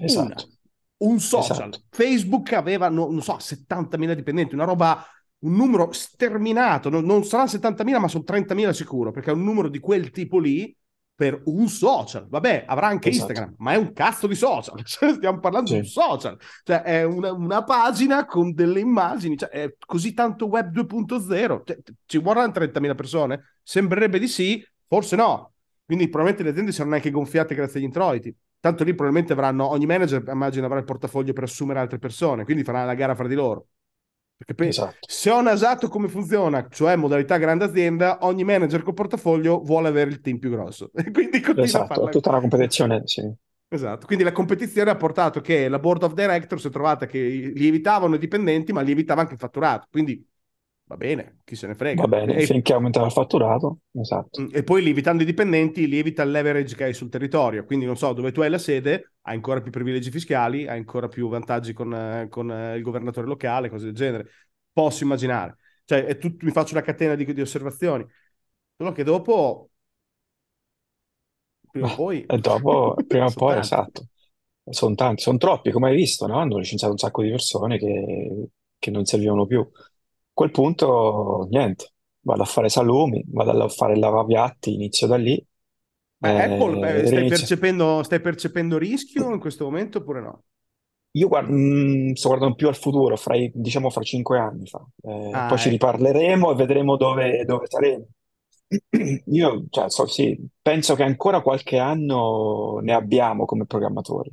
una, 0.00 0.36
esatto, 0.36 0.48
un 0.98 1.20
social. 1.20 1.70
esatto, 1.70 1.82
Facebook 1.90 2.52
aveva, 2.52 2.88
no- 2.88 3.10
non 3.10 3.22
so, 3.22 3.38
70.000 3.38 4.14
dipendenti, 4.14 4.54
una 4.54 4.64
roba, 4.64 5.04
un 5.40 5.54
numero 5.54 5.92
sterminato, 5.92 6.88
non, 6.88 7.04
non 7.04 7.24
saranno 7.24 7.48
70.000 7.48 7.98
ma 7.98 8.08
sono 8.08 8.24
30.000 8.24 8.72
sicuro, 8.72 9.10
perché 9.10 9.30
è 9.30 9.34
un 9.34 9.44
numero 9.44 9.68
di 9.68 9.78
quel 9.78 10.10
tipo 10.10 10.38
lì 10.38 10.74
per 11.18 11.42
un 11.46 11.66
social. 11.66 12.28
Vabbè, 12.28 12.62
avrà 12.68 12.86
anche 12.86 13.08
esatto. 13.08 13.32
Instagram, 13.32 13.56
ma 13.58 13.72
è 13.72 13.76
un 13.76 13.92
cazzo 13.92 14.28
di 14.28 14.36
social. 14.36 14.80
Cioè, 14.86 15.14
Stiamo 15.14 15.40
parlando 15.40 15.72
di 15.72 15.78
un 15.78 15.84
Sì, 15.84 15.90
social. 15.90 16.38
Cioè, 16.62 16.82
è 16.82 17.02
una, 17.02 17.32
una 17.32 17.64
pagina 17.64 18.24
con 18.24 18.54
delle 18.54 18.78
immagini. 18.78 19.36
Cioè, 19.36 19.48
è 19.48 19.74
così 19.84 20.14
tanto 20.14 20.46
web 20.46 20.70
2.0. 20.70 21.62
Cioè, 21.64 21.76
ci 22.06 22.18
vorranno 22.18 22.52
30.000 22.52 22.94
persone? 22.94 23.56
Sembrerebbe 23.64 24.20
di 24.20 24.28
sì, 24.28 24.64
forse 24.86 25.16
no. 25.16 25.54
Quindi 25.84 26.04
probabilmente 26.08 26.44
le 26.44 26.50
aziende 26.50 26.70
saranno 26.70 26.94
anche 26.94 27.10
gonfiate 27.10 27.56
grazie 27.56 27.80
agli 27.80 27.86
introiti. 27.86 28.32
Tanto 28.60 28.84
lì 28.84 28.94
probabilmente 28.94 29.32
avranno, 29.32 29.68
ogni 29.68 29.86
manager 29.86 30.22
immagino 30.28 30.66
avrà 30.66 30.78
il 30.78 30.84
portafoglio 30.84 31.32
per 31.32 31.42
assumere 31.44 31.80
altre 31.80 31.98
persone, 31.98 32.44
quindi 32.44 32.62
faranno 32.62 32.86
la 32.86 32.94
gara 32.94 33.16
fra 33.16 33.26
di 33.26 33.34
loro. 33.34 33.66
Perché 34.38 34.68
esatto. 34.68 34.96
se 35.00 35.30
ho 35.30 35.40
nasato 35.40 35.88
come 35.88 36.08
funziona, 36.08 36.68
cioè 36.68 36.94
modalità 36.94 37.38
grande 37.38 37.64
azienda, 37.64 38.18
ogni 38.20 38.44
manager 38.44 38.82
con 38.82 38.94
portafoglio 38.94 39.60
vuole 39.62 39.88
avere 39.88 40.10
il 40.10 40.20
team 40.20 40.38
più 40.38 40.50
grosso. 40.50 40.90
E 40.94 41.10
quindi 41.10 41.40
continua 41.40 41.64
esatto, 41.64 42.04
a 42.04 42.08
tutta 42.08 42.30
una 42.30 42.40
competizione, 42.40 43.02
sì. 43.04 43.28
Esatto, 43.70 44.06
quindi 44.06 44.24
la 44.24 44.32
competizione 44.32 44.90
ha 44.90 44.96
portato 44.96 45.40
che 45.40 45.68
la 45.68 45.78
board 45.78 46.04
of 46.04 46.14
directors 46.14 46.62
si 46.62 46.68
è 46.68 46.70
trovata 46.70 47.06
che 47.06 47.18
lievitavano 47.18 48.14
i 48.14 48.18
dipendenti, 48.18 48.72
ma 48.72 48.80
lievitava 48.80 49.20
anche 49.20 49.34
il 49.34 49.38
fatturato. 49.38 49.88
Quindi 49.90 50.24
va 50.88 50.96
bene, 50.96 51.38
chi 51.44 51.54
se 51.54 51.66
ne 51.66 51.74
frega. 51.74 52.00
Va 52.00 52.08
bene, 52.08 52.36
e, 52.36 52.46
finché 52.46 52.72
aumentava 52.72 53.06
il 53.06 53.12
fatturato, 53.12 53.80
esatto. 53.92 54.40
Mm, 54.40 54.48
e 54.52 54.64
poi 54.64 54.82
lievitando 54.82 55.22
i 55.22 55.26
dipendenti, 55.26 55.86
lievita 55.86 56.22
il 56.22 56.30
leverage 56.30 56.74
che 56.74 56.84
hai 56.84 56.94
sul 56.94 57.10
territorio. 57.10 57.64
Quindi 57.64 57.84
non 57.84 57.96
so, 57.96 58.12
dove 58.14 58.32
tu 58.32 58.40
hai 58.40 58.50
la 58.50 58.58
sede, 58.58 59.12
hai 59.22 59.34
ancora 59.34 59.60
più 59.60 59.70
privilegi 59.70 60.10
fiscali, 60.10 60.66
hai 60.66 60.78
ancora 60.78 61.08
più 61.08 61.28
vantaggi 61.28 61.74
con, 61.74 62.26
con 62.30 62.72
il 62.74 62.82
governatore 62.82 63.26
locale, 63.26 63.68
cose 63.68 63.84
del 63.84 63.94
genere. 63.94 64.28
Posso 64.72 65.04
immaginare. 65.04 65.58
Cioè, 65.84 66.16
tutto, 66.18 66.44
mi 66.44 66.52
faccio 66.52 66.72
una 66.74 66.82
catena 66.82 67.14
di, 67.14 67.32
di 67.32 67.40
osservazioni. 67.40 68.06
Solo 68.76 68.92
che 68.92 69.04
dopo 69.04 69.70
prima 71.70 71.92
o 71.92 71.94
poi... 71.94 72.24
E 72.26 72.38
dopo, 72.38 72.94
prima 73.06 73.26
o 73.26 73.32
poi, 73.32 73.52
tanti. 73.52 73.66
esatto. 73.66 74.06
Sono 74.70 74.94
tanti, 74.94 75.22
sono 75.22 75.38
troppi, 75.38 75.70
come 75.70 75.88
hai 75.88 75.96
visto, 75.96 76.26
no? 76.26 76.38
Hanno 76.38 76.58
licenziato 76.58 76.92
un 76.92 76.98
sacco 76.98 77.22
di 77.22 77.30
persone 77.30 77.78
che, 77.78 78.48
che 78.78 78.90
non 78.90 79.04
servivano 79.04 79.46
più. 79.46 79.66
A 80.38 80.40
quel 80.42 80.52
punto, 80.52 81.48
niente, 81.50 81.94
vado 82.20 82.42
a 82.42 82.44
fare 82.44 82.68
salumi, 82.68 83.24
vado 83.26 83.60
a 83.60 83.68
fare 83.68 83.94
il 83.94 83.98
lavapiatti, 83.98 84.72
inizio 84.72 85.08
da 85.08 85.16
lì. 85.16 85.34
Eh, 85.34 86.28
Apple, 86.28 86.78
beh, 86.78 87.06
stai, 87.06 87.26
percependo, 87.26 88.02
stai 88.04 88.20
percependo 88.20 88.78
rischio 88.78 89.32
in 89.32 89.40
questo 89.40 89.64
momento 89.64 89.98
oppure 89.98 90.20
no? 90.20 90.44
Io 91.10 91.26
guardo, 91.26 91.52
mh, 91.52 91.56
mm, 91.56 92.12
sto 92.12 92.28
guardando 92.28 92.54
più 92.54 92.68
al 92.68 92.76
futuro, 92.76 93.16
fra 93.16 93.34
diciamo 93.52 93.90
fra 93.90 94.02
cinque 94.04 94.38
anni 94.38 94.66
fa. 94.68 94.80
Eh, 95.02 95.30
Ah, 95.32 95.48
poi 95.48 95.58
ci 95.58 95.70
ecco. 95.70 95.70
riparleremo 95.70 96.52
e 96.52 96.54
vedremo 96.54 96.96
dove, 96.96 97.44
dove 97.44 97.66
saremo. 97.66 98.06
Io, 99.32 99.64
cioè, 99.70 99.90
so- 99.90 100.06
sì, 100.06 100.38
penso 100.62 100.94
che 100.94 101.02
ancora 101.02 101.40
qualche 101.40 101.78
anno 101.78 102.78
ne 102.80 102.92
abbiamo 102.92 103.44
come 103.44 103.66
programmatori, 103.66 104.32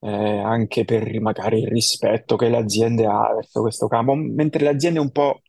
eh, 0.00 0.38
anche 0.38 0.84
per 0.84 1.20
magari 1.20 1.60
il 1.60 1.68
rispetto 1.68 2.36
che 2.36 2.48
le 2.48 2.56
aziende 2.56 3.06
hanno 3.06 3.36
verso 3.36 3.60
questo 3.60 3.88
campo, 3.88 4.14
mentre 4.14 4.62
le 4.64 4.70
aziende 4.70 5.00
un 5.00 5.10
po' 5.10 5.42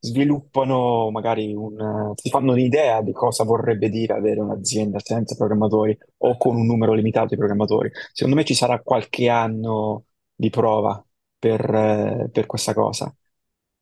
sviluppano 0.00 1.10
magari 1.10 1.52
un, 1.54 2.12
si 2.14 2.28
fanno 2.30 2.52
un'idea 2.52 3.02
di 3.02 3.12
cosa 3.12 3.42
vorrebbe 3.44 3.88
dire 3.88 4.14
avere 4.14 4.40
un'azienda 4.40 4.98
senza 5.00 5.34
programmatori 5.34 5.96
o 6.18 6.36
con 6.36 6.56
un 6.56 6.66
numero 6.66 6.92
limitato 6.94 7.28
di 7.28 7.36
programmatori. 7.36 7.90
Secondo 8.12 8.36
me 8.38 8.44
ci 8.44 8.54
sarà 8.54 8.80
qualche 8.82 9.28
anno 9.28 10.04
di 10.34 10.50
prova 10.50 11.04
per, 11.38 11.60
eh, 11.74 12.28
per 12.32 12.46
questa 12.46 12.74
cosa. 12.74 13.12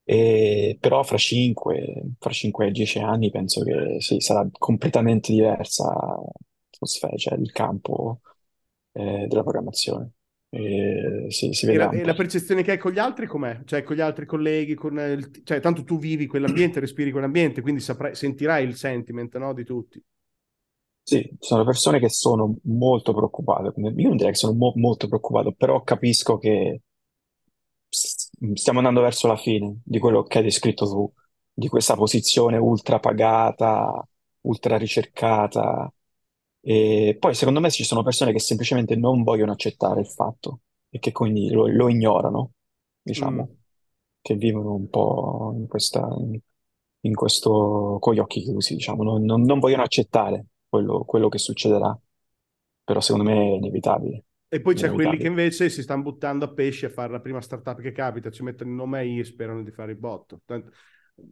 E, 0.09 0.77
però 0.81 1.03
fra 1.03 1.17
5, 1.17 2.03
fra 2.19 2.31
5 2.31 2.67
e 2.69 2.71
10 2.71 2.99
anni 3.01 3.31
penso 3.31 3.63
che 3.65 4.01
sì, 4.01 4.21
sarà 4.21 4.47
completamente 4.53 5.33
diversa 5.33 5.85
l'atmosfera, 6.71 7.17
cioè 7.17 7.39
il 7.39 7.51
campo 7.53 8.21
eh, 8.97 9.27
della 9.29 9.43
programmazione. 9.43 10.11
E, 10.51 11.27
sì, 11.31 11.53
si 11.53 11.67
E 11.69 11.77
la, 11.79 11.89
e 11.91 12.05
la 12.05 12.15
percezione 12.15 12.63
che 12.63 12.73
hai 12.73 12.79
con 12.79 12.93
gli 12.93 12.99
altri 12.99 13.27
com'è? 13.27 13.63
Cioè 13.65 13.83
con 13.83 13.97
gli 13.97 14.01
altri 14.01 14.25
colleghi, 14.27 14.75
con 14.75 14.97
il- 14.99 15.43
cioè 15.45 15.61
tanto 15.61 15.83
tu 15.85 15.99
vivi 15.99 16.27
quell'ambiente, 16.27 16.79
respiri 16.81 17.11
quell'ambiente, 17.11 17.61
quindi 17.61 17.81
saprai, 17.81 18.15
sentirai 18.15 18.65
il 18.65 18.77
sentiment, 18.77 19.37
no, 19.37 19.53
di 19.53 19.65
tutti. 19.65 20.01
Sì, 21.03 21.35
sono 21.39 21.65
persone 21.65 21.99
che 22.01 22.09
sono 22.11 22.57
molto 22.65 23.15
preoccupate. 23.15 23.73
Io 23.81 24.09
non 24.09 24.17
direi 24.17 24.33
che 24.33 24.39
sono 24.39 24.53
mo- 24.55 24.73
molto 24.77 25.07
preoccupato, 25.09 25.53
però 25.53 25.83
capisco 25.83 26.37
che 26.39 26.83
stiamo 28.55 28.79
andando 28.79 29.01
verso 29.01 29.27
la 29.27 29.37
fine 29.37 29.81
di 29.85 29.99
quello 29.99 30.23
che 30.25 30.39
hai 30.39 30.45
descritto 30.45 30.87
tu, 30.87 31.13
di 31.53 31.69
questa 31.69 31.95
posizione 31.97 32.57
ultra 32.59 32.99
pagata, 32.99 34.07
ultra 34.43 34.77
ricercata. 34.77 35.91
E 36.69 37.17
poi 37.19 37.35
secondo 37.35 37.61
me 37.61 37.71
ci 37.71 37.85
sono 37.85 38.03
persone 38.03 38.33
che 38.33 38.41
semplicemente 38.41 38.97
non 38.97 39.23
vogliono 39.23 39.53
accettare 39.53 40.01
il 40.01 40.09
fatto 40.09 40.63
e 40.89 40.99
che 40.99 41.13
quindi 41.13 41.49
lo, 41.51 41.67
lo 41.69 41.89
ignorano, 41.89 42.53
Mm. 43.17 43.47
diciamo, 43.47 43.57
che 44.21 44.35
vivono 44.35 44.75
un 44.75 44.89
po' 44.89 45.55
in 45.57 45.67
questa, 45.69 46.09
in 47.01 47.15
questo, 47.15 47.99
con 48.01 48.15
gli 48.15 48.19
occhi 48.19 48.41
chiusi, 48.43 48.75
diciamo, 48.75 49.03
non, 49.05 49.23
non- 49.25 49.43
non 49.43 49.59
vogliono 49.61 49.83
accettare 49.83 50.47
quello, 50.69 51.05
quello 51.05 51.29
che 51.29 51.39
succederà, 51.39 51.97
però 52.85 53.01
secondo 53.01 53.31
me 53.31 53.37
è 53.39 53.55
inevitabile, 53.57 54.25
E 54.49 54.61
poi 54.61 54.75
c'è 54.75 54.93
quelli 54.93 55.19
che 55.19 55.27
inevitabile. 55.27 55.27
invece 55.27 55.69
si 55.69 55.83
stanno 55.83 56.03
buttando 56.03 56.45
a 56.45 56.53
pesci 56.55 56.85
a 56.85 56.89
fare 56.91 57.11
la 57.13 57.21
prima 57.21 57.41
startup 57.41 57.81
che 57.81 57.91
capita, 57.93 58.31
ci 58.31 58.43
mettono 58.45 58.71
il 58.71 58.77
nome 58.77 59.03
e 59.19 59.25
sperano 59.25 59.63
di 59.63 59.73
fare 59.73 59.93
il 59.93 59.99
botto. 59.99 60.41
Tanto- 60.45 60.71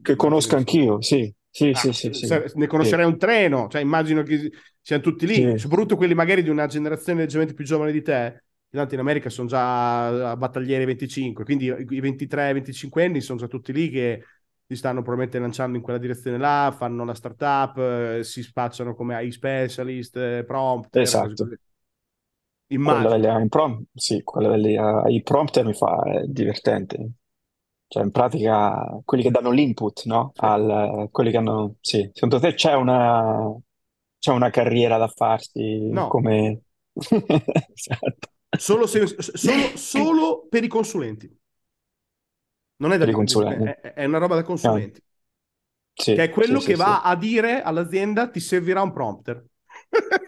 Che 0.02 0.16
immagino 0.16 0.16
conosco 0.16 0.56
anch'io, 0.56 1.00
sì, 1.02 1.32
sì, 1.50 1.74
Ah, 1.76 1.90
sì, 1.92 1.92
sì, 1.92 2.12
sì, 2.12 2.42
ne 2.54 2.66
sì, 2.78 2.94
conoscerei 2.94 3.04
un 3.04 3.18
treno, 3.18 3.66
cioè 3.68 3.80
immagino 3.80 4.22
che 4.22 4.50
siano 4.80 5.02
tutti 5.02 5.26
lì, 5.26 5.52
sì, 5.52 5.56
soprattutto 5.56 5.96
quelli 5.96 6.14
magari 6.14 6.44
di 6.44 6.48
una 6.48 6.66
generazione 6.66 7.20
leggermente 7.22 7.52
più 7.54 7.64
giovane 7.64 7.90
di 7.90 8.00
te, 8.00 8.44
tanto 8.70 8.94
in 8.94 9.00
America 9.00 9.28
sono 9.28 9.48
già 9.48 10.30
a 10.30 10.36
battagliere 10.36 10.84
25, 10.84 11.44
quindi 11.44 11.66
i 11.66 12.00
23-25 12.00 13.04
anni 13.04 13.20
sono 13.20 13.40
già 13.40 13.48
tutti 13.48 13.72
lì 13.72 13.90
che 13.90 14.22
si 14.66 14.76
stanno 14.76 15.00
probabilmente 15.02 15.40
lanciando 15.40 15.76
in 15.76 15.82
quella 15.82 15.98
direzione 15.98 16.38
là, 16.38 16.72
fanno 16.76 17.04
la 17.04 17.14
startup, 17.14 17.76
eh, 17.78 18.22
si 18.24 18.42
spacciano 18.44 18.94
come 18.94 19.16
AI 19.16 19.32
specialist, 19.32 20.16
eh, 20.16 20.44
prompter, 20.46 21.18
esatto. 21.18 21.18
così. 21.18 21.56
Quella 22.82 23.08
Immagino. 23.08 23.18
delle 23.18 23.28
impromptu, 23.42 23.84
sì, 23.94 24.22
quella 24.22 24.48
delle 24.50 24.78
AI 24.78 25.22
prompter 25.22 25.64
mi 25.66 25.74
fa 25.74 26.02
è 26.04 26.22
divertente. 26.26 27.10
Cioè, 27.86 28.02
in 28.02 28.10
pratica, 28.10 29.00
quelli 29.04 29.22
che 29.22 29.30
danno 29.30 29.50
l'input, 29.50 30.04
no? 30.06 30.32
Sì. 30.34 30.44
Al, 30.44 31.08
quelli 31.10 31.30
che 31.30 31.36
hanno, 31.36 31.76
sì. 31.80 32.08
Secondo 32.12 32.40
te 32.40 32.54
c'è 32.54 32.74
una, 32.74 33.54
c'è 34.18 34.32
una 34.32 34.50
carriera 34.50 34.96
da 34.98 35.08
farsi 35.08 35.90
No, 35.90 36.06
come... 36.08 36.62
Esatto. 37.74 38.28
solo, 38.56 38.86
se- 38.86 39.06
solo- 39.20 39.72
solo 39.76 40.46
per 40.48 40.64
i 40.64 40.68
consulenti. 40.68 41.30
Non 42.76 42.92
è 42.92 42.98
da 42.98 43.04
Per 43.04 43.08
i 43.08 43.12
consulenti. 43.12 43.64
è, 43.64 43.80
è 43.94 44.04
una 44.04 44.18
roba 44.18 44.34
da 44.36 44.42
consulenti. 44.42 45.00
sì, 45.94 46.14
che 46.14 46.24
è 46.24 46.30
quello 46.30 46.60
sì, 46.60 46.66
che 46.66 46.74
sì, 46.74 46.78
va 46.78 47.00
sì. 47.02 47.08
a 47.08 47.16
dire 47.16 47.62
all'azienda 47.62 48.28
ti 48.30 48.40
servirà 48.40 48.82
un 48.82 48.92
prompter. 48.92 49.44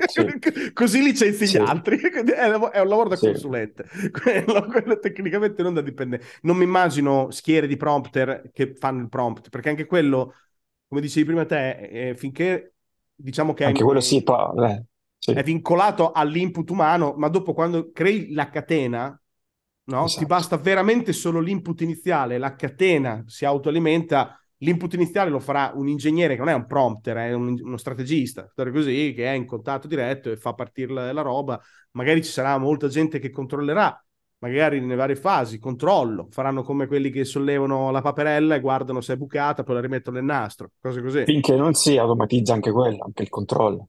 Sì, 0.07 0.23
Così 0.73 1.03
licenzi 1.03 1.45
gli 1.45 1.49
sì, 1.49 1.59
altri. 1.59 1.99
È 2.01 2.81
un 2.81 2.89
lavoro 2.89 3.09
da 3.09 3.17
sì. 3.17 3.27
consulente. 3.27 3.85
Quello, 4.11 4.67
quello 4.67 4.99
tecnicamente 4.99 5.62
non 5.62 5.75
da 5.75 5.81
dipendente. 5.81 6.27
Non 6.43 6.57
mi 6.57 6.64
immagino 6.64 7.31
schiere 7.31 7.67
di 7.67 7.77
prompter 7.77 8.51
che 8.53 8.75
fanno 8.75 9.03
il 9.03 9.09
prompt, 9.09 9.49
perché 9.51 9.69
anche 9.71 9.87
quello, 9.87 10.35
come 10.89 11.01
dicevi 11.01 11.27
prima 11.27 11.45
te, 11.45 12.11
eh, 12.11 12.14
finché 12.17 12.75
diciamo 13.14 13.55
che 13.55 13.64
Anche 13.64 13.81
è, 13.81 13.85
quello 13.85 14.01
sì, 14.01 14.23
però, 14.23 14.53
eh, 14.64 14.85
è 15.33 15.43
vincolato 15.43 16.12
all'input 16.12 16.69
umano, 16.71 17.14
ma 17.17 17.29
dopo 17.29 17.53
quando 17.53 17.91
crei 17.93 18.33
la 18.33 18.49
catena, 18.51 19.21
no? 19.85 20.03
Ti 20.05 20.07
esatto. 20.07 20.27
basta 20.27 20.57
veramente 20.57 21.12
solo 21.12 21.41
l'input 21.41 21.81
iniziale, 21.81 22.39
la 22.39 22.55
catena 22.55 23.25
si 23.27 23.45
autoalimenta, 23.45 24.41
l'input 24.59 24.92
iniziale 24.94 25.30
lo 25.30 25.38
farà 25.40 25.72
un 25.74 25.88
ingegnere 25.88 26.34
che 26.34 26.40
non 26.40 26.48
è 26.48 26.54
un 26.54 26.66
prompter, 26.66 27.16
è 27.16 27.32
un- 27.32 27.59
uno 27.62 27.76
strategista, 27.76 28.50
così, 28.54 29.12
che 29.14 29.26
è 29.26 29.34
in 29.34 29.46
contatto 29.46 29.86
diretto 29.88 30.30
e 30.30 30.36
fa 30.36 30.54
partire 30.54 30.92
la, 30.92 31.12
la 31.12 31.22
roba. 31.22 31.61
Magari 31.92 32.22
ci 32.24 32.30
sarà 32.30 32.57
molta 32.59 32.88
gente 32.88 33.18
che 33.18 33.30
controllerà, 33.30 34.02
magari 34.38 34.80
nelle 34.80 34.94
varie 34.96 35.16
fasi, 35.16 35.59
controllo, 35.59 36.28
faranno 36.30 36.62
come 36.62 36.86
quelli 36.86 37.11
che 37.11 37.24
sollevano 37.24 37.90
la 37.90 38.00
paperella 38.02 38.54
e 38.57 38.61
guardano 38.61 39.00
se 39.00 39.14
è 39.14 39.16
bucata, 39.16 39.62
poi 39.62 39.74
la 39.76 39.80
rimettono 39.80 40.16
nel 40.16 40.24
nastro, 40.26 40.70
cose 40.80 41.02
così. 41.02 41.28
Finché 41.28 41.57
non 41.57 41.74
si 41.74 41.98
automatizza 41.98 42.54
anche 42.54 42.72
quello, 42.72 43.04
anche 43.04 43.20
il 43.22 43.28
controllo. 43.28 43.88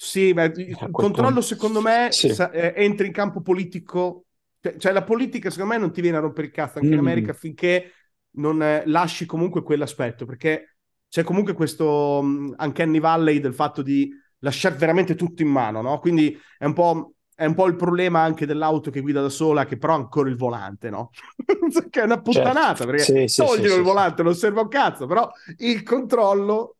Sì, 0.00 0.32
ma 0.32 0.44
il 0.44 0.90
quel 0.90 0.90
controllo 0.94 1.40
punto, 1.40 1.40
secondo 1.40 1.80
me 1.80 2.18
sì. 2.18 2.28
sa- 2.28 2.50
eh, 2.52 2.72
entra 2.76 3.04
in 3.06 3.12
campo 3.12 3.40
politico, 3.42 4.26
cioè, 4.60 4.76
cioè 4.76 4.92
la 4.92 5.02
politica 5.02 5.50
secondo 5.50 5.72
me 5.74 5.78
non 5.80 5.92
ti 5.92 6.00
viene 6.00 6.18
a 6.18 6.20
rompere 6.20 6.46
il 6.46 6.52
cazzo 6.52 6.78
anche 6.78 6.92
in 6.94 7.00
Mm, 7.00 7.00
America 7.00 7.32
finché 7.32 7.92
non 8.32 8.62
eh, 8.62 8.82
lasci 8.86 9.26
comunque 9.26 9.62
quell'aspetto, 9.62 10.24
perché 10.26 10.76
c'è 11.08 11.22
comunque 11.24 11.54
questo 11.54 12.22
mh, 12.22 12.54
uncanny 12.58 13.00
valley 13.00 13.40
del 13.40 13.54
fatto 13.54 13.82
di 13.82 14.10
lasciare 14.40 14.76
veramente 14.76 15.14
tutto 15.14 15.42
in 15.42 15.48
mano, 15.48 15.80
no? 15.82 15.98
Quindi 15.98 16.38
è 16.58 16.64
un 16.64 16.72
po', 16.74 17.14
è 17.34 17.44
un 17.44 17.54
po' 17.54 17.66
il 17.66 17.76
problema 17.76 18.20
anche 18.22 18.46
dell'auto 18.46 18.90
che 18.90 19.00
guida 19.00 19.20
da 19.20 19.28
sola, 19.28 19.64
che 19.64 19.76
però 19.78 19.94
ha 19.94 19.96
ancora 19.96 20.28
il 20.28 20.36
volante, 20.36 20.90
no? 20.90 21.10
che 21.90 22.00
è 22.00 22.04
una 22.04 22.20
certo, 22.28 22.58
puttanata, 22.60 22.84
perché 22.84 23.14
sì, 23.28 23.28
sì, 23.28 23.46
il 23.56 23.62
sì, 23.66 23.66
sì. 23.66 23.82
volante, 23.82 24.22
non 24.22 24.34
serve 24.34 24.60
a 24.60 24.62
un 24.62 24.68
cazzo, 24.68 25.06
però 25.06 25.28
il 25.58 25.82
controllo, 25.82 26.76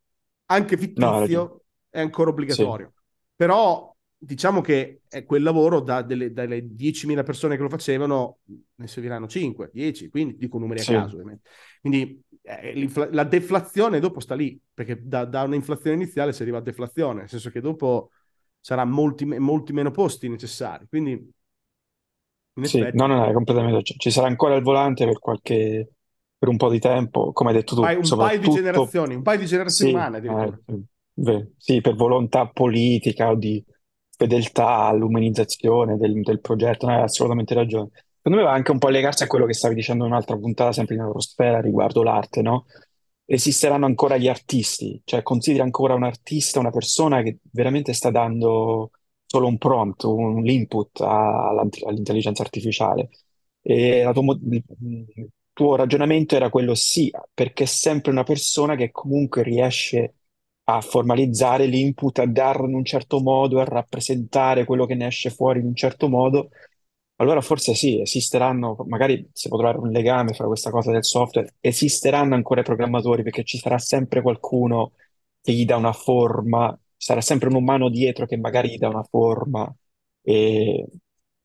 anche 0.46 0.76
No, 0.96 1.26
fittizio, 1.26 1.62
è 1.88 2.00
ancora 2.00 2.30
obbligatorio. 2.30 2.92
Però 3.34 3.87
diciamo 4.18 4.60
che 4.60 5.02
è 5.08 5.24
quel 5.24 5.42
lavoro 5.42 5.80
da 5.80 6.02
delle, 6.02 6.32
dalle 6.32 6.66
10.000 6.66 7.22
persone 7.22 7.56
che 7.56 7.62
lo 7.62 7.68
facevano, 7.68 8.38
ne 8.74 8.86
serviranno 8.86 9.28
5, 9.28 9.70
10, 9.72 10.08
quindi 10.08 10.36
dico 10.36 10.58
numeri 10.58 10.80
a 10.80 10.82
sì, 10.82 10.92
caso 10.92 11.14
ovviamente. 11.14 11.48
Quindi 11.80 12.20
eh, 12.42 12.88
la 13.12 13.24
deflazione 13.24 14.00
dopo 14.00 14.18
sta 14.18 14.34
lì, 14.34 14.60
perché 14.74 15.00
da, 15.00 15.24
da 15.24 15.42
un'inflazione 15.42 15.96
iniziale 15.96 16.32
si 16.32 16.42
arriva 16.42 16.58
a 16.58 16.62
deflazione, 16.62 17.20
nel 17.20 17.28
senso 17.28 17.50
che 17.50 17.60
dopo 17.60 18.10
sarà 18.60 18.84
molti, 18.84 19.24
molti 19.24 19.72
meno 19.72 19.92
posti 19.92 20.28
necessari. 20.28 20.86
Quindi 20.88 21.12
in 21.12 22.64
sì, 22.64 22.80
effetti... 22.80 22.96
no, 22.96 23.06
no, 23.06 23.16
no, 23.16 23.26
è 23.28 23.32
completamente, 23.32 23.82
ci 23.84 23.94
ci 23.98 24.10
sarà 24.10 24.26
ancora 24.26 24.56
il 24.56 24.62
volante 24.62 25.04
per 25.04 25.20
qualche, 25.20 25.90
per 26.36 26.48
un 26.48 26.56
po' 26.56 26.68
di 26.68 26.80
tempo, 26.80 27.32
come 27.32 27.50
hai 27.50 27.56
detto 27.56 27.76
tu, 27.76 27.82
un, 27.82 28.16
paio, 28.16 28.40
di 28.40 28.50
generazioni, 28.50 29.14
un 29.14 29.22
paio 29.22 29.38
di 29.38 29.46
generazioni 29.46 29.90
sì, 29.92 29.96
umane. 29.96 30.62
Eh, 31.14 31.52
sì, 31.56 31.80
per 31.80 31.94
volontà 31.94 32.48
politica 32.48 33.30
o 33.30 33.36
di 33.36 33.64
fedeltà 34.18 34.66
all'umanizzazione 34.86 35.96
del, 35.96 36.20
del 36.22 36.40
progetto, 36.40 36.86
no, 36.86 36.96
hai 36.96 37.02
assolutamente 37.02 37.54
ragione. 37.54 37.90
Secondo 38.16 38.38
me 38.38 38.42
va 38.42 38.52
anche 38.52 38.72
un 38.72 38.78
po' 38.78 38.88
a 38.88 38.90
legarsi 38.90 39.22
a 39.22 39.28
quello 39.28 39.46
che 39.46 39.54
stavi 39.54 39.76
dicendo 39.76 40.04
in 40.04 40.10
un'altra 40.10 40.36
puntata, 40.36 40.72
sempre 40.72 40.96
in 40.96 41.02
Eurosfera, 41.02 41.60
riguardo 41.60 42.02
l'arte, 42.02 42.42
no? 42.42 42.66
Esisteranno 43.24 43.86
ancora 43.86 44.16
gli 44.16 44.26
artisti, 44.26 45.00
cioè 45.04 45.22
consideri 45.22 45.62
ancora 45.62 45.94
un 45.94 46.02
artista 46.02 46.58
una 46.58 46.70
persona 46.70 47.22
che 47.22 47.38
veramente 47.52 47.92
sta 47.92 48.10
dando 48.10 48.90
solo 49.24 49.46
un 49.46 49.58
prompt, 49.58 50.02
un 50.04 50.48
input 50.48 51.00
all'intelligenza 51.00 52.42
artificiale. 52.42 53.10
E 53.62 54.02
la 54.02 54.12
tua, 54.12 54.36
il 54.50 55.30
tuo 55.52 55.76
ragionamento 55.76 56.34
era 56.34 56.50
quello 56.50 56.74
sì, 56.74 57.10
perché 57.32 57.64
è 57.64 57.66
sempre 57.66 58.10
una 58.10 58.24
persona 58.24 58.74
che 58.74 58.90
comunque 58.90 59.42
riesce 59.42 60.14
a 60.70 60.82
formalizzare 60.82 61.64
l'input, 61.64 62.18
a 62.18 62.26
darlo 62.26 62.66
in 62.68 62.74
un 62.74 62.84
certo 62.84 63.20
modo, 63.20 63.58
a 63.58 63.64
rappresentare 63.64 64.66
quello 64.66 64.84
che 64.84 64.94
ne 64.94 65.06
esce 65.06 65.30
fuori 65.30 65.60
in 65.60 65.66
un 65.66 65.74
certo 65.74 66.08
modo. 66.08 66.50
Allora 67.16 67.40
forse 67.40 67.74
sì, 67.74 68.00
esisteranno, 68.00 68.76
magari 68.86 69.28
si 69.32 69.48
può 69.48 69.56
trovare 69.56 69.78
un 69.78 69.90
legame 69.90 70.34
fra 70.34 70.46
questa 70.46 70.70
cosa 70.70 70.92
del 70.92 71.04
software, 71.04 71.54
esisteranno 71.60 72.34
ancora 72.34 72.60
i 72.60 72.64
programmatori 72.64 73.22
perché 73.22 73.44
ci 73.44 73.56
sarà 73.56 73.78
sempre 73.78 74.20
qualcuno 74.20 74.92
che 75.40 75.52
gli 75.52 75.64
dà 75.64 75.76
una 75.76 75.92
forma, 75.94 76.78
sarà 76.94 77.22
sempre 77.22 77.48
un 77.48 77.54
umano 77.56 77.88
dietro 77.88 78.26
che 78.26 78.36
magari 78.36 78.68
gli 78.68 78.78
dà 78.78 78.88
una 78.88 79.02
forma 79.04 79.74
e 80.20 80.86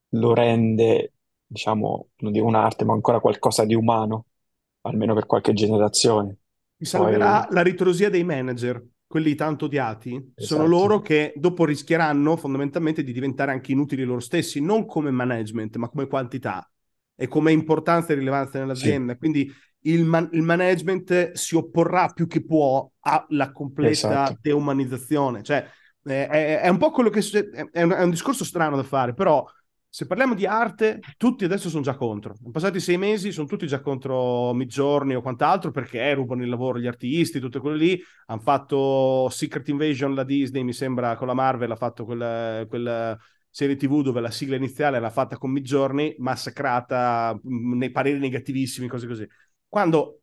lo 0.10 0.34
rende, 0.34 1.14
diciamo, 1.46 2.10
non 2.18 2.32
dico 2.34 2.46
un'arte, 2.46 2.84
ma 2.84 2.94
ancora 2.94 3.22
qualcosa 3.22 3.64
di 3.64 3.74
umano, 3.74 4.26
almeno 4.82 5.14
per 5.14 5.26
qualche 5.26 5.54
generazione. 5.54 6.38
Mi 6.76 6.86
salverà 6.86 7.46
Poi... 7.46 7.56
la 7.56 7.62
ritrosia 7.62 8.10
dei 8.10 8.26
manager 8.26 8.84
quelli 9.14 9.36
tanto 9.36 9.66
odiati, 9.66 10.16
esatto. 10.16 10.56
sono 10.56 10.66
loro 10.66 11.00
che 11.00 11.34
dopo 11.36 11.66
rischieranno 11.66 12.36
fondamentalmente 12.36 13.04
di 13.04 13.14
diventare 13.14 13.52
anche 13.52 13.72
inutili 13.72 14.04
loro 14.06 14.20
stessi, 14.20 14.60
non 14.60 14.88
come 14.88 15.12
management, 15.12 15.76
ma 15.76 15.88
come 15.88 16.08
quantità 16.08 16.68
e 17.16 17.28
come 17.28 17.52
importanza 17.52 18.12
e 18.12 18.16
rilevanza 18.16 18.58
nell'azienda. 18.58 19.14
Sì. 19.14 19.20
Quindi 19.20 19.54
il, 19.82 20.04
man- 20.04 20.30
il, 20.32 20.42
management 20.42 21.34
si 21.34 21.56
opporrà 21.56 22.08
più 22.08 22.26
che 22.26 22.44
può 22.44 22.90
alla 23.02 23.52
completa 23.52 23.92
esatto. 23.92 24.40
deumanizzazione. 24.42 25.44
Cioè, 25.44 25.64
è, 26.02 26.28
è, 26.28 26.60
è, 26.62 26.68
un 26.70 26.80
po' 26.80 26.90
quello 26.90 27.12
che 27.12 27.22
succede, 27.22 27.70
è 27.72 27.84
un, 27.84 27.92
è 27.92 28.02
un 28.02 28.10
discorso 28.10 28.44
strano 28.44 28.76
da 28.76 28.84
fare, 28.84 29.14
però 29.14 29.46
se 29.96 30.08
parliamo 30.08 30.34
di 30.34 30.48
arte, 30.48 31.02
tutti 31.18 31.44
adesso 31.44 31.70
sono 31.70 31.84
già 31.84 31.94
contro. 31.94 32.34
In 32.46 32.50
passati 32.50 32.80
sei 32.80 32.98
mesi 32.98 33.32
sono 33.32 33.46
tutti 33.46 33.68
già 33.68 33.80
contro 33.80 34.52
Midjourney 34.52 35.16
o 35.16 35.22
quant'altro 35.22 35.70
perché 35.70 36.12
rubano 36.16 36.42
il 36.42 36.50
lavoro 36.50 36.80
gli 36.80 36.88
artisti, 36.88 37.40
tutte 37.40 37.60
quelle 37.60 37.78
lì. 37.78 38.02
Hanno 38.26 38.40
fatto 38.40 39.30
Secret 39.30 39.68
Invasion, 39.68 40.16
la 40.16 40.24
Disney, 40.24 40.64
mi 40.64 40.74
sembra, 40.74 41.16
con 41.16 41.28
la 41.28 41.36
Marvel, 41.36 41.70
ha 41.70 41.76
fatto 41.76 42.06
quella, 42.06 42.66
quella 42.68 43.16
serie 43.52 43.76
TV 43.76 44.02
dove 44.02 44.20
la 44.20 44.32
sigla 44.32 44.56
iniziale 44.56 44.98
era 44.98 45.12
fatta 45.12 45.38
con 45.38 45.52
Midjourney, 45.52 46.16
massacrata 46.18 47.40
nei 47.44 47.92
pareri 47.92 48.18
negativissimi, 48.18 48.88
cose 48.88 49.06
così. 49.06 49.28
Quando 49.68 50.23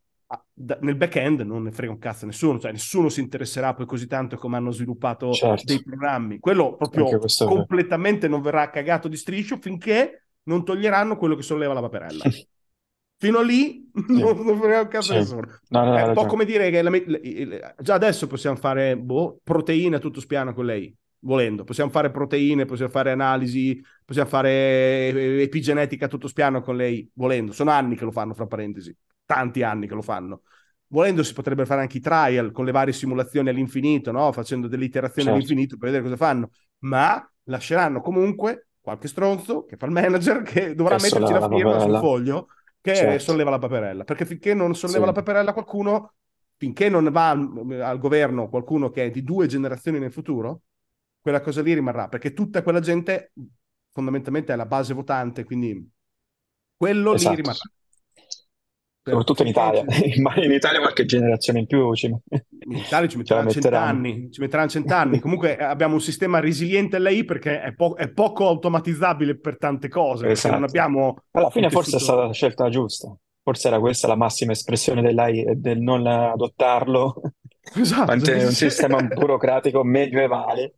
nel 0.80 0.96
back-end 0.96 1.40
non 1.40 1.64
ne 1.64 1.72
frega 1.72 1.92
un 1.92 1.98
cazzo 1.98 2.24
a 2.24 2.28
nessuno, 2.28 2.60
cioè 2.60 2.70
nessuno 2.70 3.08
si 3.08 3.20
interesserà 3.20 3.74
poi 3.74 3.86
così 3.86 4.06
tanto 4.06 4.36
come 4.36 4.56
hanno 4.56 4.70
sviluppato 4.70 5.32
certo. 5.32 5.64
dei 5.64 5.82
programmi. 5.82 6.38
Quello 6.38 6.76
proprio 6.76 7.18
completamente 7.46 8.28
non 8.28 8.40
verrà 8.40 8.70
cagato 8.70 9.08
di 9.08 9.16
striscio 9.16 9.56
finché 9.56 10.26
non 10.44 10.64
toglieranno 10.64 11.16
quello 11.16 11.34
che 11.34 11.42
solleva 11.42 11.72
la 11.72 11.80
paperella. 11.80 12.24
Fino 13.16 13.38
a 13.38 13.42
lì 13.42 13.90
sì. 13.92 14.18
non, 14.18 14.38
non 14.44 14.58
frega 14.58 14.80
un 14.82 14.88
cazzo 14.88 15.12
sì. 15.12 15.14
a 15.14 15.18
nessuno. 15.18 15.46
No, 15.68 15.84
no, 15.84 15.96
È 15.96 16.02
un 16.04 16.14
po' 16.14 16.26
come 16.26 16.44
dire 16.44 16.70
che 16.70 16.80
la, 16.80 16.90
la, 16.90 17.74
già 17.78 17.94
adesso 17.94 18.26
possiamo 18.26 18.56
fare 18.56 18.96
boh, 18.96 19.40
proteine 19.42 19.96
a 19.96 19.98
tutto 19.98 20.20
spiano 20.20 20.54
con 20.54 20.64
lei, 20.64 20.94
volendo. 21.20 21.64
Possiamo 21.64 21.90
fare 21.90 22.10
proteine, 22.10 22.66
possiamo 22.66 22.90
fare 22.90 23.10
analisi, 23.10 23.82
possiamo 24.04 24.28
fare 24.28 25.42
epigenetica 25.42 26.06
a 26.06 26.08
tutto 26.08 26.28
spiano 26.28 26.62
con 26.62 26.76
lei, 26.76 27.10
volendo. 27.14 27.52
Sono 27.52 27.72
anni 27.72 27.96
che 27.96 28.04
lo 28.04 28.12
fanno, 28.12 28.32
fra 28.32 28.46
parentesi 28.46 28.96
tanti 29.30 29.62
anni 29.62 29.86
che 29.86 29.94
lo 29.94 30.02
fanno. 30.02 30.42
Volendo 30.88 31.22
si 31.22 31.32
potrebbe 31.34 31.64
fare 31.64 31.82
anche 31.82 31.98
i 31.98 32.00
trial 32.00 32.50
con 32.50 32.64
le 32.64 32.72
varie 32.72 32.92
simulazioni 32.92 33.48
all'infinito, 33.48 34.10
no? 34.10 34.32
facendo 34.32 34.66
delle 34.66 34.84
iterazioni 34.84 35.28
certo. 35.28 35.34
all'infinito 35.36 35.76
per 35.76 35.90
vedere 35.90 36.02
cosa 36.02 36.16
fanno, 36.16 36.50
ma 36.78 37.24
lasceranno 37.44 38.00
comunque 38.00 38.70
qualche 38.80 39.06
stronzo 39.06 39.64
che 39.64 39.76
fa 39.76 39.86
il 39.86 39.92
manager 39.92 40.42
che 40.42 40.74
dovrà 40.74 40.96
che 40.96 41.04
metterci 41.04 41.32
la, 41.32 41.48
firma 41.48 41.78
sul 41.78 41.98
foglio 41.98 42.48
che 42.80 42.96
certo. 42.96 43.18
solleva 43.20 43.50
la 43.50 43.58
paperella, 43.58 44.02
perché 44.02 44.26
finché 44.26 44.52
non 44.52 44.74
solleva 44.74 45.00
sì. 45.00 45.06
la 45.06 45.12
paperella 45.12 45.52
qualcuno, 45.52 46.14
finché 46.56 46.88
non 46.88 47.08
va 47.12 47.30
al, 47.30 47.80
al 47.82 47.98
governo 48.00 48.48
qualcuno 48.48 48.90
che 48.90 49.04
è 49.04 49.10
di 49.10 49.22
due 49.22 49.46
generazioni 49.46 50.00
nel 50.00 50.10
futuro, 50.10 50.62
quella 51.20 51.40
cosa 51.40 51.62
lì 51.62 51.72
rimarrà, 51.72 52.08
perché 52.08 52.32
tutta 52.32 52.62
quella 52.62 52.80
gente 52.80 53.32
fondamentalmente 53.92 54.52
è 54.52 54.56
la 54.56 54.66
base 54.66 54.92
votante, 54.92 55.44
quindi 55.44 55.88
quello 56.76 57.14
esatto. 57.14 57.30
lì 57.36 57.42
rimarrà. 57.42 57.70
Soprattutto 59.02 59.42
in 59.42 59.48
Italia, 59.48 59.84
ma 60.20 60.34
in 60.36 60.52
Italia 60.52 60.80
qualche 60.80 61.06
generazione 61.06 61.60
in 61.60 61.66
più 61.66 61.94
ci, 61.94 62.06
in 62.06 62.76
Italia 62.76 63.08
ci 63.08 63.16
metteranno 63.18 63.50
cent'anni, 63.50 64.30
ci 64.30 64.40
metteranno 64.40 64.68
cent'anni. 64.68 65.18
Comunque 65.20 65.56
eh, 65.56 65.64
abbiamo 65.64 65.94
un 65.94 66.00
sistema 66.00 66.38
resiliente 66.38 66.98
lei 66.98 67.24
perché 67.24 67.62
è, 67.62 67.72
po- 67.72 67.94
è 67.96 68.08
poco 68.10 68.46
automatizzabile 68.46 69.38
per 69.38 69.56
tante 69.56 69.88
cose. 69.88 70.28
Esatto. 70.28 70.54
Non 70.54 70.64
abbiamo 70.64 71.22
Alla 71.30 71.48
fine 71.48 71.70
forse 71.70 71.92
tessuto... 71.92 72.12
è 72.12 72.14
stata 72.14 72.26
la 72.26 72.32
scelta 72.34 72.68
giusta. 72.68 73.16
Forse 73.42 73.68
era 73.68 73.80
questa 73.80 74.06
la 74.06 74.16
massima 74.16 74.52
espressione 74.52 75.00
dell'AI, 75.00 75.44
del 75.56 75.80
non 75.80 76.06
adottarlo. 76.06 77.22
Esatto. 77.74 78.04
Mantenere 78.04 78.44
un 78.44 78.52
sistema 78.52 79.00
burocratico 79.02 79.82
medievale. 79.82 80.74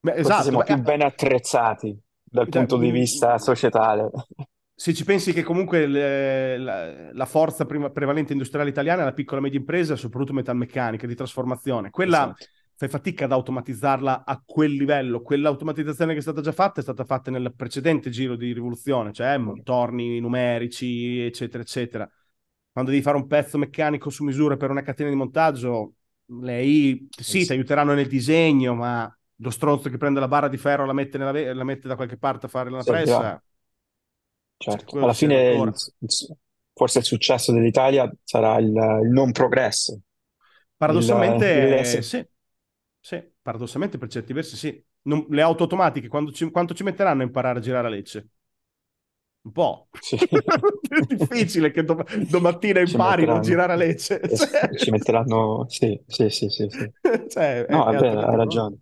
Beh, 0.00 0.14
esatto. 0.14 0.42
Siamo 0.44 0.62
più 0.62 0.76
ben 0.80 1.02
attrezzati 1.02 1.98
dal 2.22 2.44
cioè, 2.44 2.52
punto 2.52 2.76
di 2.76 2.92
vista 2.92 3.36
societale 3.38 4.10
se 4.78 4.94
ci 4.94 5.04
pensi 5.04 5.32
che 5.32 5.42
comunque 5.42 5.88
le, 5.88 6.56
la, 6.56 7.12
la, 7.12 7.26
forza 7.26 7.66
prima, 7.66 7.90
prevalente 7.90 8.32
industriale 8.32 8.70
italiana 8.70 9.02
è 9.02 9.04
la 9.06 9.12
piccola 9.12 9.40
e 9.40 9.42
media 9.42 9.58
impresa, 9.58 9.96
soprattutto 9.96 10.32
metalmeccanica, 10.32 11.04
di 11.04 11.16
trasformazione, 11.16 11.90
quella 11.90 12.26
esatto. 12.26 12.44
fai 12.76 12.88
fatica 12.88 13.24
ad 13.24 13.32
automatizzarla 13.32 14.24
a 14.24 14.40
quel 14.46 14.70
livello. 14.70 15.20
Quell'automatizzazione 15.20 16.12
che 16.12 16.20
è 16.20 16.22
stata 16.22 16.40
già 16.42 16.52
fatta 16.52 16.78
è 16.78 16.84
stata 16.84 17.04
fatta 17.04 17.32
nel 17.32 17.52
precedente 17.56 18.08
giro 18.10 18.36
di 18.36 18.52
rivoluzione, 18.52 19.12
cioè 19.12 19.36
torni 19.64 20.20
numerici, 20.20 21.22
eccetera, 21.22 21.60
eccetera. 21.60 22.08
Quando 22.70 22.92
devi 22.92 23.02
fare 23.02 23.16
un 23.16 23.26
pezzo 23.26 23.58
meccanico 23.58 24.10
su 24.10 24.22
misura 24.22 24.56
per 24.56 24.70
una 24.70 24.82
catena 24.82 25.10
di 25.10 25.16
montaggio, 25.16 25.94
lei 26.40 27.08
sì, 27.10 27.44
ti 27.44 27.50
aiuteranno 27.50 27.94
nel 27.94 28.06
disegno, 28.06 28.76
ma 28.76 29.12
lo 29.40 29.50
stronzo 29.50 29.90
che 29.90 29.96
prende 29.96 30.20
la 30.20 30.28
barra 30.28 30.46
di 30.46 30.56
ferro 30.56 30.86
la 30.86 30.92
mette, 30.92 31.18
nella, 31.18 31.52
la 31.52 31.64
mette 31.64 31.88
da 31.88 31.96
qualche 31.96 32.16
parte 32.16 32.46
a 32.46 32.48
fare 32.48 32.70
la 32.70 32.84
pressa... 32.84 33.42
Certo, 34.60 34.98
alla 34.98 35.14
fine 35.14 35.52
il, 35.52 35.72
forse 36.74 36.98
il 36.98 37.04
successo 37.04 37.52
dell'Italia 37.52 38.12
sarà 38.24 38.58
il, 38.58 38.66
il 38.66 39.10
non 39.10 39.30
progresso. 39.30 40.00
Paradossalmente, 40.76 41.84
il, 41.86 42.02
sì. 42.02 42.26
sì, 43.00 43.30
paradossalmente 43.40 43.98
per 43.98 44.08
certi 44.08 44.32
versi 44.32 44.56
sì. 44.56 44.84
Non, 45.02 45.26
le 45.30 45.42
auto 45.42 45.62
automatiche, 45.62 46.08
ci, 46.32 46.50
quanto 46.50 46.74
ci 46.74 46.82
metteranno 46.82 47.22
a 47.22 47.24
imparare 47.24 47.58
a 47.58 47.62
girare 47.62 47.86
a 47.86 47.90
Lecce? 47.90 48.28
Un 49.42 49.52
po'. 49.52 49.88
Sì. 50.00 50.16
è 50.18 51.14
difficile 51.14 51.70
che 51.70 51.84
do, 51.84 52.04
domattina 52.28 52.80
impari 52.80 53.24
a 53.24 53.38
girare 53.38 53.72
a 53.72 53.76
Lecce. 53.76 54.20
Cioè... 54.28 54.74
Ci 54.74 54.90
metteranno, 54.90 55.66
sì, 55.68 55.98
sì, 56.04 56.28
sì, 56.28 56.48
sì. 56.48 56.68
sì. 56.68 56.92
cioè, 57.30 57.64
no, 57.68 57.90
è, 57.90 57.96
è 57.96 58.06
hai 58.08 58.36
ragione. 58.36 58.78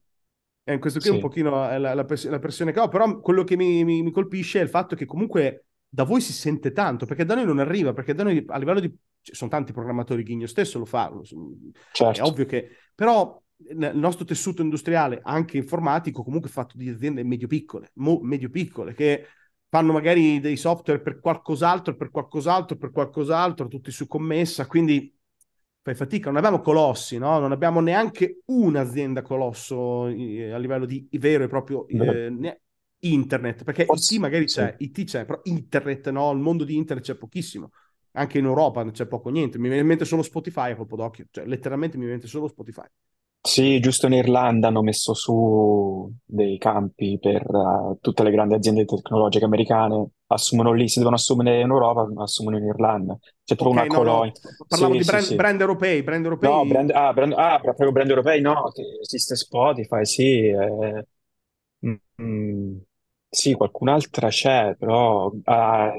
E 0.64 0.72
in 0.72 0.80
questo 0.80 0.98
qui 0.98 1.10
sì. 1.10 1.14
un 1.14 1.20
pochino 1.20 1.50
la, 1.50 1.94
la, 1.94 2.04
press- 2.04 2.28
la, 2.28 2.40
pressione 2.40 2.72
che 2.72 2.80
ho, 2.80 2.88
però 2.88 3.20
quello 3.20 3.44
che 3.44 3.56
mi, 3.56 3.84
mi, 3.84 4.02
mi, 4.02 4.10
colpisce 4.10 4.58
è 4.58 4.62
il 4.62 4.68
fatto 4.68 4.96
che 4.96 5.04
comunque 5.04 5.65
da 5.88 6.04
voi 6.04 6.20
si 6.20 6.32
sente 6.32 6.72
tanto, 6.72 7.06
perché 7.06 7.24
da 7.24 7.34
noi 7.34 7.44
non 7.44 7.58
arriva, 7.58 7.92
perché 7.92 8.14
da 8.14 8.22
noi 8.22 8.44
a 8.46 8.58
livello 8.58 8.80
di... 8.80 8.94
Ci 9.20 9.34
sono 9.34 9.50
tanti 9.50 9.72
programmatori, 9.72 10.22
Ghigno 10.22 10.46
stesso 10.46 10.78
lo 10.78 10.84
fa, 10.84 11.12
certo. 11.92 12.20
è 12.20 12.22
ovvio 12.22 12.46
che... 12.46 12.70
Però 12.94 13.42
il 13.68 13.92
nostro 13.94 14.24
tessuto 14.24 14.62
industriale, 14.62 15.20
anche 15.22 15.56
informatico, 15.56 16.22
comunque 16.22 16.50
è 16.50 16.52
fatto 16.52 16.76
di 16.76 16.88
aziende 16.88 17.24
medio-piccole, 17.24 17.90
mo- 17.94 18.20
medio-piccole, 18.22 18.94
che 18.94 19.26
fanno 19.68 19.92
magari 19.92 20.40
dei 20.40 20.56
software 20.56 21.00
per 21.00 21.20
qualcos'altro, 21.20 21.96
per 21.96 22.10
qualcos'altro, 22.10 22.76
per 22.76 22.90
qualcos'altro, 22.92 23.68
tutti 23.68 23.90
su 23.90 24.06
commessa, 24.06 24.66
quindi 24.66 25.12
fai 25.82 25.94
fatica, 25.94 26.30
non 26.30 26.38
abbiamo 26.38 26.60
colossi, 26.60 27.16
no? 27.16 27.38
non 27.38 27.52
abbiamo 27.52 27.80
neanche 27.80 28.40
un'azienda 28.46 29.22
colosso 29.22 30.08
eh, 30.08 30.50
a 30.50 30.58
livello 30.58 30.84
di 30.84 31.08
vero 31.12 31.44
e 31.44 31.48
proprio 31.48 31.86
eh, 31.86 32.60
internet, 33.00 33.64
perché 33.64 33.88
Forse, 33.88 34.12
IT 34.12 34.18
magari 34.18 34.46
c'è, 34.46 34.74
sì. 34.74 34.78
IT 34.78 35.04
c'è, 35.04 35.24
però 35.24 35.40
internet 35.44 36.10
no, 36.10 36.30
il 36.32 36.38
mondo 36.38 36.64
di 36.64 36.76
internet 36.76 37.04
c'è 37.06 37.14
pochissimo, 37.16 37.70
anche 38.12 38.38
in 38.38 38.44
Europa 38.44 38.88
c'è 38.90 39.06
poco 39.06 39.30
niente, 39.30 39.58
mi 39.58 39.64
viene 39.68 39.82
in 39.82 39.86
mente 39.88 40.04
solo 40.04 40.22
Spotify 40.22 40.70
a 40.72 40.76
colpo 40.76 40.96
d'occhio, 40.96 41.26
cioè 41.30 41.46
letteralmente 41.46 41.96
mi 41.96 42.04
viene 42.04 42.14
in 42.16 42.20
mente 42.20 42.32
solo 42.34 42.48
Spotify. 42.48 42.86
Sì, 43.40 43.78
giusto 43.78 44.06
in 44.06 44.12
Irlanda 44.14 44.66
hanno 44.68 44.82
messo 44.82 45.14
su 45.14 46.12
dei 46.24 46.58
campi 46.58 47.16
per 47.20 47.42
eh, 47.42 47.96
tutte 48.00 48.24
le 48.24 48.32
grandi 48.32 48.54
aziende 48.54 48.84
tecnologiche 48.84 49.44
americane, 49.44 50.08
assumono 50.26 50.72
lì, 50.72 50.88
se 50.88 50.98
devono 50.98 51.14
assumere 51.16 51.60
in 51.60 51.70
Europa, 51.70 52.08
assumono 52.22 52.58
in 52.58 52.64
Irlanda. 52.64 53.16
C'è 53.44 53.54
tipo 53.54 53.68
Ok, 53.68 53.76
una 53.76 53.86
no, 53.90 54.00
colonia. 54.02 54.32
no, 54.40 54.40
parlavo 54.68 54.94
Sì, 54.94 54.96
di 54.96 55.04
sì, 55.04 55.04
brand, 55.04 55.32
sì. 55.36 55.40
brand 55.40 55.60
europei, 55.60 56.02
brand 56.02 56.24
No, 56.38 56.64
europei 56.64 56.66
brand, 56.66 56.90
ah, 56.92 57.12
brand, 57.12 57.32
ah, 57.36 57.58
proprio 57.60 57.92
brand 57.92 58.10
europei, 58.10 58.40
no, 58.40 58.70
esiste 59.00 59.36
Spotify, 59.36 60.04
sì. 60.04 60.48
eh, 60.48 61.06
mm, 62.22 62.76
sì, 63.28 63.54
qualcun'altra 63.54 64.28
c'è, 64.28 64.74
però 64.76 65.30
ah, 65.44 65.92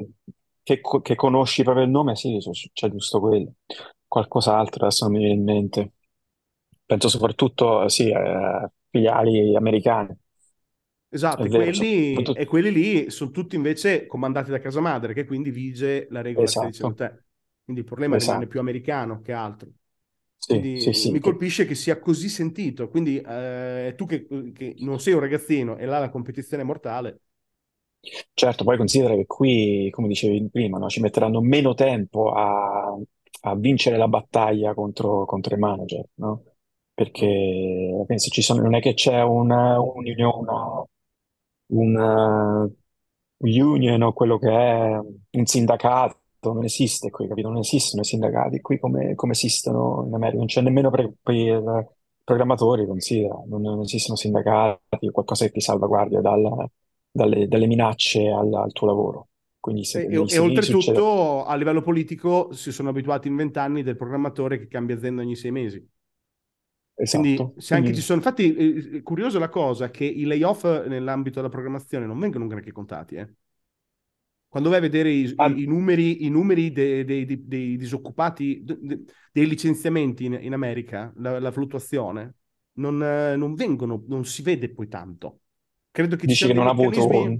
che, 0.63 0.81
co- 0.81 1.01
che 1.01 1.15
conosci 1.15 1.63
proprio 1.63 1.85
il 1.85 1.89
nome, 1.91 2.15
sì, 2.15 2.37
c'è 2.39 2.51
c'è 2.73 2.89
giusto 2.89 3.19
quello. 3.19 3.53
Qualcos'altro 4.07 4.85
adesso 4.85 5.05
non 5.05 5.13
mi 5.13 5.19
viene 5.19 5.33
in 5.35 5.43
mente. 5.43 5.91
Penso 6.85 7.09
soprattutto, 7.09 7.87
sì, 7.89 8.09
eh, 8.09 8.71
filiali 8.89 9.55
americane, 9.55 10.19
è 11.33 11.41
Esatto, 11.41 11.47
e 11.47 11.49
vero, 11.49 11.71
quelli, 11.71 11.93
soprattutto, 12.11 12.33
e 12.33 12.45
quelli 12.45 12.69
lì 12.71 13.09
sono 13.11 13.31
tutti 13.31 13.55
invece 13.55 14.05
comandati 14.07 14.51
da 14.51 14.59
casa 14.59 14.81
madre, 14.81 15.13
che 15.13 15.25
quindi 15.25 15.51
vige 15.51 16.07
la 16.09 16.21
regola 16.21 16.47
che 16.47 16.53
stai 16.55 16.67
dicendo 16.69 16.93
esatto, 16.93 17.07
te. 17.07 17.23
Quindi 17.63 17.81
il 17.81 17.87
problema 17.87 18.17
rimane 18.17 18.45
più 18.47 18.59
esatto. 18.59 18.59
americano 18.59 19.21
che 19.21 19.31
altro. 19.31 19.69
Sì, 20.39 20.69
sì, 20.73 20.93
sì, 20.93 21.11
mi 21.11 21.19
colpisce 21.19 21.65
che 21.65 21.75
sia 21.75 21.99
così 21.99 22.29
sentito. 22.29 22.87
Quindi 22.89 23.19
eh, 23.19 23.93
tu 23.97 24.05
che, 24.05 24.25
che 24.53 24.75
non 24.79 24.99
sei 24.99 25.13
un 25.13 25.19
ragazzino 25.19 25.77
e 25.77 25.85
là 25.85 25.99
la 25.99 26.09
competizione 26.09 26.63
è 26.63 26.65
mortale, 26.65 27.21
certo, 28.33 28.63
poi 28.63 28.77
considera 28.77 29.15
che 29.15 29.25
qui, 29.25 29.89
come 29.91 30.07
dicevi 30.07 30.49
prima, 30.49 30.77
no, 30.77 30.87
ci 30.89 31.01
metteranno 31.01 31.41
meno 31.41 31.73
tempo 31.73 32.31
a, 32.31 32.95
a 33.41 33.55
vincere 33.55 33.97
la 33.97 34.07
battaglia 34.07 34.73
contro, 34.73 35.25
contro 35.25 35.55
i 35.55 35.59
manager, 35.59 36.05
no? 36.15 36.43
Perché 36.93 38.03
penso 38.07 38.29
ci 38.29 38.41
sono, 38.41 38.61
non 38.61 38.75
è 38.75 38.81
che 38.81 38.93
c'è 38.93 39.21
una, 39.21 39.79
un'unione, 39.79 40.85
un 41.67 41.95
eh, 43.39 43.49
union 43.59 44.01
o 44.03 44.13
quello 44.13 44.37
che 44.37 44.49
è 44.49 44.97
un 45.31 45.45
sindacato, 45.45 46.21
non 46.53 46.63
esiste 46.65 47.09
qui, 47.09 47.27
capito? 47.27 47.47
Non 47.49 47.59
esistono 47.59 48.01
i 48.01 48.05
sindacati 48.05 48.61
qui 48.61 48.79
come, 48.79 49.15
come 49.15 49.33
esistono 49.33 50.03
in 50.07 50.13
America, 50.13 50.37
non 50.37 50.47
c'è 50.47 50.61
nemmeno 50.61 50.89
per, 50.89 51.11
per 51.21 51.95
programmatori, 52.23 52.85
considera, 52.85 53.35
non, 53.47 53.61
non 53.61 53.81
esistono 53.81 54.15
sindacati 54.17 55.07
o 55.07 55.11
qualcosa 55.11 55.45
che 55.45 55.51
ti 55.51 55.61
salvaguardia 55.61 56.21
dal- 56.21 56.67
dalle, 57.11 57.47
dalle 57.47 57.67
minacce 57.67 58.27
al, 58.29 58.53
al 58.53 58.71
tuo 58.73 58.87
lavoro. 58.87 59.27
Quindi 59.59 59.83
se, 59.85 59.99
E, 60.01 60.25
e- 60.29 60.37
Uniti 60.37 60.61
succede 60.61 61.01
oltretutto 61.01 61.43
a 61.45 61.55
livello 61.55 61.81
politico 61.81 62.51
si 62.53 62.71
sono 62.71 62.89
abituati 62.89 63.27
in 63.27 63.35
vent'anni 63.35 63.83
del 63.83 63.95
programmatore 63.97 64.57
che 64.59 64.67
cambia 64.67 64.95
azienda 64.95 65.21
ogni 65.23 65.35
sei 65.35 65.51
mesi. 65.51 65.89
Quindi 67.09 67.51
esatto, 67.51 67.53
se 67.57 67.73
anche 67.73 67.93
ci 67.93 68.01
quindi 68.01 68.01
sono, 68.01 68.17
infatti, 68.19 68.53
eh, 68.55 68.97
è 68.99 69.03
curiosa 69.03 69.39
la 69.39 69.49
cosa 69.49 69.89
che 69.89 70.03
i 70.05 70.23
layoff 70.25 70.63
nell'ambito 70.87 71.37
della 71.37 71.49
programmazione 71.49 72.05
non 72.05 72.19
vengono 72.19 72.47
granché 72.47 72.71
contati, 72.71 73.15
eh. 73.15 73.33
Quando 74.57 74.69
vai 74.75 74.79
a 74.79 74.89
vedere 74.89 75.11
i, 75.11 75.23
ah, 75.37 75.57
i- 75.59 75.63
i 75.63 75.65
numeri, 75.67 76.25
i 76.25 76.29
numeri 76.29 76.71
dei, 76.71 77.03
dei- 77.05 77.25
dei- 77.25 77.45
dei 77.47 77.77
disoccupati, 77.77 78.61
de- 78.63 78.77
de- 78.81 79.03
dei 79.31 79.45
licenziamenti 79.47 80.25
in, 80.25 80.33
in 80.41 80.53
America, 80.53 81.13
la, 81.17 81.39
la 81.39 81.51
fluttuazione, 81.51 82.35
non, 82.77 82.97
non 82.97 83.53
vengono, 83.53 84.03
non 84.07 84.25
si 84.25 84.41
vede 84.41 84.71
poi 84.73 84.87
tanto. 84.87 85.41
Credo 85.91 86.15
che 86.15 86.27
ci 86.27 86.35
dici 86.35 86.47
siano 86.47 86.53
che 86.53 86.53
dei 86.53 86.59
non 86.59 86.67
ha 86.67 86.71
avuto 86.71 87.39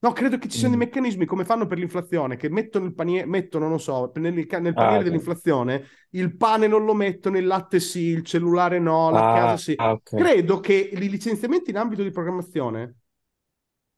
no, 0.00 0.12
credo 0.12 0.38
che 0.38 0.48
ci 0.48 0.58
siano 0.58 0.76
dei 0.76 0.84
mm, 0.84 0.86
meccanismi 0.86 1.24
come 1.24 1.44
fanno 1.44 1.66
per 1.66 1.78
l'inflazione, 1.78 2.36
che 2.36 2.48
mettono 2.50 2.84
il 2.86 2.94
paniere, 2.94 3.26
mettono, 3.26 3.68
non 3.68 3.80
so, 3.80 4.10
nel, 4.16 4.34
nel 4.60 4.76
ah, 4.76 4.76
paniere 4.76 5.02
ok. 5.02 5.04
dell'inflazione, 5.04 5.84
il 6.10 6.36
pane 6.36 6.66
non 6.66 6.84
lo 6.84 6.94
mettono, 6.94 7.38
il 7.38 7.46
latte 7.46 7.78
sì, 7.80 8.00
il 8.08 8.22
cellulare 8.24 8.78
no, 8.80 9.10
la 9.10 9.24
casa 9.26 9.56
Ah, 9.56 9.56
sì. 9.56 9.78
ah, 9.78 9.92
ok. 9.92 10.12
Credo 10.12 10.60
che 10.60 10.74
i 10.74 11.08
licenziamenti 11.08 11.70
in 11.70 11.76
ambito 11.78 12.02
di 12.02 12.10
programmazione 12.10 12.96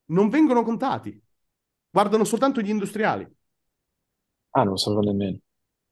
non 0.07 0.29
vengono 0.29 0.63
contati, 0.63 1.21
guardano 1.89 2.23
soltanto 2.23 2.61
gli 2.61 2.69
industriali. 2.69 3.27
Ah, 4.51 4.63
non 4.63 4.71
lo 4.71 4.77
sapevo 4.77 5.01
nemmeno. 5.01 5.37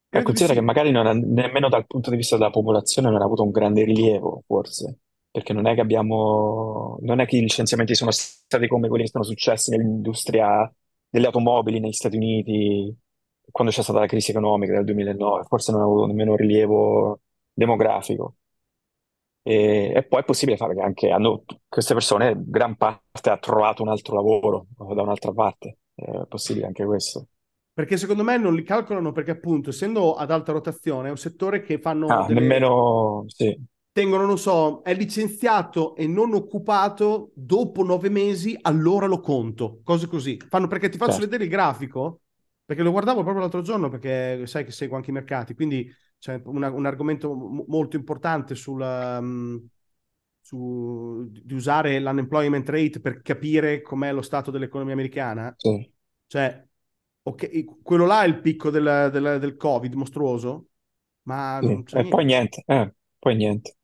Di 0.10 0.24
considera 0.24 0.54
che 0.54 0.60
sì. 0.60 0.66
magari 0.66 0.92
non 0.92 1.06
ha- 1.06 1.14
nemmeno 1.14 1.70
dal 1.70 1.86
punto 1.86 2.10
di 2.10 2.16
vista 2.16 2.38
della 2.38 2.50
popolazione 2.50 3.10
non 3.10 3.22
ha 3.22 3.26
avuto 3.26 3.44
un 3.44 3.52
grande 3.52 3.84
rilievo, 3.84 4.44
forse, 4.48 5.00
perché 5.30 5.54
non 5.54 5.68
è 5.68 5.76
che 5.76 5.82
abbiamo, 5.82 6.98
non 7.02 7.20
è 7.20 7.26
che 7.26 7.38
i 7.38 7.42
licenziamenti 7.42 7.94
sono 7.94 8.12
stati 8.12 8.68
come 8.68 8.88
quelli 8.88 9.04
che 9.04 9.10
sono 9.10 9.24
successi 9.24 9.72
nell'industria 9.72 10.72
delle 11.10 11.26
automobili 11.28 11.80
negli 11.80 11.94
Stati 11.94 12.16
Uniti 12.16 12.96
quando 13.52 13.72
c'è 13.72 13.82
stata 13.82 14.00
la 14.00 14.08
crisi 14.08 14.32
economica 14.32 14.74
del 14.74 14.86
2009, 14.86 15.44
forse 15.44 15.72
non 15.72 15.82
ha 15.82 15.84
avuto 15.86 16.06
nemmeno 16.06 16.32
un 16.32 16.38
rilievo 16.38 17.22
demografico. 17.54 18.36
E, 19.42 19.94
e 19.96 20.04
poi 20.04 20.20
è 20.22 20.24
possibile 20.26 20.58
fare 20.58 20.76
che 20.76 20.82
anche 20.82 21.10
hanno, 21.10 21.44
queste 21.68 21.94
persone, 21.94 22.36
gran 22.38 22.76
parte 22.76 23.30
ha 23.30 23.38
trovato 23.38 23.82
un 23.82 23.90
altro 23.90 24.16
lavoro 24.16 24.68
da 24.76 25.02
un'altra 25.02 25.32
parte, 25.32 25.78
è 25.98 26.26
possibile 26.28 26.66
anche 26.68 26.86
questo. 26.86 27.28
Perché 27.74 27.96
secondo 27.98 28.24
me 28.24 28.38
non 28.38 28.56
li 28.56 28.64
calcolano 28.64 29.12
perché 29.14 29.32
appunto, 29.32 29.70
essendo 29.70 30.16
ad 30.16 30.32
alta 30.32 30.52
rotazione, 30.52 31.08
è 31.08 31.12
un 31.12 31.18
settore 31.18 31.62
che 31.62 31.80
fanno 31.80 32.16
Ah, 32.16 32.26
delle... 32.26 32.32
nemmeno, 32.32 33.24
sì, 33.28 33.58
tengono, 33.92 34.26
non 34.26 34.38
so, 34.38 34.82
è 34.84 34.94
licenziato 34.94 35.96
e 35.96 36.08
non 36.08 36.34
occupato 36.34 37.32
dopo 37.36 37.84
nove 37.84 38.10
mesi, 38.10 38.58
allora 38.62 39.08
lo 39.08 39.20
conto. 39.20 39.82
Cose 39.84 40.08
così. 40.08 40.38
Fanno 40.50 40.68
perché 40.68 40.90
ti 40.90 40.98
faccio 40.98 41.20
certo. 41.20 41.22
vedere 41.22 41.46
il 41.46 41.50
grafico, 41.50 42.22
perché 42.66 42.84
lo 42.84 42.92
guardavo 42.92 43.22
proprio 43.22 43.42
l'altro 43.42 43.62
giorno, 43.62 43.90
perché 43.90 44.46
sai 44.46 44.64
che 44.66 44.72
seguo 44.72 44.98
anche 44.98 45.10
i 45.10 45.14
mercati, 45.14 45.56
quindi 45.56 45.92
c'è 46.20 46.40
una- 46.46 46.70
un 46.72 46.86
argomento 46.86 47.34
mo- 47.34 47.66
molto 47.68 47.96
importante 47.96 48.54
sulla, 48.56 49.20
mh, 49.22 49.68
su, 50.48 51.28
di 51.30 51.54
usare 51.54 52.00
l'unemployment 52.00 52.68
rate 52.70 53.00
per 53.02 53.22
capire 53.22 53.82
com'è 53.82 54.14
lo 54.14 54.22
stato 54.22 54.50
dell'economia 54.52 54.94
americana. 54.94 55.56
Sì, 55.58 55.92
Cioè, 56.28 56.66
ok, 57.24 57.82
quello 57.84 58.06
là 58.06 58.24
è 58.24 58.28
il 58.28 58.40
picco 58.42 58.70
del, 58.70 59.10
del, 59.12 59.40
del 59.40 59.56
Covid 59.58 59.94
mostruoso, 59.94 60.70
ma 61.24 61.62
sì. 61.86 62.00
E 62.00 62.08
poi 62.08 62.26
niente. 62.26 62.64
eh, 62.66 62.94
poi 63.20 63.36
niente. 63.36 63.76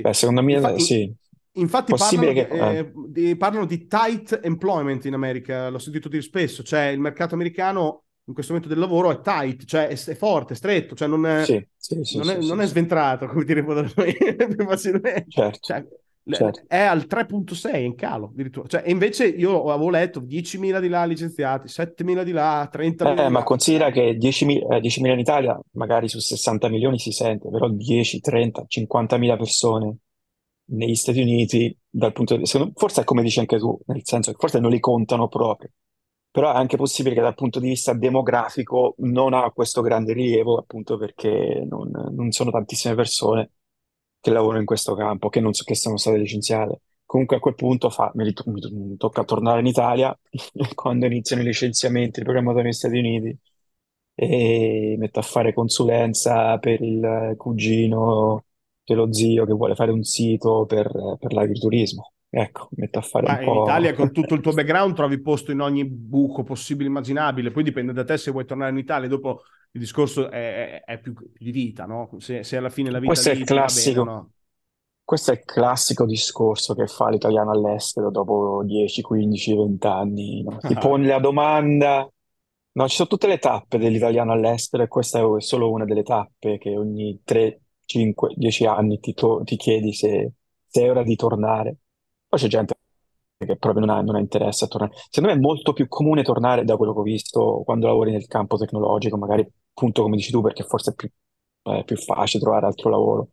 Beh, 0.00 0.12
Vedi? 0.12 0.14
secondo 0.14 0.42
Infa- 0.46 0.72
me 0.72 0.78
in- 0.78 0.88
sì, 0.88 1.12
infatti 1.52 1.94
parlano 1.94 2.32
che... 2.32 2.48
eh, 2.48 2.78
eh, 2.78 2.92
di- 3.08 3.36
parlano 3.36 3.66
di 3.66 3.86
tight 3.86 4.40
employment 4.42 5.04
in 5.06 5.14
America, 5.14 5.68
l'ho 5.68 5.78
sentito 5.78 6.08
dire 6.08 6.22
spesso, 6.22 6.62
cioè 6.62 6.86
il 6.86 7.00
mercato 7.00 7.34
americano 7.34 8.04
in 8.24 8.34
questo 8.34 8.52
momento 8.52 8.72
del 8.72 8.82
lavoro 8.82 9.10
è 9.10 9.20
tight, 9.20 9.64
cioè 9.64 9.88
è, 9.88 9.92
è 10.04 10.14
forte, 10.14 10.52
è 10.54 10.56
stretto, 10.56 10.94
cioè 10.94 11.08
non 11.08 11.26
è, 11.26 11.52
sì, 11.76 12.02
sì, 12.02 12.02
non 12.10 12.30
è- 12.30 12.38
non 12.40 12.60
è 12.60 12.66
sventrato, 12.66 13.26
come 13.26 13.44
diremmo 13.44 13.74
da 13.74 13.82
noi 13.96 14.14
più 14.54 14.64
facilmente. 14.66 15.26
Certo, 15.36 15.60
Cioè, 15.60 15.84
certo. 16.30 16.62
è 16.68 16.78
al 16.78 17.06
3.6 17.08 17.70
è 17.70 17.76
in 17.78 17.94
calo 17.94 18.26
addirittura. 18.26 18.66
Cioè, 18.68 18.84
invece 18.86 19.26
io 19.26 19.64
avevo 19.64 19.90
letto 19.90 20.20
10.000 20.20 20.80
di 20.80 20.88
là 20.88 21.04
licenziati, 21.04 21.66
7.000 21.68 22.22
di 22.22 22.32
là, 22.32 22.68
30.000 22.72 23.18
Eh, 23.18 23.26
di 23.26 23.32
ma 23.32 23.42
considera 23.42 23.90
che 23.90 24.16
10.000 24.16 24.74
eh, 24.74 24.80
10.000 24.80 25.06
in 25.12 25.18
Italia, 25.18 25.60
magari 25.72 26.08
su 26.08 26.18
60 26.18 26.68
milioni 26.68 26.98
si 26.98 27.12
sente, 27.12 27.48
però 27.50 27.68
10, 27.68 28.20
30, 28.20 28.66
50.000 28.68 29.36
persone 29.36 29.96
negli 30.66 30.94
Stati 30.94 31.20
Uniti, 31.20 31.76
dal 31.88 32.12
punto 32.12 32.34
di 32.34 32.40
vista, 32.40 32.70
forse 32.74 33.02
è 33.02 33.04
come 33.04 33.22
dici 33.22 33.40
anche 33.40 33.58
tu, 33.58 33.78
nel 33.86 34.02
senso 34.04 34.30
che 34.30 34.36
forse 34.38 34.60
non 34.60 34.70
li 34.70 34.80
contano 34.80 35.28
proprio, 35.28 35.70
però 36.30 36.52
è 36.52 36.56
anche 36.56 36.76
possibile 36.76 37.14
che 37.14 37.20
dal 37.20 37.34
punto 37.34 37.60
di 37.60 37.68
vista 37.68 37.92
demografico 37.92 38.94
non 38.98 39.34
ha 39.34 39.50
questo 39.50 39.82
grande 39.82 40.12
rilievo, 40.12 40.56
appunto 40.56 40.96
perché 40.96 41.66
non, 41.68 41.90
non 41.90 42.30
sono 42.30 42.50
tantissime 42.50 42.94
persone 42.94 43.50
che 44.22 44.30
lavorano 44.30 44.60
in 44.60 44.66
questo 44.66 44.94
campo, 44.94 45.28
che, 45.28 45.40
non 45.40 45.52
so, 45.52 45.64
che 45.64 45.74
sono 45.74 45.98
state 45.98 46.16
licenziate. 46.18 46.80
Comunque 47.04 47.36
a 47.36 47.40
quel 47.40 47.54
punto 47.56 47.90
fa- 47.90 48.10
mi, 48.14 48.24
rit- 48.24 48.46
mi 48.46 48.60
to- 48.60 48.70
mi 48.72 48.96
tocca 48.96 49.24
tornare 49.24 49.60
in 49.60 49.66
Italia 49.66 50.18
quando 50.74 51.06
iniziano 51.06 51.42
i 51.42 51.44
licenziamenti, 51.46 52.20
i 52.20 52.24
programmatori 52.24 52.64
negli 52.64 52.72
Stati 52.74 52.98
Uniti, 52.98 53.38
e 54.14 54.96
metto 54.98 55.18
a 55.20 55.22
fare 55.22 55.52
consulenza 55.54 56.58
per 56.58 56.80
il 56.82 57.34
cugino 57.36 58.44
dello 58.84 59.12
zio 59.12 59.44
che 59.46 59.52
vuole 59.52 59.74
fare 59.74 59.90
un 59.92 60.02
sito 60.04 60.64
per, 60.66 60.90
per 61.18 61.32
l'agriturismo. 61.32 62.12
Ecco, 62.30 62.68
metto 62.76 62.98
a 62.98 63.02
fare 63.02 63.26
un 63.26 63.38
Ma 63.38 63.40
in 63.42 63.54
Italia 63.54 63.94
po'... 63.94 63.94
con 63.94 64.10
tutto 64.10 64.34
il 64.34 64.40
tuo 64.40 64.52
background 64.52 64.94
trovi 64.96 65.20
posto 65.20 65.52
in 65.52 65.60
ogni 65.60 65.84
buco 65.84 66.42
possibile 66.42 66.86
e 66.86 66.90
immaginabile, 66.90 67.52
poi 67.52 67.62
dipende 67.62 67.92
da 67.92 68.02
te 68.04 68.16
se 68.18 68.32
vuoi 68.32 68.44
tornare 68.44 68.72
in 68.72 68.78
Italia, 68.78 69.08
dopo 69.08 69.42
il 69.72 69.80
discorso 69.80 70.30
è, 70.30 70.82
è- 70.84 71.00
più, 71.00 71.14
più 71.14 71.30
di 71.38 71.50
vita, 71.50 71.86
no? 71.86 72.10
Se, 72.18 72.44
se 72.44 72.56
alla 72.56 72.68
fine 72.68 72.90
la 72.90 72.98
vita 72.98 73.12
Questo 73.12 73.30
è 73.30 73.32
il 73.32 73.38
va 73.38 73.44
bene 73.44 73.60
classico, 73.60 74.04
no. 74.04 74.30
questo 75.02 75.30
è 75.32 75.34
il 75.34 75.44
classico 75.44 76.04
discorso 76.04 76.74
che 76.74 76.86
fa 76.86 77.08
l'italiano 77.08 77.50
all'estero 77.50 78.10
dopo 78.10 78.62
10, 78.64 79.00
15, 79.00 79.56
20 79.56 79.86
anni, 79.86 80.42
no? 80.42 80.58
Ti 80.60 80.74
poni 80.74 81.06
la 81.06 81.18
domanda, 81.18 82.06
no, 82.72 82.88
ci 82.88 82.96
sono 82.96 83.08
tutte 83.08 83.26
le 83.26 83.38
tappe 83.38 83.78
dell'italiano 83.78 84.32
all'estero 84.32 84.82
e 84.82 84.88
questa 84.88 85.20
è 85.20 85.40
solo 85.40 85.70
una 85.70 85.86
delle 85.86 86.02
tappe 86.02 86.58
che 86.58 86.76
ogni 86.76 87.22
3, 87.24 87.60
5, 87.86 88.34
10 88.36 88.66
anni 88.66 89.00
ti, 89.00 89.14
to- 89.14 89.40
ti 89.42 89.56
chiedi 89.56 89.94
se, 89.94 90.32
se 90.66 90.82
è 90.82 90.90
ora 90.90 91.02
di 91.02 91.16
tornare. 91.16 91.76
Poi 92.28 92.38
c'è 92.38 92.48
gente 92.48 92.74
che 93.38 93.56
proprio 93.56 93.84
non 93.86 93.96
ha, 93.96 94.02
non 94.02 94.16
ha 94.16 94.20
interesse 94.20 94.64
a 94.64 94.68
tornare. 94.68 94.92
Secondo 95.08 95.34
me 95.34 95.40
è 95.40 95.42
molto 95.42 95.72
più 95.72 95.88
comune 95.88 96.22
tornare 96.22 96.64
da 96.64 96.76
quello 96.76 96.92
che 96.92 97.00
ho 97.00 97.02
visto 97.02 97.62
quando 97.64 97.86
lavori 97.86 98.12
nel 98.12 98.26
campo 98.26 98.56
tecnologico, 98.56 99.16
magari 99.16 99.46
appunto 99.74 100.02
come 100.02 100.16
dici 100.16 100.30
tu, 100.30 100.40
perché 100.42 100.64
forse 100.64 100.90
è 100.92 100.94
più, 100.94 101.08
è 101.62 101.84
più 101.84 101.96
facile 101.96 102.42
trovare 102.42 102.66
altro 102.66 102.90
lavoro. 102.90 103.28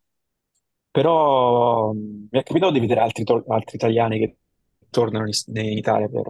Però 0.92 1.92
mh, 1.94 2.28
mi 2.32 2.40
è 2.40 2.44
capitato 2.44 2.72
di 2.74 2.80
vedere 2.80 3.02
altri, 3.02 3.24
altri 3.48 3.76
italiani 3.76 4.20
che 4.20 4.38
tornano 4.90 5.28
in, 5.28 5.34
in 5.58 5.78
Italia 5.78 6.08
per, 6.10 6.24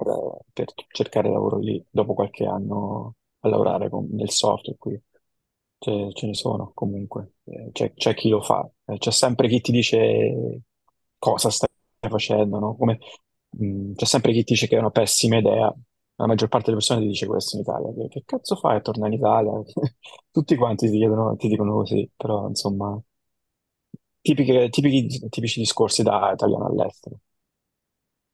per 0.53 0.67
cercare 0.91 1.29
lavoro 1.31 1.59
lì 1.59 1.83
dopo 1.89 2.13
qualche 2.13 2.45
anno 2.45 3.15
a 3.41 3.49
lavorare 3.49 3.89
con- 3.89 4.07
nel 4.11 4.29
software 4.31 4.77
qui. 4.77 5.01
Ce, 5.81 6.09
ce 6.13 6.25
ne 6.27 6.33
sono 6.33 6.71
comunque, 6.73 7.35
Eh, 7.45 7.69
c'è 7.71 7.93
c'è 7.93 8.13
chi 8.13 8.29
lo 8.29 8.41
fa, 8.41 8.69
Eh, 8.85 8.97
c'è 8.97 9.11
sempre 9.11 9.47
chi 9.47 9.61
ti 9.61 9.71
dice 9.71 10.61
cosa 11.17 11.49
stai 11.49 11.69
facendo, 12.09 12.59
no? 12.59 12.75
Come, 12.75 12.99
mh, 13.51 13.93
c'è 13.93 14.05
sempre 14.05 14.33
chi 14.33 14.43
ti 14.43 14.53
dice 14.53 14.67
che 14.67 14.75
è 14.75 14.79
una 14.79 14.91
pessima 14.91 15.37
idea. 15.37 15.73
La 16.19 16.27
maggior 16.27 16.49
parte 16.49 16.65
delle 16.67 16.77
persone 16.77 17.01
ti 17.01 17.07
dice 17.07 17.25
questo 17.25 17.55
in 17.55 17.63
Italia, 17.63 17.91
che, 17.93 18.07
che 18.09 18.23
cazzo 18.25 18.55
fai 18.55 18.75
a 18.77 18.81
tornare 18.81 19.11
in 19.13 19.17
Italia? 19.19 19.51
Tutti 20.31 20.55
quanti 20.55 20.87
ti 20.89 20.97
chiedono, 20.97 21.35
ti 21.35 21.47
dicono 21.47 21.73
così, 21.73 22.07
però 22.15 22.47
insomma, 22.47 23.01
tipiche- 24.23 24.69
tipici, 24.69 25.27
tipici 25.29 25.59
discorsi 25.59 26.03
da 26.03 26.31
italiano 26.31 26.67
all'estero. 26.67 27.19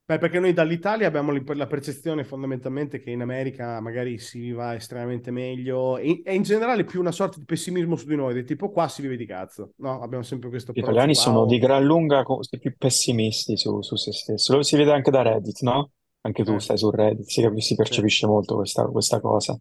Beh, 0.07 0.19
perché 0.19 0.39
noi 0.39 0.53
dall'Italia 0.53 1.07
abbiamo 1.07 1.31
la 1.33 1.65
percezione 1.65 2.23
fondamentalmente 2.23 2.99
che 2.99 3.09
in 3.09 3.21
America 3.21 3.79
magari 3.81 4.19
si 4.19 4.51
va 4.51 4.75
estremamente 4.75 5.31
meglio 5.31 5.97
e, 5.97 6.21
e 6.23 6.35
in 6.35 6.43
generale 6.43 6.83
più 6.83 6.99
una 6.99 7.11
sorta 7.11 7.39
di 7.39 7.45
pessimismo 7.45 7.95
su 7.95 8.05
di 8.05 8.15
noi, 8.15 8.35
del 8.35 8.43
tipo 8.45 8.69
qua 8.69 8.87
si 8.87 9.01
vive 9.01 9.17
di 9.17 9.25
cazzo. 9.25 9.73
No, 9.77 10.01
abbiamo 10.03 10.23
sempre 10.23 10.49
questo 10.49 10.71
Gli 10.71 10.77
approccio 10.77 11.09
italiani 11.09 11.15
sono 11.15 11.47
di 11.47 11.57
gran 11.57 11.83
lunga 11.83 12.21
co- 12.21 12.39
più 12.59 12.75
pessimisti 12.77 13.57
su, 13.57 13.81
su 13.81 13.95
se 13.95 14.11
stessi. 14.13 14.51
Lo 14.51 14.61
si 14.61 14.77
vede 14.77 14.91
anche 14.91 15.09
da 15.09 15.23
Reddit, 15.23 15.61
no? 15.61 15.89
Anche 16.25 16.43
tu 16.43 16.53
eh, 16.53 16.59
stai 16.59 16.77
su 16.77 16.89
Reddit, 16.89 17.27
si, 17.27 17.47
si 17.57 17.75
percepisce 17.75 18.25
molto 18.25 18.55
questa, 18.55 18.83
questa 18.87 19.19
cosa, 19.19 19.55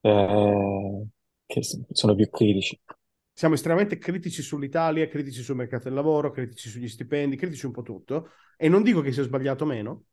eh, 0.00 1.06
che 1.46 1.60
sono 1.92 2.14
più 2.16 2.28
critici. 2.28 2.78
Siamo 3.32 3.54
estremamente 3.54 3.98
critici 3.98 4.42
sull'Italia, 4.42 5.06
critici 5.06 5.42
sul 5.42 5.54
mercato 5.56 5.84
del 5.84 5.94
lavoro, 5.94 6.32
critici 6.32 6.68
sugli 6.68 6.88
stipendi, 6.88 7.36
critici 7.36 7.66
un 7.66 7.72
po' 7.72 7.82
tutto. 7.82 8.30
E 8.56 8.68
non 8.68 8.82
dico 8.82 9.00
che 9.00 9.12
sia 9.12 9.22
sbagliato 9.22 9.64
meno. 9.64 10.04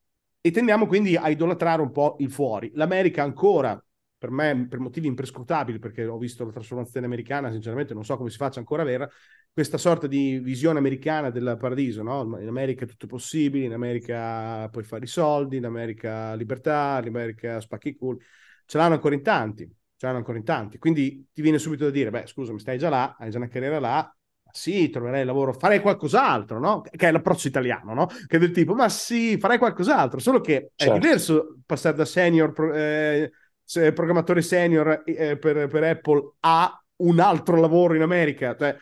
E 0.42 0.52
tendiamo 0.52 0.86
quindi 0.86 1.16
a 1.16 1.28
idolatrare 1.28 1.82
un 1.82 1.92
po' 1.92 2.16
il 2.20 2.32
fuori. 2.32 2.72
L'America 2.76 3.24
ancora, 3.24 3.84
per 4.20 4.30
me, 4.32 4.68
per 4.70 4.80
motivi 4.80 5.08
imprescrutabili, 5.08 5.80
perché 5.80 6.06
ho 6.06 6.20
visto 6.20 6.46
la 6.46 6.52
trasformazione 6.52 7.08
americana, 7.08 7.52
sinceramente 7.52 7.96
non 7.96 8.06
so 8.06 8.18
come 8.18 8.30
si 8.30 8.38
faccia 8.38 8.60
ancora 8.60 8.84
a 8.84 8.86
avere 8.86 9.10
questa 9.52 9.78
sorta 9.80 10.08
di 10.08 10.40
visione 10.40 10.78
americana 10.78 11.32
del 11.32 11.58
paradiso, 11.60 12.04
no? 12.04 12.38
In 12.40 12.48
America 12.48 12.86
è 12.86 12.88
tutto 12.88 13.08
possibile, 13.08 13.66
in 13.66 13.74
America 13.74 14.70
puoi 14.70 14.84
fare 14.84 15.06
i 15.06 15.08
soldi, 15.08 15.58
in 15.58 15.66
America 15.66 16.36
libertà, 16.36 17.00
in 17.02 17.08
America 17.08 17.60
spacchi 17.62 17.90
i 17.90 17.96
culi. 17.96 18.20
Ce 18.66 18.78
l'hanno 18.78 18.94
ancora 18.96 19.16
in 19.16 19.24
tanti, 19.24 19.66
ce 19.66 20.06
l'hanno 20.06 20.18
ancora 20.20 20.38
in 20.38 20.44
tanti. 20.44 20.78
Quindi 20.78 21.30
ti 21.34 21.42
viene 21.42 21.58
subito 21.58 21.86
da 21.86 21.90
dire, 21.92 22.10
beh, 22.12 22.28
scusami, 22.28 22.60
stai 22.60 22.78
già 22.78 22.90
là, 22.90 23.16
hai 23.18 23.32
già 23.32 23.38
una 23.38 23.48
carriera 23.48 23.80
là, 23.80 24.14
sì, 24.52 24.90
troverai 24.90 25.26
lavoro, 25.26 25.54
farei 25.54 25.80
qualcos'altro, 25.80 26.60
no? 26.60 26.82
Che 26.82 27.08
è 27.08 27.12
l'approccio 27.12 27.48
italiano, 27.48 27.94
no? 27.94 28.06
Che 28.08 28.38
è 28.38 28.40
del 28.40 28.52
tipo, 28.52 28.74
ma 28.74 28.90
sì, 28.90 29.38
farei 29.38 29.58
qualcos'altro, 29.58 30.20
solo 30.20 30.42
che 30.42 30.72
è 30.76 30.90
Certo, 30.90 30.90
diverso 30.90 31.58
passare 31.66 31.96
da 31.96 32.06
senior, 32.06 32.54
eh, 32.76 33.32
se- 33.70 33.94
programmatore 33.94 34.42
senior 34.42 35.04
eh, 35.06 35.38
per, 35.38 35.68
per 35.68 35.84
Apple 35.84 36.34
a 36.40 36.84
un 36.98 37.20
altro 37.20 37.60
lavoro 37.60 37.94
in 37.94 38.02
America, 38.02 38.56
cioè, 38.58 38.76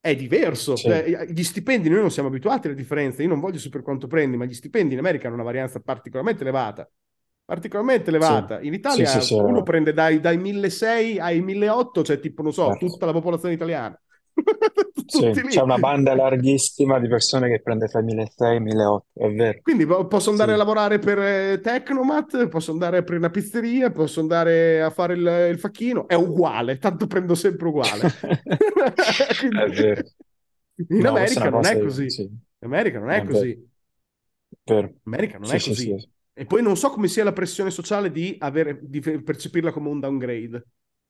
è 0.00 0.16
diverso. 0.16 0.74
sì, 0.74 0.88
Cioè, 0.88 1.26
gli 1.26 1.44
stipendi, 1.44 1.88
noi 1.88 2.00
non 2.00 2.10
siamo 2.10 2.28
abituati 2.28 2.66
alle 2.66 2.76
differenze, 2.76 3.22
io 3.22 3.28
non 3.28 3.38
voglio 3.38 3.58
sapere 3.58 3.84
quanto 3.84 4.08
prendi, 4.08 4.36
ma 4.36 4.44
gli 4.44 4.54
stipendi 4.54 4.94
in 4.94 4.98
America 4.98 5.26
hanno 5.26 5.36
una 5.36 5.44
varianza 5.44 5.78
particolarmente 5.80 6.42
elevata. 6.42 6.90
Particolarmente 7.44 8.10
elevata. 8.10 8.60
In 8.60 8.74
sì, 8.84 9.06
sì, 9.06 9.20
Italia 9.20 9.20
sì, 9.20 9.34
uno 9.34 9.62
eh, 9.62 9.62
prende 9.62 9.92
dai, 9.92 10.20
dai 10.20 10.36
1.600 10.36 11.22
ai 11.22 11.40
1.800, 11.40 12.02
cioè 12.04 12.20
tipo, 12.20 12.42
non 12.42 12.52
so, 12.52 12.76
certo. 12.76 12.76
tutta 12.76 13.06
la 13.06 13.12
popolazione 13.12 13.54
italiana. 13.54 13.98
Sì, 15.06 15.42
c'è 15.46 15.60
una 15.60 15.78
banda 15.78 16.14
larghissima 16.14 17.00
di 17.00 17.08
persone 17.08 17.48
che 17.48 17.60
prende 17.60 17.88
tra 17.88 17.98
i 18.00 18.04
1.600 18.04 18.44
e 18.52 18.54
i 18.56 18.60
1.800, 18.60 19.06
è 19.14 19.28
vero. 19.34 19.62
Quindi 19.62 19.84
po- 19.86 20.06
posso 20.06 20.30
andare 20.30 20.52
a 20.52 20.56
Sì. 20.56 20.56
lavorare 20.56 20.98
per 20.98 21.18
eh, 21.18 21.60
Tecnomat, 21.60 22.48
posso 22.48 22.72
andare 22.72 22.96
a 22.96 23.00
aprire 23.00 23.18
una 23.18 23.30
pizzeria, 23.30 23.90
posso 23.90 24.20
andare 24.20 24.82
a 24.82 24.88
fare 24.90 25.14
il, 25.14 25.48
il 25.50 25.58
facchino, 25.58 26.08
è 26.08 26.14
uguale, 26.14 26.78
tanto 26.78 27.06
prendo 27.06 27.34
sempre 27.34 27.68
uguale. 27.68 28.08
È 29.50 29.66
Quindi, 29.66 29.74
vero. 29.74 30.02
in 30.88 31.06
No, 31.06 31.06
America 31.06 31.50
non 31.50 31.66
è 31.66 31.78
così. 31.78 32.06
sì, 32.06 32.28
In 32.60 32.66
America 32.66 32.98
non 32.98 33.10
è 33.10 33.22
così. 33.22 33.48
In 33.50 33.66
vero. 34.66 34.94
America 35.04 35.38
non 35.38 35.50
è 35.52 35.60
sì, 35.60 35.74
così. 35.74 35.92
sì. 35.98 36.08
E 36.32 36.46
poi 36.46 36.62
non 36.62 36.76
so 36.76 36.90
come 36.90 37.08
sia 37.08 37.24
la 37.24 37.32
pressione 37.32 37.70
sociale 37.70 38.10
di, 38.12 38.36
avere, 38.38 38.78
di 38.82 39.00
percepirla 39.00 39.72
come 39.72 39.88
un 39.88 39.98
downgrade 40.00 40.66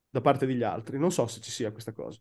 da 0.08 0.20
parte 0.20 0.46
degli 0.46 0.62
altri. 0.62 0.98
Non 0.98 1.12
so 1.12 1.26
se 1.26 1.40
ci 1.40 1.50
sia 1.50 1.70
questa 1.72 1.92
cosa. 1.92 2.18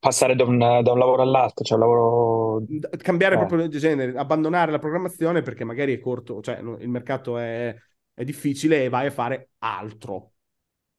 Passare 0.00 0.34
da 0.34 0.44
un, 0.44 0.58
da 0.58 0.92
un 0.92 0.98
lavoro 0.98 1.22
all'altro, 1.22 1.62
cioè 1.64 1.78
un 1.78 1.84
lavoro... 1.84 2.62
cambiare 2.98 3.34
Eh, 3.34 3.38
proprio 3.38 3.68
di 3.68 3.78
genere, 3.78 4.16
abbandonare 4.18 4.72
la 4.72 4.78
programmazione 4.78 5.42
perché 5.42 5.64
magari 5.64 5.94
è 5.94 6.00
corto, 6.00 6.40
cioè 6.40 6.58
il 6.58 6.88
mercato 6.88 7.36
è, 7.36 7.74
è 8.14 8.24
difficile 8.24 8.84
e 8.84 8.88
vai 8.88 9.06
a 9.06 9.10
fare 9.10 9.50
altro, 9.58 10.32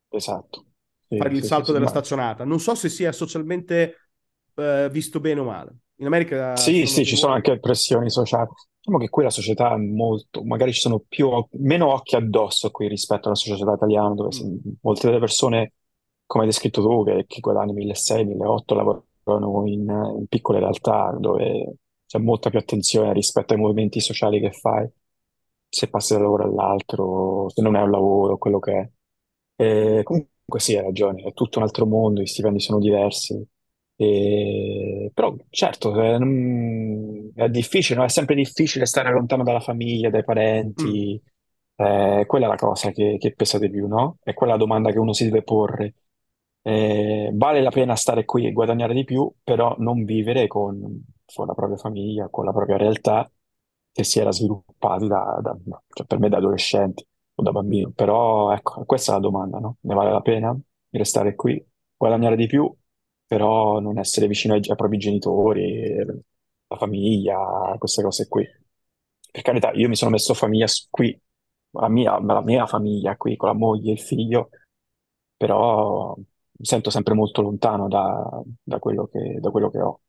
esatto. 0.09 0.65
Sì, 1.07 1.17
fare 1.17 1.33
il 1.33 1.41
sì, 1.41 1.47
salto 1.47 1.67
sì. 1.67 1.71
della 1.73 1.87
staccionata. 1.87 2.43
Non 2.45 2.59
so 2.59 2.75
se 2.75 2.89
sia 2.89 3.11
socialmente 3.11 3.95
eh, 4.55 4.87
visto 4.91 5.19
bene 5.19 5.39
o 5.39 5.43
male. 5.45 5.75
In 5.95 6.05
America 6.07 6.55
Sì, 6.55 6.85
sì, 6.85 7.05
ci 7.05 7.15
sono 7.15 7.33
anche 7.33 7.59
pressioni 7.59 8.09
sociali. 8.09 8.49
Diciamo 8.77 8.97
che 8.97 9.09
qui 9.09 9.23
la 9.23 9.29
società 9.29 9.73
è 9.73 9.77
molto, 9.77 10.43
magari 10.43 10.73
ci 10.73 10.79
sono 10.79 11.03
più, 11.07 11.29
meno 11.59 11.93
occhi 11.93 12.15
addosso 12.15 12.71
qui 12.71 12.87
rispetto 12.87 13.27
alla 13.27 13.35
società 13.35 13.73
italiana, 13.73 14.13
dove 14.15 14.29
Mm, 14.43 14.57
molte 14.81 15.07
delle 15.07 15.19
persone, 15.19 15.73
come 16.31 16.43
hai 16.43 16.49
descritto 16.49 16.81
tu, 16.81 17.03
che, 17.03 17.25
che 17.27 17.39
guadagnano 17.41 17.73
1.600, 17.73 18.35
1.800, 18.35 18.75
lavorano 18.75 19.67
in, 19.67 19.81
in 20.19 20.27
piccole 20.27 20.59
realtà 20.59 21.13
dove 21.19 21.75
c'è 22.05 22.19
molta 22.19 22.49
più 22.49 22.59
attenzione 22.59 23.11
rispetto 23.13 23.53
ai 23.53 23.59
movimenti 23.59 23.99
sociali 23.99 24.39
che 24.39 24.51
fai, 24.51 24.87
se 25.67 25.89
passi 25.89 26.13
da 26.13 26.19
un 26.19 26.23
lavoro 26.25 26.43
all'altro, 26.45 27.49
se 27.49 27.61
non 27.61 27.75
è 27.75 27.81
un 27.81 27.91
lavoro, 27.91 28.37
quello 28.37 28.59
che 28.59 28.71
è. 28.79 28.89
E 29.63 30.01
comunque 30.03 30.59
sì, 30.59 30.75
hai 30.75 30.83
ragione, 30.83 31.23
è 31.23 31.33
tutto 31.33 31.59
un 31.59 31.65
altro 31.65 31.85
mondo, 31.85 32.21
gli 32.21 32.25
stipendi 32.25 32.59
sono 32.59 32.79
diversi. 32.79 33.45
E- 33.95 35.11
Però 35.13 35.35
certo, 35.49 35.99
è, 36.01 36.17
mm, 36.19 37.29
è 37.35 37.49
difficile, 37.49 37.99
no? 37.99 38.05
È 38.05 38.09
sempre 38.09 38.35
difficile 38.35 38.85
stare 38.85 39.11
lontano 39.11 39.43
dalla 39.43 39.59
famiglia, 39.59 40.09
dai 40.09 40.23
mm, 40.77 41.01
parenti. 41.03 41.21
Eh, 41.75 42.23
quella 42.27 42.45
è 42.45 42.49
la 42.49 42.55
cosa 42.55 42.91
che, 42.91 43.17
che 43.19 43.33
pesa 43.33 43.57
di 43.59 43.69
più, 43.69 43.87
no? 43.87 44.17
È 44.23 44.33
quella 44.33 44.53
la 44.53 44.57
domanda 44.59 44.91
che 44.91 44.99
uno 44.99 45.13
si 45.13 45.23
deve 45.25 45.43
porre. 45.43 45.95
Eh, 46.63 47.31
vale 47.33 47.61
la 47.61 47.71
pena 47.71 47.95
stare 47.95 48.23
qui 48.25 48.45
e 48.45 48.51
guadagnare 48.51 48.93
di 48.93 49.03
più, 49.03 49.31
però 49.43 49.75
non 49.79 50.03
vivere 50.03 50.47
con, 50.47 51.03
con 51.33 51.47
la 51.47 51.53
propria 51.53 51.77
famiglia, 51.77 52.29
con 52.29 52.45
la 52.45 52.51
propria 52.53 52.77
realtà 52.77 53.29
che 53.91 54.03
si 54.03 54.19
era 54.19 54.31
sviluppati 54.31 55.07
da, 55.07 55.39
da- 55.41 55.57
cioè 55.89 56.05
per 56.05 56.19
me 56.19 56.29
da 56.29 56.37
adolescenti 56.37 57.05
o 57.35 57.41
da 57.43 57.51
bambino. 57.51 57.91
Però 57.91 58.51
ecco, 58.53 58.83
questa 58.85 59.11
è 59.11 59.15
la 59.15 59.21
domanda, 59.21 59.57
no? 59.59 59.77
Ne 59.81 59.95
vale 59.95 60.11
la 60.11 60.21
pena 60.21 60.55
restare 60.91 61.33
qui, 61.35 61.63
guadagnare 61.97 62.35
di 62.35 62.45
più, 62.47 62.71
però 63.25 63.79
non 63.79 63.97
essere 63.97 64.27
vicino 64.27 64.53
ai, 64.53 64.61
ai 64.67 64.75
propri 64.75 64.97
genitori, 64.97 65.95
la 66.67 66.77
famiglia, 66.77 67.75
queste 67.79 68.03
cose 68.03 68.27
qui. 68.27 68.45
Per 69.31 69.41
carità, 69.41 69.71
io 69.73 69.87
mi 69.87 69.95
sono 69.95 70.11
messo 70.11 70.33
famiglia 70.33 70.67
qui, 70.89 71.19
la 71.71 71.87
mia, 71.89 72.19
la 72.19 72.41
mia 72.41 72.65
famiglia 72.67 73.15
qui, 73.17 73.35
con 73.37 73.47
la 73.49 73.55
moglie 73.55 73.89
e 73.91 73.93
il 73.93 73.99
figlio, 74.01 74.49
però 75.37 76.15
mi 76.61 76.65
sento 76.65 76.89
sempre 76.91 77.13
molto 77.15 77.41
lontano 77.41 77.87
da, 77.87 78.41
da 78.63 78.79
quello 78.79 79.07
che, 79.07 79.39
da 79.41 79.49
quello 79.51 79.69
che 79.69 79.81
ho. 79.81 80.01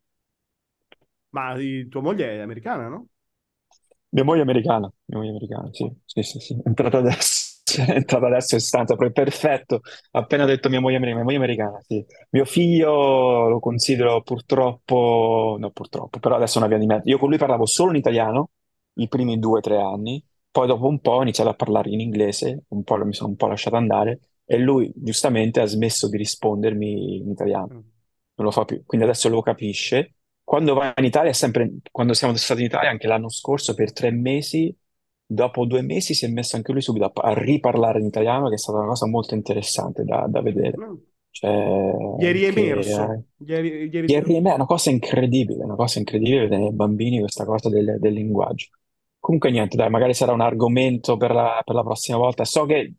Ma 1.31 1.57
tua 1.91 2.01
moglie 2.03 2.37
è 2.37 2.41
americana, 2.41 2.89
no? 2.89 3.09
Mia 4.11 4.25
moglie 4.25 4.41
è 4.41 4.43
americana, 4.43 4.93
mia 5.07 5.19
moglie 5.19 5.29
è 5.29 5.35
americana, 5.35 5.69
sì, 5.73 5.91
sì, 6.05 6.23
sì, 6.23 6.39
sì. 6.39 6.55
È 6.55 6.69
entrata 6.69 6.99
adesso, 6.99 7.63
è 7.87 7.93
entrata 7.93 8.27
adesso 8.27 8.55
in 8.57 8.61
stanza, 8.61 8.95
proprio 8.95 9.25
perfetto. 9.25 9.81
Appena 10.11 10.45
detto 10.45 10.69
mia 10.69 10.81
moglie, 10.81 10.99
mia 10.99 11.15
moglie 11.15 11.33
è 11.35 11.37
americana, 11.37 11.79
sì. 11.87 12.05
Mio 12.31 12.45
figlio 12.45 13.49
lo 13.49 13.59
considero 13.61 14.21
purtroppo, 14.23 15.57
no 15.59 15.71
purtroppo, 15.71 16.19
però 16.19 16.37
adesso 16.37 16.57
è 16.57 16.59
una 16.59 16.69
via 16.69 16.79
di 16.79 16.87
mezzo. 16.87 17.09
Io 17.09 17.19
con 17.19 17.29
lui 17.31 17.39
parlavo 17.39 17.65
solo 17.67 17.91
in 17.93 17.97
italiano 17.97 18.51
i 18.95 19.09
primi 19.09 19.39
due 19.39 19.59
o 19.59 19.61
tre 19.63 19.81
anni, 19.81 20.23
poi 20.51 20.67
dopo 20.67 20.87
un 20.87 21.01
po' 21.01 21.13
ho 21.13 21.23
iniziato 21.23 21.49
a 21.51 21.55
parlare 21.55 21.89
in 21.91 22.01
inglese, 22.01 22.65
un 22.69 22.83
po' 22.85 23.03
mi 23.05 23.15
sono 23.15 23.31
un 23.31 23.37
po' 23.37 23.47
lasciato 23.47 23.77
andare 23.77 24.21
e 24.55 24.59
lui 24.59 24.93
giustamente 24.95 25.61
ha 25.61 25.65
smesso 25.67 26.09
di 26.09 26.17
rispondermi 26.17 27.17
in 27.19 27.31
italiano, 27.31 27.69
Mm. 27.73 27.79
non 28.35 28.47
lo 28.47 28.51
fa 28.51 28.65
più, 28.65 28.83
quindi 28.85 29.07
adesso 29.07 29.29
lo 29.29 29.41
capisce 29.43 30.15
quando 30.45 30.75
vai 30.75 30.93
in 30.97 31.05
Italia, 31.05 31.31
è 31.31 31.33
sempre, 31.35 31.71
quando 31.91 32.13
siamo 32.15 32.35
stati 32.37 32.61
in 32.61 32.67
Italia, 32.67 32.91
anche 32.91 33.07
l'anno 33.07 33.29
scorso, 33.31 33.75
per 33.75 33.93
tre 33.93 34.11
mesi, 34.11 34.75
dopo 35.25 35.65
due 35.65 35.83
mesi 35.83 36.15
si 36.15 36.25
è 36.27 36.29
messo 36.29 36.57
anche 36.57 36.73
lui 36.73 36.83
subito 36.83 37.07
a, 37.07 37.13
a 37.31 37.33
riparlare 37.35 38.01
in 38.01 38.07
italiano, 38.07 38.49
che 38.49 38.55
è 38.55 38.59
stata 38.59 38.79
una 38.79 38.89
cosa 38.89 39.07
molto 39.07 39.35
interessante 39.35 40.05
da, 40.05 40.27
da 40.29 40.43
vedere. 40.43 40.77
No. 40.77 41.01
Cioè, 41.31 42.19
Gli 42.19 42.27
eri 42.27 42.41
che 42.41 42.47
emerso. 42.49 43.13
eh, 43.13 43.23
Gli 43.37 43.53
eri, 43.55 43.89
gli 43.89 43.97
eri- 43.97 44.13
ieri 44.13 44.35
è 44.35 44.39
una 44.53 44.67
cosa 44.67 44.91
incredibile, 44.91 45.65
una 45.65 45.77
cosa 45.77 45.99
incredibile 45.99 46.41
vedere 46.43 46.61
nei 46.63 46.73
bambini 46.73 47.21
questa 47.21 47.45
cosa 47.47 47.69
del, 47.71 47.97
del 47.99 48.13
linguaggio. 48.13 48.67
Comunque 49.19 49.51
niente, 49.51 49.77
dai, 49.77 49.89
magari 49.89 50.13
sarà 50.15 50.33
un 50.33 50.41
argomento 50.41 51.17
per 51.17 51.31
la, 51.31 51.63
per 51.65 51.75
la 51.77 51.83
prossima 51.83 52.19
volta. 52.19 52.45
So 52.45 52.67
che 52.67 52.95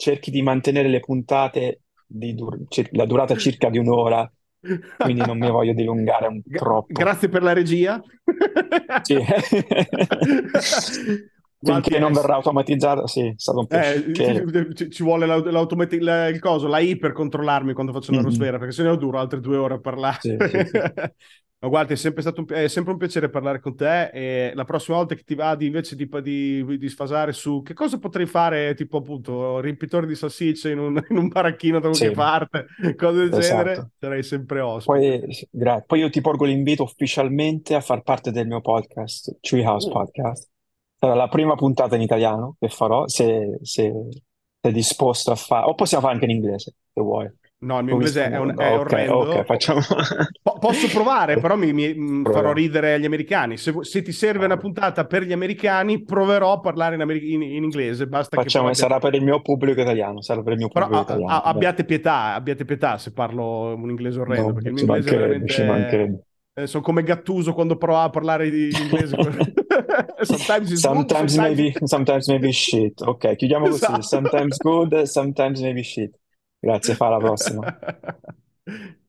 cerchi 0.00 0.30
di 0.30 0.40
mantenere 0.40 0.88
le 0.88 1.00
puntate 1.00 1.82
di 2.06 2.34
dur- 2.34 2.64
la 2.92 3.04
durata 3.04 3.36
circa 3.36 3.68
di 3.68 3.78
un'ora 3.78 4.30
quindi 4.96 5.22
non 5.24 5.38
mi 5.38 5.50
voglio 5.50 5.72
dilungare 5.72 6.26
un 6.26 6.42
troppo. 6.42 6.92
Grazie 6.92 7.28
per 7.28 7.42
la 7.42 7.54
regia. 7.54 8.00
Sì. 9.02 9.16
Finché 11.62 11.98
non 11.98 12.12
verrà 12.12 12.36
automatizzata, 12.36 13.06
sì, 13.06 13.26
è 13.26 13.34
stato 13.36 13.58
un 13.58 13.66
piacere. 13.66 14.44
Eh, 14.44 14.74
ci, 14.74 14.90
ci, 14.90 15.02
vuole 15.02 15.26
l'automati- 15.26 16.00
la, 16.00 16.28
il 16.28 16.38
coso, 16.38 16.66
la 16.66 16.78
I 16.78 16.96
per 16.96 17.12
controllarmi 17.12 17.74
quando 17.74 17.92
faccio 17.92 18.12
l'aerosfera, 18.12 18.52
mm-hmm. 18.52 18.58
perché 18.58 18.74
se 18.74 18.82
no 18.82 18.96
duro 18.96 19.18
altre 19.18 19.40
due 19.40 19.56
ore 19.56 19.74
a 19.74 19.80
parlare. 19.80 20.18
Sì, 20.20 20.36
sì, 20.38 20.58
sì. 20.64 20.80
Ma 21.62 21.68
guarda, 21.68 21.92
è 21.92 21.96
sempre 21.96 22.22
stato 22.22 22.40
un, 22.40 22.46
è 22.48 22.68
sempre 22.68 22.92
un 22.92 22.98
piacere 22.98 23.28
parlare 23.28 23.60
con 23.60 23.76
te 23.76 24.04
e 24.04 24.52
la 24.54 24.64
prossima 24.64 24.96
volta 24.96 25.14
che 25.14 25.24
ti 25.24 25.34
va 25.34 25.54
di, 25.54 25.66
invece 25.66 25.94
di, 25.94 26.08
di, 26.22 26.78
di, 26.78 26.88
sfasare 26.88 27.32
su 27.32 27.60
che 27.60 27.74
cosa 27.74 27.98
potrei 27.98 28.24
fare, 28.24 28.74
tipo 28.74 28.96
appunto 28.96 29.60
rimpitore 29.60 30.06
di 30.06 30.14
salsicce 30.14 30.70
in 30.70 30.78
un, 30.78 31.04
in 31.10 31.18
un 31.18 31.28
baracchino 31.28 31.78
da 31.78 31.88
qualche 31.88 32.08
sì. 32.08 32.14
parte, 32.14 32.66
cose 32.96 33.28
del 33.28 33.38
esatto. 33.38 33.62
genere, 33.62 33.90
sarei 33.98 34.22
sempre 34.22 34.60
ospite. 34.60 35.18
Poi, 35.18 35.48
gra- 35.50 35.84
poi, 35.86 35.98
io 35.98 36.08
ti 36.08 36.22
porgo 36.22 36.46
l'invito 36.46 36.82
ufficialmente 36.82 37.74
a 37.74 37.82
far 37.82 38.00
parte 38.00 38.30
del 38.30 38.46
mio 38.46 38.62
podcast, 38.62 39.36
Treehouse 39.40 39.88
uh. 39.88 39.92
Podcast. 39.92 40.49
Sarà 41.00 41.14
la 41.14 41.28
prima 41.28 41.54
puntata 41.54 41.96
in 41.96 42.02
italiano 42.02 42.56
che 42.58 42.68
farò, 42.68 43.08
se, 43.08 43.58
se 43.62 43.90
sei 44.60 44.72
disposto 44.72 45.30
a 45.30 45.34
fare, 45.34 45.66
o 45.66 45.74
possiamo 45.74 46.02
fare 46.02 46.14
anche 46.14 46.30
in 46.30 46.36
inglese, 46.36 46.74
se 46.92 47.00
vuoi. 47.00 47.30
No, 47.62 47.78
il 47.78 47.84
mio 47.84 47.94
inglese 47.94 48.30
è, 48.30 48.38
un, 48.38 48.50
è 48.50 48.52
okay, 48.52 48.76
orrendo. 48.76 49.16
Ok, 49.16 49.44
facciamo... 49.44 49.80
Po- 50.42 50.58
posso 50.58 50.88
provare, 50.88 51.38
però 51.40 51.56
mi, 51.56 51.72
mi 51.74 51.94
mm, 51.94 52.24
farò 52.32 52.52
ridere 52.52 52.98
gli 52.98 53.04
americani. 53.04 53.58
Se, 53.58 53.72
se, 53.80 54.00
ti 54.00 54.12
serve 54.12 54.46
una 54.46 54.56
puntata 54.56 55.06
per 55.06 55.24
gli 55.24 55.32
americani, 55.32 56.02
proverò 56.02 56.52
a 56.52 56.60
parlare 56.60 56.94
in, 56.94 57.02
amer- 57.02 57.22
in, 57.22 57.42
in 57.42 57.62
inglese. 57.62 58.06
Basta 58.06 58.40
facciamo, 58.40 58.68
che 58.68 58.74
sarà 58.74 58.98
per 58.98 59.14
il 59.14 59.22
mio 59.22 59.42
pubblico 59.42 59.80
italiano. 59.80 60.22
Sarà 60.22 60.42
per 60.42 60.52
il 60.52 60.58
mio 60.58 60.68
pubblico 60.68 60.90
però, 60.90 61.02
italiano. 61.02 61.32
A, 61.32 61.42
abbiate 61.42 61.84
pietà, 61.84 62.34
abbiate 62.34 62.64
pietà 62.64 62.96
se 62.96 63.12
parlo 63.12 63.74
un 63.74 63.90
inglese 63.90 64.20
orrendo, 64.20 64.48
no, 64.48 64.52
perché 64.54 64.68
il 64.68 64.74
mio 64.74 64.82
inglese 64.84 65.10
è 65.10 65.18
veramente... 65.18 66.24
Eh, 66.54 66.66
sono 66.66 66.82
come 66.82 67.02
Gattuso 67.02 67.52
quando 67.52 67.76
provava 67.76 68.04
a 68.04 68.10
parlare 68.10 68.46
in 68.48 68.70
inglese. 68.72 69.16
sometimes, 70.22 70.80
sometimes 70.80 71.36
good, 71.36 71.42
maybe, 71.42 71.74
sometimes 71.84 72.28
maybe 72.28 72.52
shit. 72.52 73.00
Ok, 73.02 73.36
chiudiamo 73.36 73.66
così. 73.68 73.84
Esatto. 73.84 74.02
Sometimes 74.02 74.56
good, 74.58 75.02
sometimes 75.02 75.60
maybe 75.60 75.82
shit. 75.82 76.18
Grazie, 76.58 76.94
fa 76.94 77.06
alla 77.06 77.18
prossima. 77.18 77.78